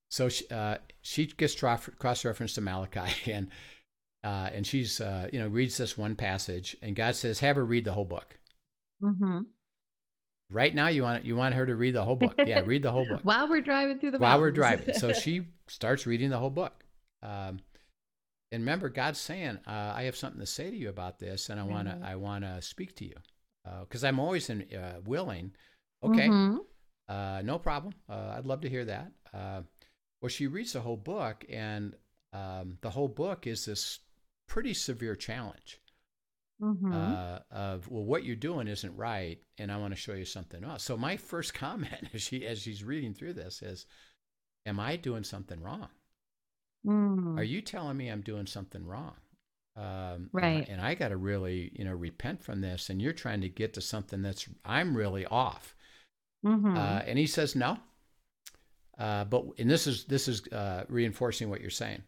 So 0.10 0.30
she, 0.30 0.46
uh, 0.50 0.78
she 1.02 1.26
gets 1.26 1.56
cross 1.56 2.26
referenced 2.26 2.56
to 2.56 2.62
Malachi, 2.62 3.32
and 3.32 3.50
uh, 4.24 4.50
and 4.54 4.66
she's 4.66 5.02
uh, 5.02 5.28
you 5.34 5.40
know 5.40 5.48
reads 5.48 5.78
this 5.78 5.98
one 5.98 6.16
passage, 6.16 6.76
and 6.82 6.96
God 6.96 7.16
says, 7.16 7.40
"Have 7.40 7.56
her 7.56 7.66
read 7.66 7.86
the 7.86 7.94
whole 7.94 8.06
book." 8.06 8.38
Mhm. 9.02 9.46
Right 10.50 10.76
now, 10.76 10.88
you 10.90 11.04
want 11.04 11.24
you 11.26 11.36
want 11.36 11.56
her 11.56 11.66
to 11.66 11.76
read 11.76 11.96
the 11.96 12.04
whole 12.04 12.16
book. 12.18 12.36
Yeah, 12.46 12.60
read 12.66 12.84
the 12.84 12.92
whole 12.92 13.06
book 13.06 13.22
While 13.24 13.50
we're 13.50 13.62
driving 13.62 14.00
through 14.00 14.12
the 14.12 14.20
while 14.20 14.40
we're 14.40 14.52
driving. 14.52 14.94
So 14.96 15.14
she 15.14 15.48
starts 15.68 16.06
reading 16.06 16.30
the 16.30 16.38
whole 16.38 16.50
book. 16.50 16.84
Um, 17.24 17.60
and 18.52 18.64
remember, 18.64 18.90
God's 18.90 19.20
saying, 19.20 19.60
uh, 19.66 19.94
"I 19.96 20.04
have 20.04 20.18
something 20.18 20.42
to 20.42 20.46
say 20.46 20.70
to 20.70 20.76
you 20.76 20.90
about 20.90 21.20
this, 21.20 21.50
and 21.50 21.60
I 21.60 21.64
want 21.64 21.88
to 21.88 21.96
Mhm. 21.96 22.04
I 22.04 22.16
want 22.18 22.44
to 22.44 22.62
speak 22.62 22.96
to 22.98 23.06
you 23.06 23.16
because 23.82 24.04
I'm 24.04 24.20
always 24.20 24.50
in, 24.50 24.64
uh, 24.74 25.00
willing." 25.06 25.56
Okay, 26.04 26.28
Mhm. 26.28 26.58
uh, 27.08 27.42
no 27.46 27.58
problem. 27.60 27.94
Uh, 28.10 28.34
I'd 28.38 28.46
love 28.46 28.62
to 28.62 28.70
hear 28.70 28.84
that. 28.86 29.12
Uh, 29.34 29.62
well, 30.22 30.30
she 30.30 30.48
reads 30.48 30.74
the 30.74 30.82
whole 30.82 30.98
book, 30.98 31.46
and 31.48 31.96
um, 32.34 32.78
the 32.82 32.90
whole 32.90 33.08
book 33.08 33.48
is 33.48 33.66
this 33.66 34.00
pretty 34.52 34.74
severe 34.74 35.16
challenge 35.16 35.80
Mhm. 36.62 36.94
uh, 36.94 37.40
of 37.50 37.88
well, 37.88 38.04
what 38.04 38.26
you're 38.26 38.36
doing 38.36 38.68
isn't 38.68 38.96
right, 38.98 39.42
and 39.58 39.72
I 39.72 39.78
want 39.78 39.94
to 39.94 40.00
show 40.00 40.14
you 40.14 40.26
something 40.26 40.62
else. 40.64 40.84
So 40.84 40.98
my 40.98 41.16
first 41.16 41.54
comment 41.66 42.10
as 42.14 42.22
she 42.22 42.46
as 42.46 42.62
she's 42.62 42.84
reading 42.84 43.14
through 43.14 43.34
this 43.34 43.62
is, 43.62 43.86
"Am 44.66 44.78
I 44.78 44.98
doing 44.98 45.24
something 45.24 45.62
wrong? 45.62 45.88
Mm. 46.86 47.38
Are 47.40 47.44
you 47.44 47.62
telling 47.62 47.96
me 47.96 48.10
I'm 48.10 48.22
doing 48.22 48.46
something 48.46 48.86
wrong?" 48.86 49.16
Um, 49.78 50.30
Right. 50.34 50.68
And 50.68 50.82
I, 50.82 50.96
got 50.96 51.10
to 51.10 51.18
really, 51.18 51.72
you 51.74 51.86
know, 51.86 51.96
repent 51.96 52.44
from 52.44 52.60
this. 52.60 52.90
And 52.90 53.02
you're 53.02 53.14
trying 53.14 53.40
to 53.42 53.50
get 53.50 53.74
to 53.76 53.82
something 53.82 54.22
that's 54.22 54.50
I'm 54.66 54.98
really 54.98 55.26
off. 55.28 55.76
Mhm. 56.44 56.76
Uh, 56.76 57.04
and 57.08 57.18
he 57.18 57.26
says 57.26 57.56
no. 57.56 57.80
Uh, 58.98 59.24
but 59.24 59.46
and 59.58 59.70
this 59.70 59.88
is 59.88 60.04
this 60.06 60.28
is 60.28 60.46
uh, 60.52 60.84
reinforcing 60.90 61.50
what 61.50 61.62
you're 61.62 61.70
saying. 61.70 62.04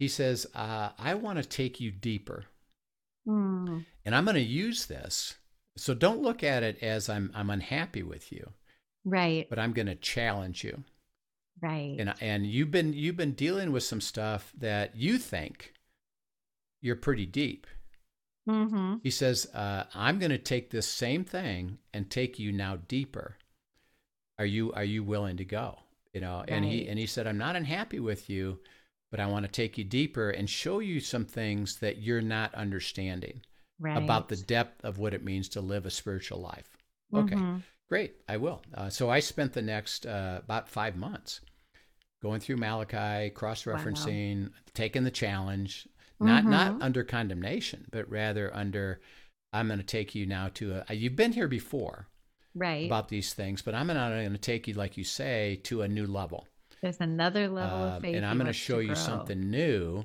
He 0.00 0.08
says, 0.08 0.46
uh, 0.54 0.90
"I 0.98 1.14
want 1.14 1.40
to 1.40 1.48
take 1.48 1.78
you 1.78 1.92
deeper." 1.92 2.46
Mm. 3.28 3.84
and 4.04 4.14
I'm 4.14 4.24
going 4.24 4.34
to 4.34 4.40
use 4.40 4.86
this. 4.86 5.34
So 5.76 5.92
don't 5.94 6.22
look 6.22 6.42
at 6.42 6.62
it 6.62 6.82
as 6.82 7.08
I'm 7.08 7.30
I'm 7.34 7.50
unhappy 7.50 8.02
with 8.02 8.32
you, 8.32 8.50
Right. 9.04 9.46
but 9.48 9.58
I'm 9.58 9.72
going 9.74 9.86
to 9.88 9.94
challenge 9.94 10.64
you. 10.64 10.82
Right. 11.60 11.96
And 11.98 12.14
and 12.20 12.46
you've 12.46 12.70
been 12.70 12.94
you've 12.94 13.18
been 13.18 13.32
dealing 13.34 13.72
with 13.72 13.82
some 13.82 14.00
stuff 14.00 14.52
that 14.58 14.96
you 14.96 15.18
think 15.18 15.74
you're 16.80 16.96
pretty 16.96 17.26
deep. 17.26 17.66
mm-hmm. 18.48 18.96
He 19.02 19.10
says, 19.10 19.46
uh, 19.54 19.84
"I'm 19.94 20.18
going 20.18 20.30
to 20.32 20.38
take 20.38 20.70
this 20.70 20.88
same 20.88 21.22
thing 21.24 21.78
and 21.92 22.10
take 22.10 22.38
you 22.38 22.52
now 22.52 22.76
deeper. 22.88 23.36
Are 24.38 24.46
you 24.46 24.72
are 24.72 24.84
you 24.84 25.04
willing 25.04 25.36
to 25.36 25.44
go?" 25.44 25.78
You 26.14 26.22
know, 26.22 26.42
and 26.48 26.64
he 26.64 26.88
and 26.88 26.98
he 26.98 27.06
said, 27.06 27.26
"I'm 27.26 27.38
not 27.38 27.54
unhappy 27.54 28.00
with 28.00 28.30
you, 28.30 28.58
but 29.10 29.20
I 29.20 29.26
want 29.26 29.44
to 29.44 29.50
take 29.50 29.76
you 29.78 29.84
deeper 29.84 30.30
and 30.30 30.48
show 30.48 30.78
you 30.78 31.00
some 31.00 31.24
things 31.24 31.78
that 31.80 31.98
you're 31.98 32.20
not 32.22 32.54
understanding." 32.54 33.42
Right. 33.82 33.96
about 33.96 34.28
the 34.28 34.36
depth 34.36 34.84
of 34.84 34.98
what 34.98 35.14
it 35.14 35.24
means 35.24 35.48
to 35.48 35.60
live 35.62 35.86
a 35.86 35.90
spiritual 35.90 36.38
life. 36.38 36.76
Okay, 37.14 37.34
Mhm. 37.36 37.62
great. 37.88 38.16
I 38.28 38.36
will. 38.36 38.62
Uh, 38.74 38.90
so 38.90 39.08
I 39.08 39.20
spent 39.20 39.54
the 39.54 39.62
next 39.62 40.04
uh, 40.06 40.40
about 40.44 40.68
five 40.68 40.96
months 40.96 41.40
going 42.22 42.40
through 42.40 42.58
Malachi, 42.58 43.30
cross 43.30 43.64
referencing, 43.64 44.52
taking 44.74 45.04
the 45.04 45.10
challenge, 45.10 45.88
not 46.20 46.44
not 46.46 46.74
Mhm. 46.74 46.82
under 46.82 47.02
condemnation, 47.02 47.86
but 47.90 48.08
rather 48.10 48.54
under 48.54 49.00
I'm 49.52 49.68
going 49.68 49.78
to 49.80 49.84
take 49.84 50.14
you 50.14 50.26
now 50.26 50.48
to 50.50 50.84
a. 50.86 50.94
You've 50.94 51.16
been 51.16 51.32
here 51.32 51.48
before 51.48 52.06
Right. 52.54 52.84
about 52.84 53.08
these 53.08 53.32
things, 53.32 53.62
but 53.62 53.74
I'm 53.74 53.86
not 53.86 54.10
going 54.10 54.30
to 54.32 54.38
take 54.38 54.68
you, 54.68 54.74
like 54.74 54.98
you 54.98 55.04
say, 55.04 55.56
to 55.64 55.80
a 55.80 55.88
new 55.88 56.06
level. 56.06 56.46
There's 56.82 57.00
another 57.00 57.48
level 57.48 57.82
Um, 57.82 57.88
of 57.96 58.02
faith. 58.02 58.16
and 58.16 58.26
I'm 58.26 58.36
going 58.38 58.46
to 58.46 58.52
show 58.52 58.78
you 58.78 58.94
something 58.94 59.50
new 59.50 60.04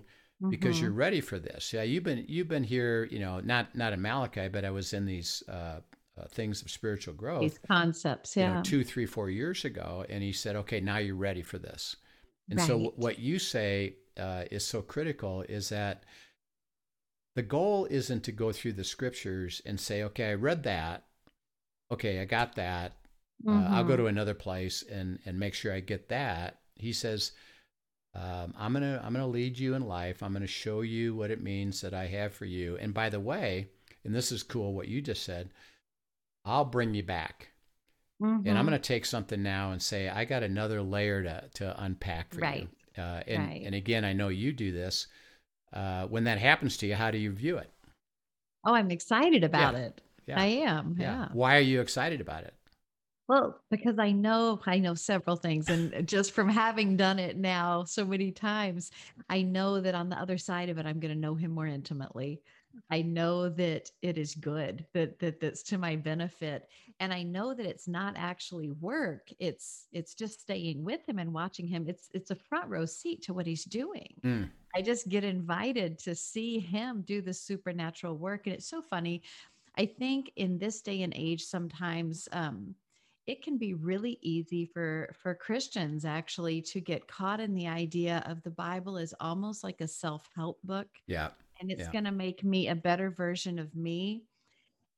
because 0.49 0.75
Mhm. 0.75 0.81
you're 0.81 0.91
ready 0.91 1.21
for 1.21 1.39
this. 1.39 1.71
Yeah, 1.73 1.83
you've 1.83 2.03
been 2.03 2.25
you've 2.27 2.47
been 2.47 2.63
here, 2.63 3.05
you 3.05 3.19
know, 3.19 3.39
not 3.39 3.75
not 3.75 3.93
in 3.93 4.01
Malachi, 4.01 4.47
but 4.49 4.65
I 4.65 4.71
was 4.71 4.93
in 4.93 5.05
these 5.05 5.41
uh, 5.47 5.81
uh, 6.17 6.27
things 6.29 6.61
of 6.61 6.69
spiritual 6.71 7.13
growth, 7.13 7.39
these 7.41 7.57
concepts. 7.59 8.35
you 8.37 8.43
Yeah. 8.43 8.49
know, 8.49 8.57
two, 8.63 8.83
three, 8.83 9.05
four 9.05 9.29
years 9.29 9.65
ago, 9.65 10.05
and 10.09 10.23
he 10.23 10.33
said, 10.33 10.55
"Okay, 10.57 10.81
now 10.81 10.97
you're 10.97 11.15
ready 11.15 11.41
for 11.43 11.57
this." 11.57 11.95
And 12.51 12.61
so, 12.61 12.77
Right. 12.77 12.91
wh- 12.91 12.99
what 12.99 13.19
you 13.19 13.39
say 13.39 13.97
uh, 14.17 14.45
is 14.51 14.65
so 14.65 14.81
critical 14.81 15.43
is 15.43 15.69
that 15.69 16.05
the 17.35 17.43
goal 17.43 17.85
isn't 17.85 18.23
to 18.23 18.31
go 18.31 18.51
through 18.51 18.73
the 18.73 18.83
scriptures 18.83 19.61
and 19.65 19.79
say, 19.79 20.03
"Okay, 20.03 20.31
I 20.31 20.33
read 20.35 20.63
that. 20.63 21.05
Okay, 21.91 22.21
I 22.21 22.25
got 22.25 22.55
that. 22.55 22.93
Uh, 23.47 23.69
I'll 23.71 23.83
go 23.85 23.95
Mhm. 23.95 23.97
to 23.97 24.07
another 24.07 24.33
place 24.35 24.83
and 24.83 25.19
and 25.25 25.39
make 25.39 25.53
sure 25.53 25.73
I 25.73 25.79
get 25.81 26.09
that." 26.09 26.61
He 26.75 26.93
says, 26.93 27.31
um, 28.13 28.53
"I'm 28.57 28.73
gonna 28.73 29.01
I'm 29.03 29.13
gonna 29.13 29.27
lead 29.27 29.57
you 29.57 29.73
in 29.75 29.87
life. 29.87 30.21
I'm 30.21 30.33
gonna 30.33 30.47
show 30.47 30.81
you 30.81 31.15
what 31.15 31.31
it 31.31 31.41
means 31.41 31.81
that 31.81 31.93
I 31.93 32.07
have 32.07 32.33
for 32.33 32.45
you. 32.45 32.77
And 32.77 32.93
by 32.93 33.09
the 33.09 33.19
way, 33.19 33.69
and 34.03 34.13
this 34.13 34.31
is 34.31 34.43
cool 34.43 34.73
what 34.73 34.87
you 34.87 35.01
just 35.01 35.23
said, 35.23 35.49
I'll 36.43 36.65
bring 36.65 36.93
you 36.93 37.03
back, 37.03 37.49
and 38.19 38.47
I'm 38.47 38.65
Mhm. 38.65 38.67
gonna 38.67 38.79
take 38.79 39.05
something 39.05 39.41
now 39.41 39.71
and 39.71 39.81
say 39.81 40.09
I 40.09 40.25
got 40.25 40.43
another 40.43 40.81
layer 40.81 41.23
to 41.23 41.49
to 41.55 41.83
unpack 41.83 42.33
for 42.33 42.41
Right. 42.41 42.69
you. 42.95 43.01
Uh, 43.01 43.23
and 43.27 43.47
Right. 43.47 43.61
and 43.65 43.75
again, 43.75 44.05
I 44.05 44.13
know 44.13 44.29
you 44.29 44.53
do 44.53 44.71
this. 44.71 45.07
Uh, 45.73 46.07
when 46.07 46.23
that 46.25 46.37
happens 46.37 46.77
to 46.77 46.87
you, 46.87 46.95
how 46.95 47.11
do 47.11 47.17
you 47.17 47.31
view 47.31 47.57
it? 47.57 47.69
Oh, 48.63 48.73
I'm 48.73 48.91
excited 48.91 49.43
about 49.43 49.75
it. 49.75 50.01
Yeah. 50.25 50.39
I 50.41 50.45
am. 50.45 50.95
Yeah. 50.99 51.29
Why 51.33 51.57
are 51.57 51.61
you 51.61 51.81
excited 51.81 52.21
about 52.21 52.45
it? 52.45 52.53
Well, 53.27 53.59
because 53.71 53.97
I 53.97 54.11
know 54.11 54.59
I 54.67 54.77
know 54.77 54.93
several 54.93 55.35
things, 55.35 55.69
and 55.69 56.07
just 56.07 56.31
from 56.31 56.47
having 56.47 56.95
done 56.95 57.17
it 57.17 57.37
now 57.37 57.83
so 57.83 58.05
many 58.05 58.31
times, 58.31 58.91
I 59.29 59.41
know 59.41 59.81
that 59.81 59.95
on 59.95 60.09
the 60.09 60.19
other 60.19 60.37
side 60.37 60.69
of 60.69 60.77
it, 60.77 60.85
I'm 60.85 60.99
going 60.99 61.13
to 61.13 61.19
know 61.19 61.33
him 61.33 61.51
more 61.51 61.65
intimately. 61.65 62.41
I 62.91 63.01
know 63.01 63.49
that 63.49 63.89
it 64.01 64.17
is 64.17 64.35
good, 64.35 64.85
that 64.93 65.17
that 65.19 65.39
that's 65.39 65.63
to 65.63 65.77
my 65.79 65.95
benefit, 65.95 66.67
and 66.99 67.11
I 67.11 67.23
know 67.23 67.55
that 67.55 67.65
it's 67.65 67.87
not 67.87 68.13
actually 68.15 68.69
work. 68.69 69.29
It's 69.39 69.87
it's 69.91 70.13
just 70.13 70.41
staying 70.41 70.83
with 70.83 71.07
him 71.07 71.17
and 71.17 71.33
watching 71.33 71.67
him. 71.67 71.85
It's 71.87 72.09
it's 72.13 72.29
a 72.31 72.35
front 72.35 72.69
row 72.69 72.85
seat 72.85 73.23
to 73.23 73.33
what 73.33 73.47
he's 73.47 73.65
doing. 73.65 74.13
Mm. 74.23 74.49
I 74.75 74.81
just 74.81 75.09
get 75.09 75.23
invited 75.23 75.97
to 75.99 76.13
see 76.13 76.59
him 76.59 77.01
do 77.07 77.21
the 77.21 77.33
supernatural 77.33 78.17
work, 78.17 78.45
and 78.45 78.55
it's 78.55 78.69
so 78.69 78.83
funny. 78.83 79.23
I 79.77 79.85
think 79.85 80.31
in 80.35 80.57
this 80.57 80.81
day 80.81 81.01
and 81.01 81.13
age, 81.15 81.43
sometimes 81.43 82.27
um, 82.31 82.75
it 83.27 83.43
can 83.43 83.57
be 83.57 83.73
really 83.73 84.17
easy 84.21 84.65
for 84.65 85.09
for 85.13 85.35
Christians 85.35 86.05
actually 86.05 86.61
to 86.63 86.81
get 86.81 87.07
caught 87.07 87.39
in 87.39 87.55
the 87.55 87.67
idea 87.67 88.23
of 88.27 88.43
the 88.43 88.51
Bible 88.51 88.97
is 88.97 89.13
almost 89.19 89.63
like 89.63 89.81
a 89.81 89.87
self 89.87 90.29
help 90.35 90.59
book, 90.63 90.87
Yeah. 91.07 91.31
and 91.61 91.71
it's 91.71 91.87
Yeah. 91.87 91.91
going 91.93 92.05
to 92.05 92.11
make 92.11 92.43
me 92.43 92.67
a 92.69 92.75
better 92.75 93.11
version 93.11 93.59
of 93.59 93.75
me. 93.75 94.25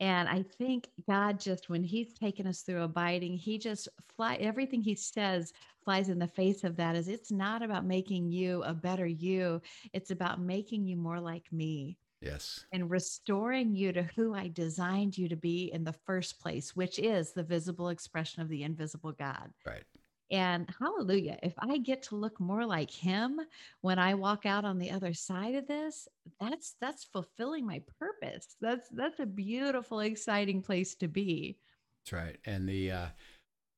And 0.02 0.30
I 0.30 0.44
think 0.44 0.90
God 1.10 1.40
just, 1.40 1.70
when 1.70 1.84
He's 1.84 2.14
taken 2.14 2.48
us 2.48 2.62
through 2.64 2.84
abiding, 2.84 3.36
He 3.38 3.58
just 3.60 3.88
fly 4.18 4.36
everything 4.38 4.82
He 4.84 4.96
says 4.96 5.54
flies 5.84 6.10
in 6.10 6.20
the 6.20 6.28
face 6.28 6.64
of 6.66 6.78
that. 6.78 6.96
Is 6.98 7.08
it's 7.10 7.32
not 7.32 7.64
about 7.64 7.86
making 7.86 8.32
you 8.32 8.64
a 8.64 8.74
better 8.76 9.08
you; 9.08 9.62
it's 9.94 10.12
about 10.12 10.42
making 10.42 10.86
you 10.88 10.98
more 10.98 11.20
like 11.22 11.52
me 11.54 11.98
Yes. 12.22 12.66
and 12.72 12.90
restoring 12.90 13.76
you 13.76 13.92
to 13.94 14.04
who 14.04 14.34
I 14.34 14.48
designed 14.48 15.18
you 15.18 15.30
to 15.30 15.36
be 15.36 15.72
in 15.72 15.84
the 15.84 15.94
first 15.94 16.40
place, 16.40 16.76
which 16.76 16.98
is 16.98 17.32
the 17.32 17.44
visible 17.44 17.90
expression 17.90 18.42
of 18.42 18.50
the 18.50 18.64
invisible 18.64 19.12
God. 19.12 19.54
Right. 19.66 19.84
And 20.30 20.68
hallelujah, 20.80 21.40
if 21.42 21.54
I 21.58 21.78
get 21.78 22.04
to 22.04 22.16
look 22.16 22.40
more 22.40 22.66
like 22.66 22.92
him 22.92 23.40
when 23.82 23.98
I 23.98 24.14
walk 24.14 24.46
out 24.46 24.66
on 24.66 24.78
the 24.78 24.92
other 24.92 25.14
side 25.14 25.56
of 25.56 25.68
this, 25.68 26.08
that's 26.40 26.76
that's 26.82 27.06
fulfilling 27.06 27.66
my 27.66 27.82
purpose. 28.00 28.58
That's 28.60 28.90
that's 28.90 29.20
a 29.22 29.26
beautiful, 29.26 30.02
exciting 30.02 30.62
place 30.62 30.96
to 30.96 31.08
be. 31.08 31.58
That's 32.04 32.14
right. 32.14 32.38
And 32.46 32.68
the 32.68 32.92
uh, 32.92 33.06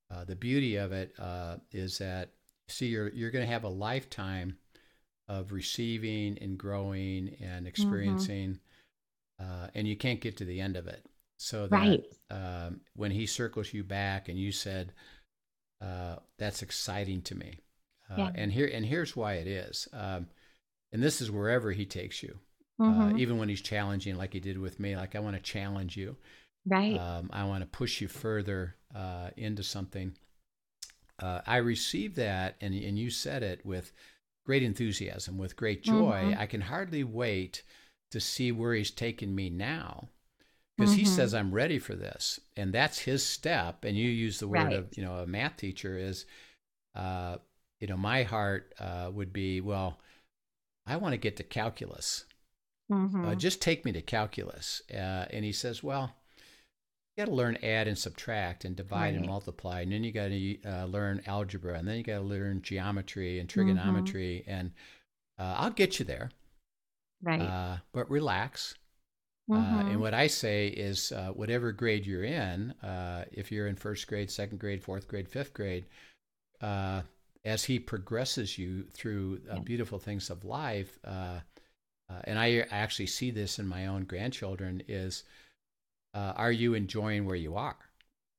uh, 0.09 0.25
the 0.25 0.35
beauty 0.35 0.77
of 0.77 0.91
it 0.91 1.13
uh, 1.19 1.57
is 1.71 1.99
that 1.99 2.31
see 2.67 2.87
you're 2.87 3.09
you're 3.09 3.31
going 3.31 3.45
to 3.45 3.51
have 3.51 3.63
a 3.63 3.69
lifetime 3.69 4.57
of 5.29 5.53
receiving 5.53 6.37
and 6.39 6.59
growing 6.59 7.35
and 7.41 7.67
Mm-hmm. 7.77 8.25
experiencing, 8.25 8.59
uh, 9.39 9.67
and 9.75 9.87
you 9.87 9.97
can't 9.97 10.21
get 10.21 10.37
to 10.37 10.45
the 10.45 10.61
end 10.61 10.77
of 10.77 10.87
it. 10.87 11.05
So 11.37 11.67
that 11.69 11.97
Right. 11.97 12.05
um, 12.31 12.81
when 12.95 13.11
he 13.11 13.25
circles 13.27 13.73
you 13.73 13.83
back 13.83 14.29
and 14.29 14.39
you 14.39 14.51
said, 14.51 14.93
uh, 15.81 16.17
"That's 16.37 16.61
exciting 16.61 17.21
to 17.23 17.35
me," 17.35 17.59
uh, 18.09 18.15
Yeah. 18.17 18.31
and 18.35 18.51
here 18.51 18.69
and 18.73 18.85
here's 18.85 19.15
why 19.15 19.35
it 19.35 19.47
is, 19.47 19.87
um, 19.93 20.27
and 20.93 21.03
this 21.03 21.21
is 21.21 21.31
wherever 21.31 21.71
he 21.71 21.85
takes 21.85 22.23
you, 22.23 22.39
uh, 22.87 23.11
Mhm. 23.11 23.15
even 23.15 23.37
when 23.37 23.49
he's 23.49 23.61
challenging, 23.61 24.15
like 24.17 24.33
he 24.33 24.41
did 24.41 24.57
with 24.59 24.79
me. 24.79 24.95
Like 24.97 25.15
I 25.15 25.19
want 25.19 25.35
to 25.37 25.41
challenge 25.41 25.97
you. 25.97 26.17
Right. 26.65 27.01
Um, 27.01 27.29
I 27.33 27.45
want 27.45 27.61
to 27.63 27.67
push 27.67 28.01
you 28.01 28.07
further 28.07 28.75
uh, 28.95 29.31
into 29.37 29.63
something. 29.63 30.17
Uh, 31.19 31.41
I 31.45 31.57
received 31.57 32.15
that, 32.15 32.55
and, 32.61 32.73
and 32.73 32.97
you 32.97 33.09
said 33.09 33.43
it 33.43 33.65
with 33.65 33.91
great 34.49 34.63
enthusiasm, 34.63 35.37
with 35.37 35.55
great 35.55 35.83
joy. 35.83 36.33
Mhm. 36.33 36.39
I 36.39 36.47
can 36.47 36.61
hardly 36.61 37.03
wait 37.03 37.61
to 38.09 38.19
see 38.19 38.51
where 38.51 38.73
he's 38.73 38.89
taking 38.89 39.35
me 39.35 39.47
now. 39.47 40.09
Because 40.75 40.95
he 40.95 41.03
Mhm. 41.03 41.07
says 41.07 41.35
I'm 41.35 41.53
ready 41.53 41.77
for 41.77 41.93
this, 41.93 42.39
and 42.57 42.73
that's 42.73 42.97
his 42.97 43.23
step. 43.23 43.83
And 43.83 43.95
you 43.95 44.09
use 44.09 44.39
the 44.39 44.47
word 44.47 44.71
Right. 44.71 44.73
of 44.73 44.97
you 44.97 45.03
know 45.03 45.17
a 45.17 45.27
math 45.27 45.57
teacher 45.57 45.99
is, 45.99 46.25
uh, 46.95 47.37
you 47.79 47.85
know, 47.85 47.95
my 47.97 48.23
heart 48.23 48.73
uh, 48.79 49.11
would 49.13 49.31
be 49.31 49.61
well, 49.61 49.99
I 50.87 50.97
want 50.97 51.13
to 51.13 51.17
get 51.17 51.37
to 51.37 51.43
calculus 51.43 52.25
uh, 53.23 53.35
Mhm. 53.35 53.37
just 53.37 53.61
take 53.61 53.85
me 53.85 53.91
to 53.91 54.01
calculus. 54.01 54.81
Uh, 54.91 55.27
and 55.29 55.45
he 55.45 55.51
says, 55.51 55.83
well, 55.83 56.15
you 57.19 57.25
got 57.25 57.31
to 57.31 57.35
learn 57.35 57.57
add 57.63 57.87
and 57.87 57.97
subtract 57.97 58.63
and 58.65 58.75
divide 58.75 59.13
and 59.13 59.25
multiply. 59.25 59.81
And 59.81 59.91
then 59.91 60.03
you 60.03 60.11
got 60.11 60.29
to 60.29 60.57
uh, 60.65 60.85
learn 60.85 61.21
algebra. 61.27 61.77
And 61.77 61.87
then 61.87 61.97
you 61.97 62.03
got 62.03 62.19
to 62.19 62.21
learn 62.21 62.61
geometry 62.61 63.39
and 63.39 63.49
trigonometry. 63.49 64.43
And 64.47 64.71
uh, 65.37 65.55
I'll 65.57 65.69
get 65.71 65.99
you 65.99 66.05
there. 66.05 66.31
right. 67.21 67.41
Uh, 67.41 67.77
but 67.91 68.09
relax. 68.09 68.75
Uh, 69.51 69.83
and 69.89 69.99
what 69.99 70.13
I 70.13 70.27
say 70.27 70.67
is, 70.67 71.11
uh, 71.11 71.29
whatever 71.29 71.71
grade 71.71 72.05
you're 72.05 72.23
in, 72.23 72.71
uh, 72.83 73.25
if 73.31 73.51
you're 73.51 73.67
in 73.67 73.75
first 73.75 74.07
grade, 74.07 74.29
second 74.29 74.59
grade, 74.59 74.83
fourth 74.83 75.07
grade, 75.07 75.27
fifth 75.27 75.53
grade, 75.55 75.87
uh, 76.61 77.01
as 77.43 77.63
he 77.63 77.79
progresses 77.79 78.59
you 78.59 78.83
through 78.91 79.41
uh, 79.49 79.55
Yeah. 79.55 79.61
beautiful 79.61 79.97
things 79.97 80.29
of 80.29 80.45
life, 80.45 80.99
uh, 81.03 81.39
uh, 82.09 82.21
and 82.25 82.37
I 82.37 82.59
actually 82.69 83.07
see 83.07 83.31
this 83.31 83.57
in 83.59 83.67
my 83.67 83.87
own 83.87 84.03
grandchildren, 84.03 84.83
is 84.87 85.23
uh, 86.19 86.33
are 86.35 86.51
you 86.51 86.73
enjoying 86.73 87.25
where 87.25 87.35
you 87.45 87.55
are? 87.55 87.77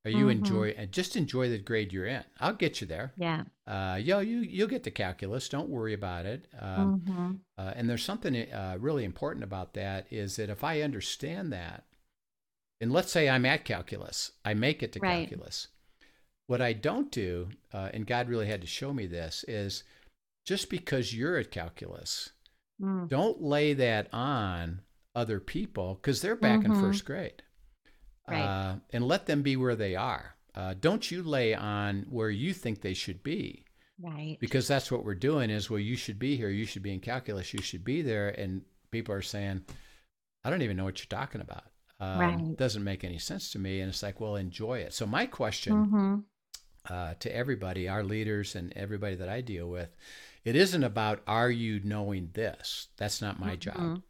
Are 0.05 0.11
you 0.11 0.25
Mhm. 0.27 0.31
enjoy 0.31 0.67
and 0.77 0.91
just 0.91 1.15
enjoy 1.15 1.49
the 1.49 1.57
grade 1.59 1.93
you're 1.93 2.07
in? 2.07 2.23
I'll 2.39 2.53
get 2.53 2.81
you 2.81 2.87
there. 2.87 3.13
yeah. 3.17 3.43
Uh, 3.67 3.95
yo, 4.01 4.19
you 4.19 4.39
you'll 4.39 4.67
get 4.75 4.83
the 4.83 4.91
calculus. 4.91 5.47
Don't 5.49 5.69
worry 5.69 5.93
about 5.93 6.25
it. 6.25 6.47
Um, 6.59 7.01
Mhm. 7.07 7.39
uh, 7.57 7.73
and 7.75 7.87
there's 7.89 8.03
something 8.03 8.35
uh, 8.51 8.77
really 8.79 9.03
important 9.05 9.43
about 9.43 9.73
that 9.75 10.07
is 10.11 10.35
that 10.35 10.49
if 10.49 10.63
I 10.63 10.81
understand 10.81 11.53
that, 11.53 11.85
and 12.81 12.91
let's 12.91 13.11
say 13.11 13.29
I'm 13.29 13.45
at 13.45 13.63
calculus, 13.63 14.31
I 14.43 14.53
make 14.55 14.83
it 14.83 14.91
to 14.93 14.99
Right. 14.99 15.29
calculus. 15.29 15.67
What 16.47 16.61
I 16.61 16.73
don't 16.73 17.11
do, 17.11 17.49
uh, 17.71 17.89
and 17.93 18.05
God 18.07 18.27
really 18.27 18.47
had 18.47 18.61
to 18.61 18.67
show 18.67 18.91
me 18.93 19.05
this, 19.07 19.45
is 19.47 19.83
just 20.45 20.69
because 20.69 21.13
you're 21.15 21.37
at 21.37 21.51
calculus, 21.51 22.31
Mm. 22.81 23.07
don't 23.07 23.41
lay 23.41 23.73
that 23.75 24.11
on 24.11 24.81
other 25.15 25.39
people 25.39 25.95
because 25.95 26.21
they're 26.21 26.35
back 26.35 26.65
in 26.65 26.71
Mhm. 26.71 26.79
first 26.81 27.05
grade. 27.05 27.43
Right. 28.27 28.39
Uh, 28.41 28.75
and 28.91 29.05
let 29.07 29.25
them 29.25 29.41
be 29.41 29.55
where 29.55 29.75
they 29.75 29.95
are. 29.95 30.35
Uh, 30.55 30.73
don't 30.79 31.09
you 31.11 31.23
lay 31.23 31.53
on 31.55 32.05
where 32.09 32.29
you 32.29 32.53
think 32.53 32.81
they 32.81 32.93
should 32.93 33.23
be 33.23 33.65
Right. 33.99 34.37
because 34.39 34.67
that's 34.67 34.91
what 34.91 35.05
we're 35.05 35.15
doing 35.15 35.49
is 35.49 35.69
well 35.69 35.79
you 35.79 35.95
should 35.95 36.17
be 36.19 36.35
here 36.35 36.49
you 36.49 36.65
should 36.65 36.81
be 36.83 36.91
in 36.93 36.99
calculus 36.99 37.53
you 37.53 37.61
should 37.61 37.85
be 37.85 38.01
there 38.01 38.29
and 38.29 38.63
people 38.89 39.13
are 39.15 39.21
saying 39.21 39.63
i 40.43 40.49
don't 40.49 40.61
even 40.63 40.75
know 40.75 40.83
what 40.83 40.99
you're 40.99 41.19
talking 41.19 41.39
about 41.39 41.65
um, 41.99 42.19
Right. 42.19 42.57
doesn't 42.57 42.83
make 42.83 43.03
any 43.03 43.19
sense 43.19 43.51
to 43.51 43.59
me 43.59 43.79
and 43.79 43.89
it's 43.89 44.01
like 44.03 44.19
well 44.19 44.35
enjoy 44.37 44.79
it 44.79 44.91
so 44.93 45.05
my 45.05 45.25
question 45.27 45.73
Mhm. 45.85 46.23
uh, 46.89 47.13
to 47.19 47.33
everybody 47.33 47.87
our 47.87 48.03
leaders 48.03 48.55
and 48.55 48.73
everybody 48.75 49.15
that 49.15 49.29
i 49.29 49.39
deal 49.39 49.69
with 49.69 49.95
it 50.43 50.55
isn't 50.55 50.83
about 50.83 51.21
are 51.27 51.51
you 51.51 51.79
knowing 51.83 52.31
this 52.33 52.87
that's 52.97 53.21
not 53.21 53.39
my 53.39 53.55
job 53.55 53.77
Mhm. 53.77 54.03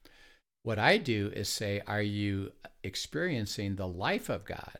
what 0.64 0.80
i 0.80 0.98
do 0.98 1.32
is 1.36 1.50
say 1.50 1.82
are 1.86 2.02
you 2.02 2.52
experiencing 2.84 3.76
the 3.76 3.88
life 3.88 4.30
of 4.30 4.46
god 4.46 4.80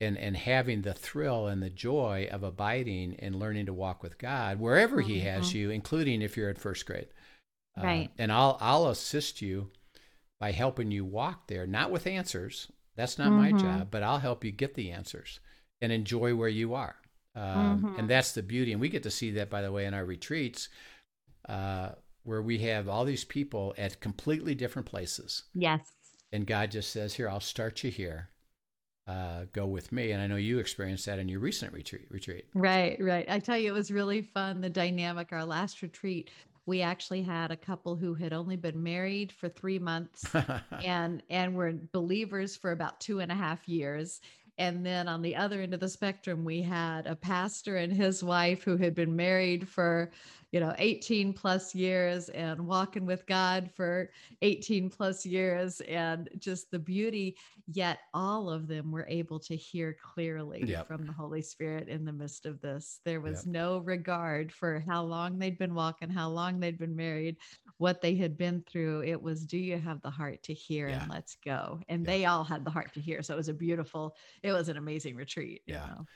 and 0.00 0.18
and 0.18 0.36
having 0.36 0.82
the 0.82 0.94
thrill 0.94 1.46
and 1.46 1.62
the 1.62 1.70
joy 1.70 2.28
of 2.30 2.42
abiding 2.42 3.14
and 3.20 3.36
learning 3.38 3.66
to 3.66 3.72
walk 3.72 4.02
with 4.02 4.18
God 4.18 4.58
wherever 4.58 5.00
He 5.00 5.20
has 5.20 5.54
Mhm. 5.54 5.54
you, 5.54 5.70
including 5.70 6.22
if 6.22 6.36
you're 6.36 6.50
at 6.50 6.58
first 6.58 6.86
grade. 6.86 7.08
Uh, 7.76 8.04
Right. 8.04 8.12
and 8.18 8.32
I'll 8.32 8.58
I'll 8.60 8.88
assist 8.88 9.42
you 9.42 9.70
by 10.40 10.52
helping 10.52 10.90
you 10.90 11.04
walk 11.04 11.48
there, 11.48 11.66
not 11.66 11.90
with 11.90 12.06
answers. 12.06 12.68
That's 12.96 13.18
not 13.18 13.34
my 13.34 13.52
Mhm. 13.52 13.52
job, 13.52 13.88
but 13.90 14.02
I'll 14.04 14.18
help 14.20 14.44
you 14.44 14.52
get 14.52 14.74
the 14.74 14.90
answers 14.92 15.40
and 15.82 15.92
enjoy 15.92 16.34
where 16.34 16.48
you 16.48 16.74
are. 16.74 16.96
Um, 17.36 17.88
Mhm. 17.88 17.96
And 17.96 18.10
that's 18.10 18.32
the 18.32 18.42
beauty, 18.42 18.72
and 18.72 18.80
we 18.80 18.88
get 18.90 19.04
to 19.04 19.10
see 19.12 19.30
that, 19.32 19.50
by 19.50 19.62
the 19.62 19.72
way, 19.72 19.86
in 19.86 19.94
our 19.94 20.04
retreats, 20.04 20.68
uh, 21.48 21.92
where 22.24 22.42
we 22.42 22.58
have 22.60 22.88
all 22.88 23.04
these 23.06 23.24
people 23.24 23.74
at 23.78 24.00
completely 24.00 24.54
different 24.54 24.86
places 24.88 25.44
Yes. 25.54 26.01
And 26.32 26.46
God 26.46 26.70
just 26.70 26.90
says, 26.90 27.14
"Here, 27.14 27.28
I'll 27.28 27.40
start 27.40 27.82
you 27.84 27.90
here. 27.90 28.30
Uh, 29.06 29.44
go 29.52 29.66
with 29.66 29.92
me." 29.92 30.12
And 30.12 30.22
I 30.22 30.26
know 30.26 30.36
you 30.36 30.58
experienced 30.58 31.06
that 31.06 31.18
in 31.18 31.28
your 31.28 31.40
recent 31.40 31.72
retreat. 31.72 32.06
Retreat. 32.10 32.46
Right, 32.54 32.96
right. 33.00 33.28
I 33.28 33.38
tell 33.38 33.58
you, 33.58 33.68
it 33.68 33.76
was 33.76 33.90
really 33.90 34.22
fun. 34.22 34.60
The 34.60 34.70
dynamic, 34.70 35.32
our 35.32 35.44
last 35.44 35.82
retreat, 35.82 36.30
we 36.66 36.80
actually 36.80 37.22
had 37.22 37.50
a 37.50 37.56
couple 37.56 37.96
who 37.96 38.14
had 38.14 38.32
only 38.32 38.56
been 38.56 38.82
married 38.82 39.32
for 39.32 39.48
three 39.48 39.78
months 39.78 40.24
and 40.84 41.22
and 41.28 41.54
were 41.54 41.74
believers 41.92 42.56
for 42.56 42.72
about 42.72 43.00
two 43.00 43.20
and 43.20 43.32
a 43.32 43.34
half 43.34 43.68
years. 43.68 44.20
And 44.58 44.84
then 44.84 45.08
on 45.08 45.22
the 45.22 45.34
other 45.34 45.62
end 45.62 45.72
of 45.74 45.80
the 45.80 45.88
spectrum, 45.88 46.44
we 46.44 46.60
had 46.62 47.06
a 47.06 47.16
pastor 47.16 47.76
and 47.76 47.92
his 47.92 48.22
wife 48.22 48.62
who 48.62 48.76
had 48.76 48.94
been 48.94 49.16
married 49.16 49.66
for, 49.68 50.12
you 50.50 50.60
know, 50.60 50.74
18 50.78 51.32
plus 51.32 51.74
years 51.74 52.28
and 52.28 52.66
walking 52.66 53.06
with 53.06 53.26
God 53.26 53.70
for 53.74 54.10
18 54.42 54.90
plus 54.90 55.24
years. 55.24 55.80
And 55.82 56.28
just 56.38 56.70
the 56.70 56.78
beauty, 56.78 57.36
yet 57.66 58.00
all 58.12 58.50
of 58.50 58.68
them 58.68 58.92
were 58.92 59.06
able 59.08 59.40
to 59.40 59.56
hear 59.56 59.96
clearly 60.02 60.64
Yep. 60.66 60.86
from 60.86 61.06
the 61.06 61.12
Holy 61.12 61.42
Spirit 61.42 61.88
in 61.88 62.04
the 62.04 62.12
midst 62.12 62.44
of 62.44 62.60
this. 62.60 63.00
There 63.04 63.20
was 63.22 63.46
Yep. 63.46 63.54
no 63.54 63.78
regard 63.78 64.52
for 64.52 64.80
how 64.80 65.02
long 65.02 65.38
they'd 65.38 65.58
been 65.58 65.74
walking, 65.74 66.10
how 66.10 66.28
long 66.28 66.60
they'd 66.60 66.78
been 66.78 66.94
married, 66.96 67.38
what 67.82 68.00
they 68.00 68.14
had 68.14 68.38
been 68.38 68.62
through. 68.70 69.02
It 69.02 69.20
was, 69.20 69.44
do 69.44 69.58
you 69.58 69.76
have 69.78 70.00
the 70.02 70.10
heart 70.10 70.42
to 70.44 70.54
hear 70.54 70.86
Yeah. 70.88 71.02
and 71.02 71.10
let's 71.10 71.34
go? 71.44 71.80
And 71.88 72.04
Yeah. 72.06 72.12
they 72.12 72.24
all 72.26 72.44
had 72.44 72.64
the 72.64 72.70
heart 72.70 72.94
to 72.94 73.00
hear. 73.00 73.22
So 73.22 73.34
it 73.34 73.36
was 73.36 73.48
a 73.48 73.54
beautiful, 73.54 74.16
it 74.42 74.52
was 74.52 74.68
an 74.68 74.76
amazing 74.76 75.16
retreat. 75.16 75.62
you 75.66 75.74
Yeah. 75.74 75.86
know? 75.86 76.06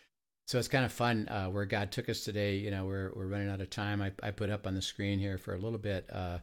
So 0.47 0.59
it's 0.61 0.69
kind 0.69 0.85
of 0.85 0.93
fun 0.93 1.27
uh, 1.29 1.49
where 1.49 1.65
God 1.67 1.91
took 1.91 2.09
us 2.09 2.23
today. 2.23 2.57
You 2.59 2.71
know, 2.71 2.85
we're 2.87 3.11
we're 3.17 3.27
running 3.27 3.51
out 3.51 3.61
of 3.61 3.69
time. 3.69 4.01
I, 4.01 4.13
I 4.23 4.31
put 4.31 4.49
up 4.49 4.65
on 4.65 4.75
the 4.75 4.83
screen 4.83 5.19
here 5.19 5.39
for 5.39 5.55
a 5.55 5.59
little 5.59 5.79
bit. 5.79 6.09
Uh, 6.09 6.39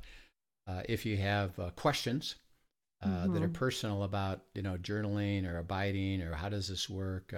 uh, 0.67 0.83
if 0.89 1.05
you 1.05 1.15
have 1.17 1.57
uh, 1.57 1.69
questions 1.71 2.35
uh, 3.01 3.27
that 3.27 3.41
are 3.41 3.47
Mhm. 3.47 3.53
personal 3.53 4.03
about 4.03 4.43
you 4.55 4.61
know 4.61 4.75
journaling 4.77 5.49
or 5.49 5.57
abiding 5.57 6.21
or 6.21 6.33
how 6.35 6.49
does 6.49 6.67
this 6.67 6.89
work 6.89 7.33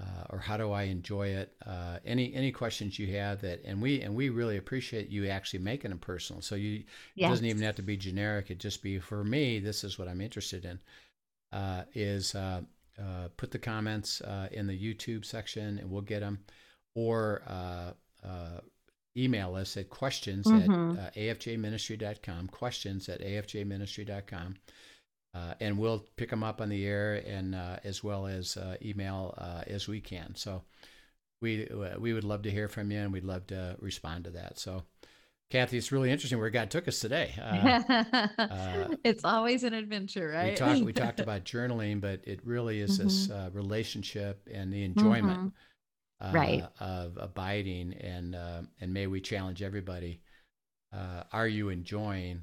uh, 0.00 0.24
or 0.30 0.38
how 0.38 0.56
do 0.56 0.72
I 0.72 0.84
enjoy 0.84 1.28
it? 1.28 1.54
Uh, 1.64 1.98
any 2.04 2.34
any 2.34 2.50
questions 2.52 2.98
you 2.98 3.14
have 3.16 3.40
that 3.42 3.60
and 3.64 3.80
we 3.80 4.00
and 4.02 4.14
we 4.14 4.28
really 4.30 4.56
appreciate 4.56 5.08
you 5.08 5.28
actually 5.28 5.60
making 5.60 5.90
them 5.90 5.98
personal. 5.98 6.42
So 6.42 6.54
you 6.54 6.84
it 7.16 7.28
doesn't 7.30 7.44
even 7.46 7.62
have 7.62 7.76
to 7.76 7.82
be 7.82 7.96
generic. 7.96 8.50
It 8.50 8.58
just 8.58 8.82
be 8.82 8.98
for 8.98 9.22
me. 9.24 9.58
This 9.60 9.84
is 9.84 9.98
what 9.98 10.08
I'm 10.08 10.20
interested 10.20 10.64
in. 10.64 10.78
Uh, 11.52 11.84
is 11.94 12.34
uh, 12.34 12.62
uh, 12.98 13.28
put 13.36 13.50
the 13.50 13.58
comments 13.58 14.20
uh, 14.22 14.48
in 14.52 14.66
the 14.66 14.78
YouTube 14.78 15.24
section 15.24 15.78
and 15.78 15.90
we'll 15.90 16.00
get 16.02 16.20
them, 16.20 16.38
or 16.94 17.42
uh, 17.46 17.92
uh, 18.26 18.60
email 19.16 19.54
us 19.56 19.76
at 19.76 19.90
questions 19.90 20.46
Mhm. 20.46 20.98
at 20.98 21.08
uh, 21.08 21.10
afjministry.com. 21.18 22.48
Questions 22.48 23.08
at 23.10 23.20
afjministry.com. 23.20 24.56
Uh, 25.34 25.54
and 25.60 25.78
we'll 25.78 26.04
pick 26.16 26.30
them 26.30 26.42
up 26.42 26.60
on 26.60 26.68
the 26.68 26.86
air 26.86 27.22
and 27.26 27.54
uh, 27.54 27.76
as 27.84 28.02
well 28.04 28.26
as 28.26 28.56
uh, 28.56 28.76
email 28.82 29.34
uh, 29.38 29.62
as 29.66 29.88
we 29.88 30.00
can. 30.00 30.34
So 30.34 30.62
we 31.40 31.68
uh, 31.68 31.98
we 31.98 32.12
would 32.12 32.24
love 32.24 32.42
to 32.42 32.50
hear 32.50 32.68
from 32.68 32.90
you 32.90 32.98
and 33.00 33.12
we'd 33.12 33.24
love 33.24 33.46
to 33.48 33.76
respond 33.80 34.24
to 34.24 34.30
that. 34.32 34.58
So 34.58 34.84
Kathy, 35.50 35.78
it's 35.78 35.92
really 35.92 36.10
interesting 36.10 36.38
where 36.38 36.50
God 36.50 36.70
took 36.70 36.88
us 36.88 37.00
today. 37.00 37.34
Uh, 37.40 37.74
it's 39.04 39.24
always 39.24 39.64
an 39.64 39.74
adventure, 39.74 40.28
right? 40.28 40.40
we 40.40 40.50
talked 40.52 40.82
we 40.82 40.92
talked 40.92 41.20
about 41.20 41.44
journaling, 41.44 42.00
but 42.00 42.20
it 42.24 42.40
really 42.44 42.80
is 42.80 42.96
this 42.96 43.28
Mm-hmm. 43.28 43.32
uh, 43.32 43.50
relationship 43.52 44.48
and 44.52 44.72
the 44.72 44.84
enjoyment 44.84 45.40
uh, 46.20 46.32
Right. 46.32 46.68
of 46.80 47.16
abiding, 47.18 47.94
and 47.94 48.34
uh, 48.34 48.62
and 48.80 48.92
may 48.92 49.06
we 49.06 49.20
challenge 49.20 49.62
everybody: 49.62 50.20
uh, 50.92 51.24
Are 51.32 51.48
you 51.48 51.68
enjoying 51.70 52.42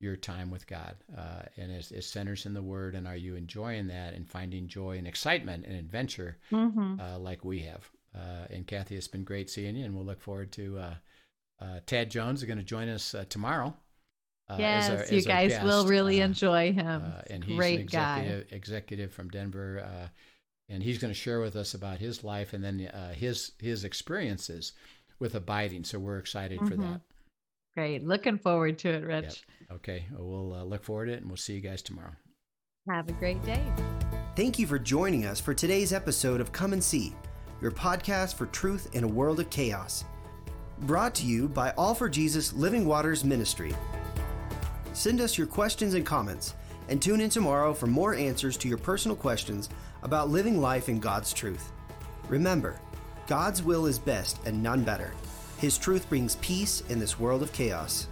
your 0.00 0.16
time 0.16 0.50
with 0.50 0.66
God? 0.66 0.96
Uh, 1.16 1.42
and 1.56 1.70
it, 1.70 1.92
it 1.92 2.04
centers 2.04 2.46
in 2.46 2.54
the 2.54 2.62
Word, 2.62 2.94
and 2.94 3.06
are 3.06 3.16
you 3.16 3.36
enjoying 3.36 3.86
that 3.88 4.14
and 4.14 4.28
finding 4.28 4.66
joy 4.66 4.96
and 4.98 5.06
excitement 5.06 5.64
and 5.66 5.76
adventure 5.76 6.38
Mhm. 6.50 6.98
uh, 7.00 7.18
like 7.18 7.44
we 7.44 7.60
have? 7.60 7.88
Uh, 8.14 8.46
and 8.50 8.66
Kathy, 8.66 8.96
it's 8.96 9.06
been 9.08 9.24
great 9.24 9.48
seeing 9.50 9.76
you, 9.76 9.84
and 9.84 9.94
we'll 9.94 10.04
look 10.04 10.20
forward 10.20 10.50
to. 10.52 10.78
Uh, 10.78 10.94
uh, 11.60 11.80
Tad 11.86 12.10
Jones 12.10 12.40
is 12.40 12.46
going 12.46 12.58
to 12.58 12.64
join 12.64 12.88
us 12.88 13.14
uh, 13.14 13.24
tomorrow. 13.28 13.76
Uh, 14.48 14.56
yes, 14.58 14.88
our- 14.90 15.14
you 15.14 15.22
guys 15.22 15.62
will 15.62 15.86
really 15.86 16.20
enjoy 16.20 16.72
him. 16.72 17.04
and 17.28 17.44
he's 17.44 17.56
Great 17.56 17.80
an 17.80 17.86
guy. 17.86 18.18
executive, 18.20 18.52
executive 18.52 19.12
from 19.12 19.28
Denver, 19.28 19.80
uh, 19.86 20.08
and 20.68 20.82
he's 20.82 20.98
going 20.98 21.12
to 21.12 21.18
share 21.18 21.40
with 21.40 21.54
us 21.54 21.74
about 21.74 21.98
his 21.98 22.24
life 22.24 22.52
and 22.52 22.64
then 22.64 22.86
uh, 22.88 23.12
his 23.12 23.52
his 23.60 23.84
experiences 23.84 24.72
with 25.20 25.34
abiding. 25.36 25.84
So 25.84 25.98
we're 26.00 26.18
excited 26.18 26.58
for 26.60 26.74
Mhm. 26.76 26.80
that. 26.80 27.00
Great. 27.74 28.04
Looking 28.04 28.38
forward 28.38 28.78
to 28.80 28.88
it, 28.90 29.04
Rich. 29.04 29.44
Okay, 29.72 30.06
well, 30.12 30.26
we'll 30.26 30.54
uh, 30.54 30.64
look 30.64 30.82
forward 30.82 31.06
to 31.06 31.12
it, 31.12 31.20
and 31.20 31.28
we'll 31.28 31.36
see 31.36 31.54
you 31.54 31.60
guys 31.60 31.82
tomorrow. 31.82 32.12
Have 32.88 33.08
a 33.08 33.12
great 33.12 33.42
day. 33.44 33.62
Thank 34.34 34.58
you 34.58 34.66
for 34.66 34.78
joining 34.78 35.26
us 35.26 35.38
for 35.38 35.54
today's 35.54 35.92
episode 35.92 36.40
of 36.40 36.50
Come 36.50 36.72
and 36.72 36.82
See, 36.82 37.14
your 37.60 37.70
podcast 37.70 38.34
for 38.34 38.46
truth 38.46 38.88
in 38.94 39.04
a 39.04 39.08
world 39.08 39.38
of 39.38 39.50
chaos. 39.50 40.04
Brought 40.80 41.14
to 41.16 41.26
you 41.26 41.48
by 41.48 41.70
All 41.72 41.94
for 41.94 42.08
Jesus 42.08 42.52
Living 42.52 42.86
Waters 42.86 43.22
Ministry. 43.22 43.74
Send 44.92 45.20
us 45.20 45.38
your 45.38 45.46
questions 45.46 45.94
and 45.94 46.04
comments, 46.04 46.54
and 46.88 47.00
tune 47.00 47.20
in 47.20 47.30
tomorrow 47.30 47.72
for 47.72 47.86
more 47.86 48.14
answers 48.14 48.56
to 48.56 48.68
your 48.68 48.78
personal 48.78 49.16
questions 49.16 49.68
about 50.02 50.30
living 50.30 50.60
life 50.60 50.88
in 50.88 50.98
God's 50.98 51.32
truth. 51.32 51.70
Remember, 52.28 52.80
God's 53.26 53.62
will 53.62 53.86
is 53.86 53.98
best 53.98 54.38
and 54.46 54.62
none 54.62 54.82
better. 54.82 55.12
His 55.60 55.76
truth 55.76 56.08
brings 56.08 56.36
peace 56.36 56.82
in 56.88 56.98
this 56.98 57.20
world 57.20 57.42
of 57.42 57.52
chaos. 57.52 58.06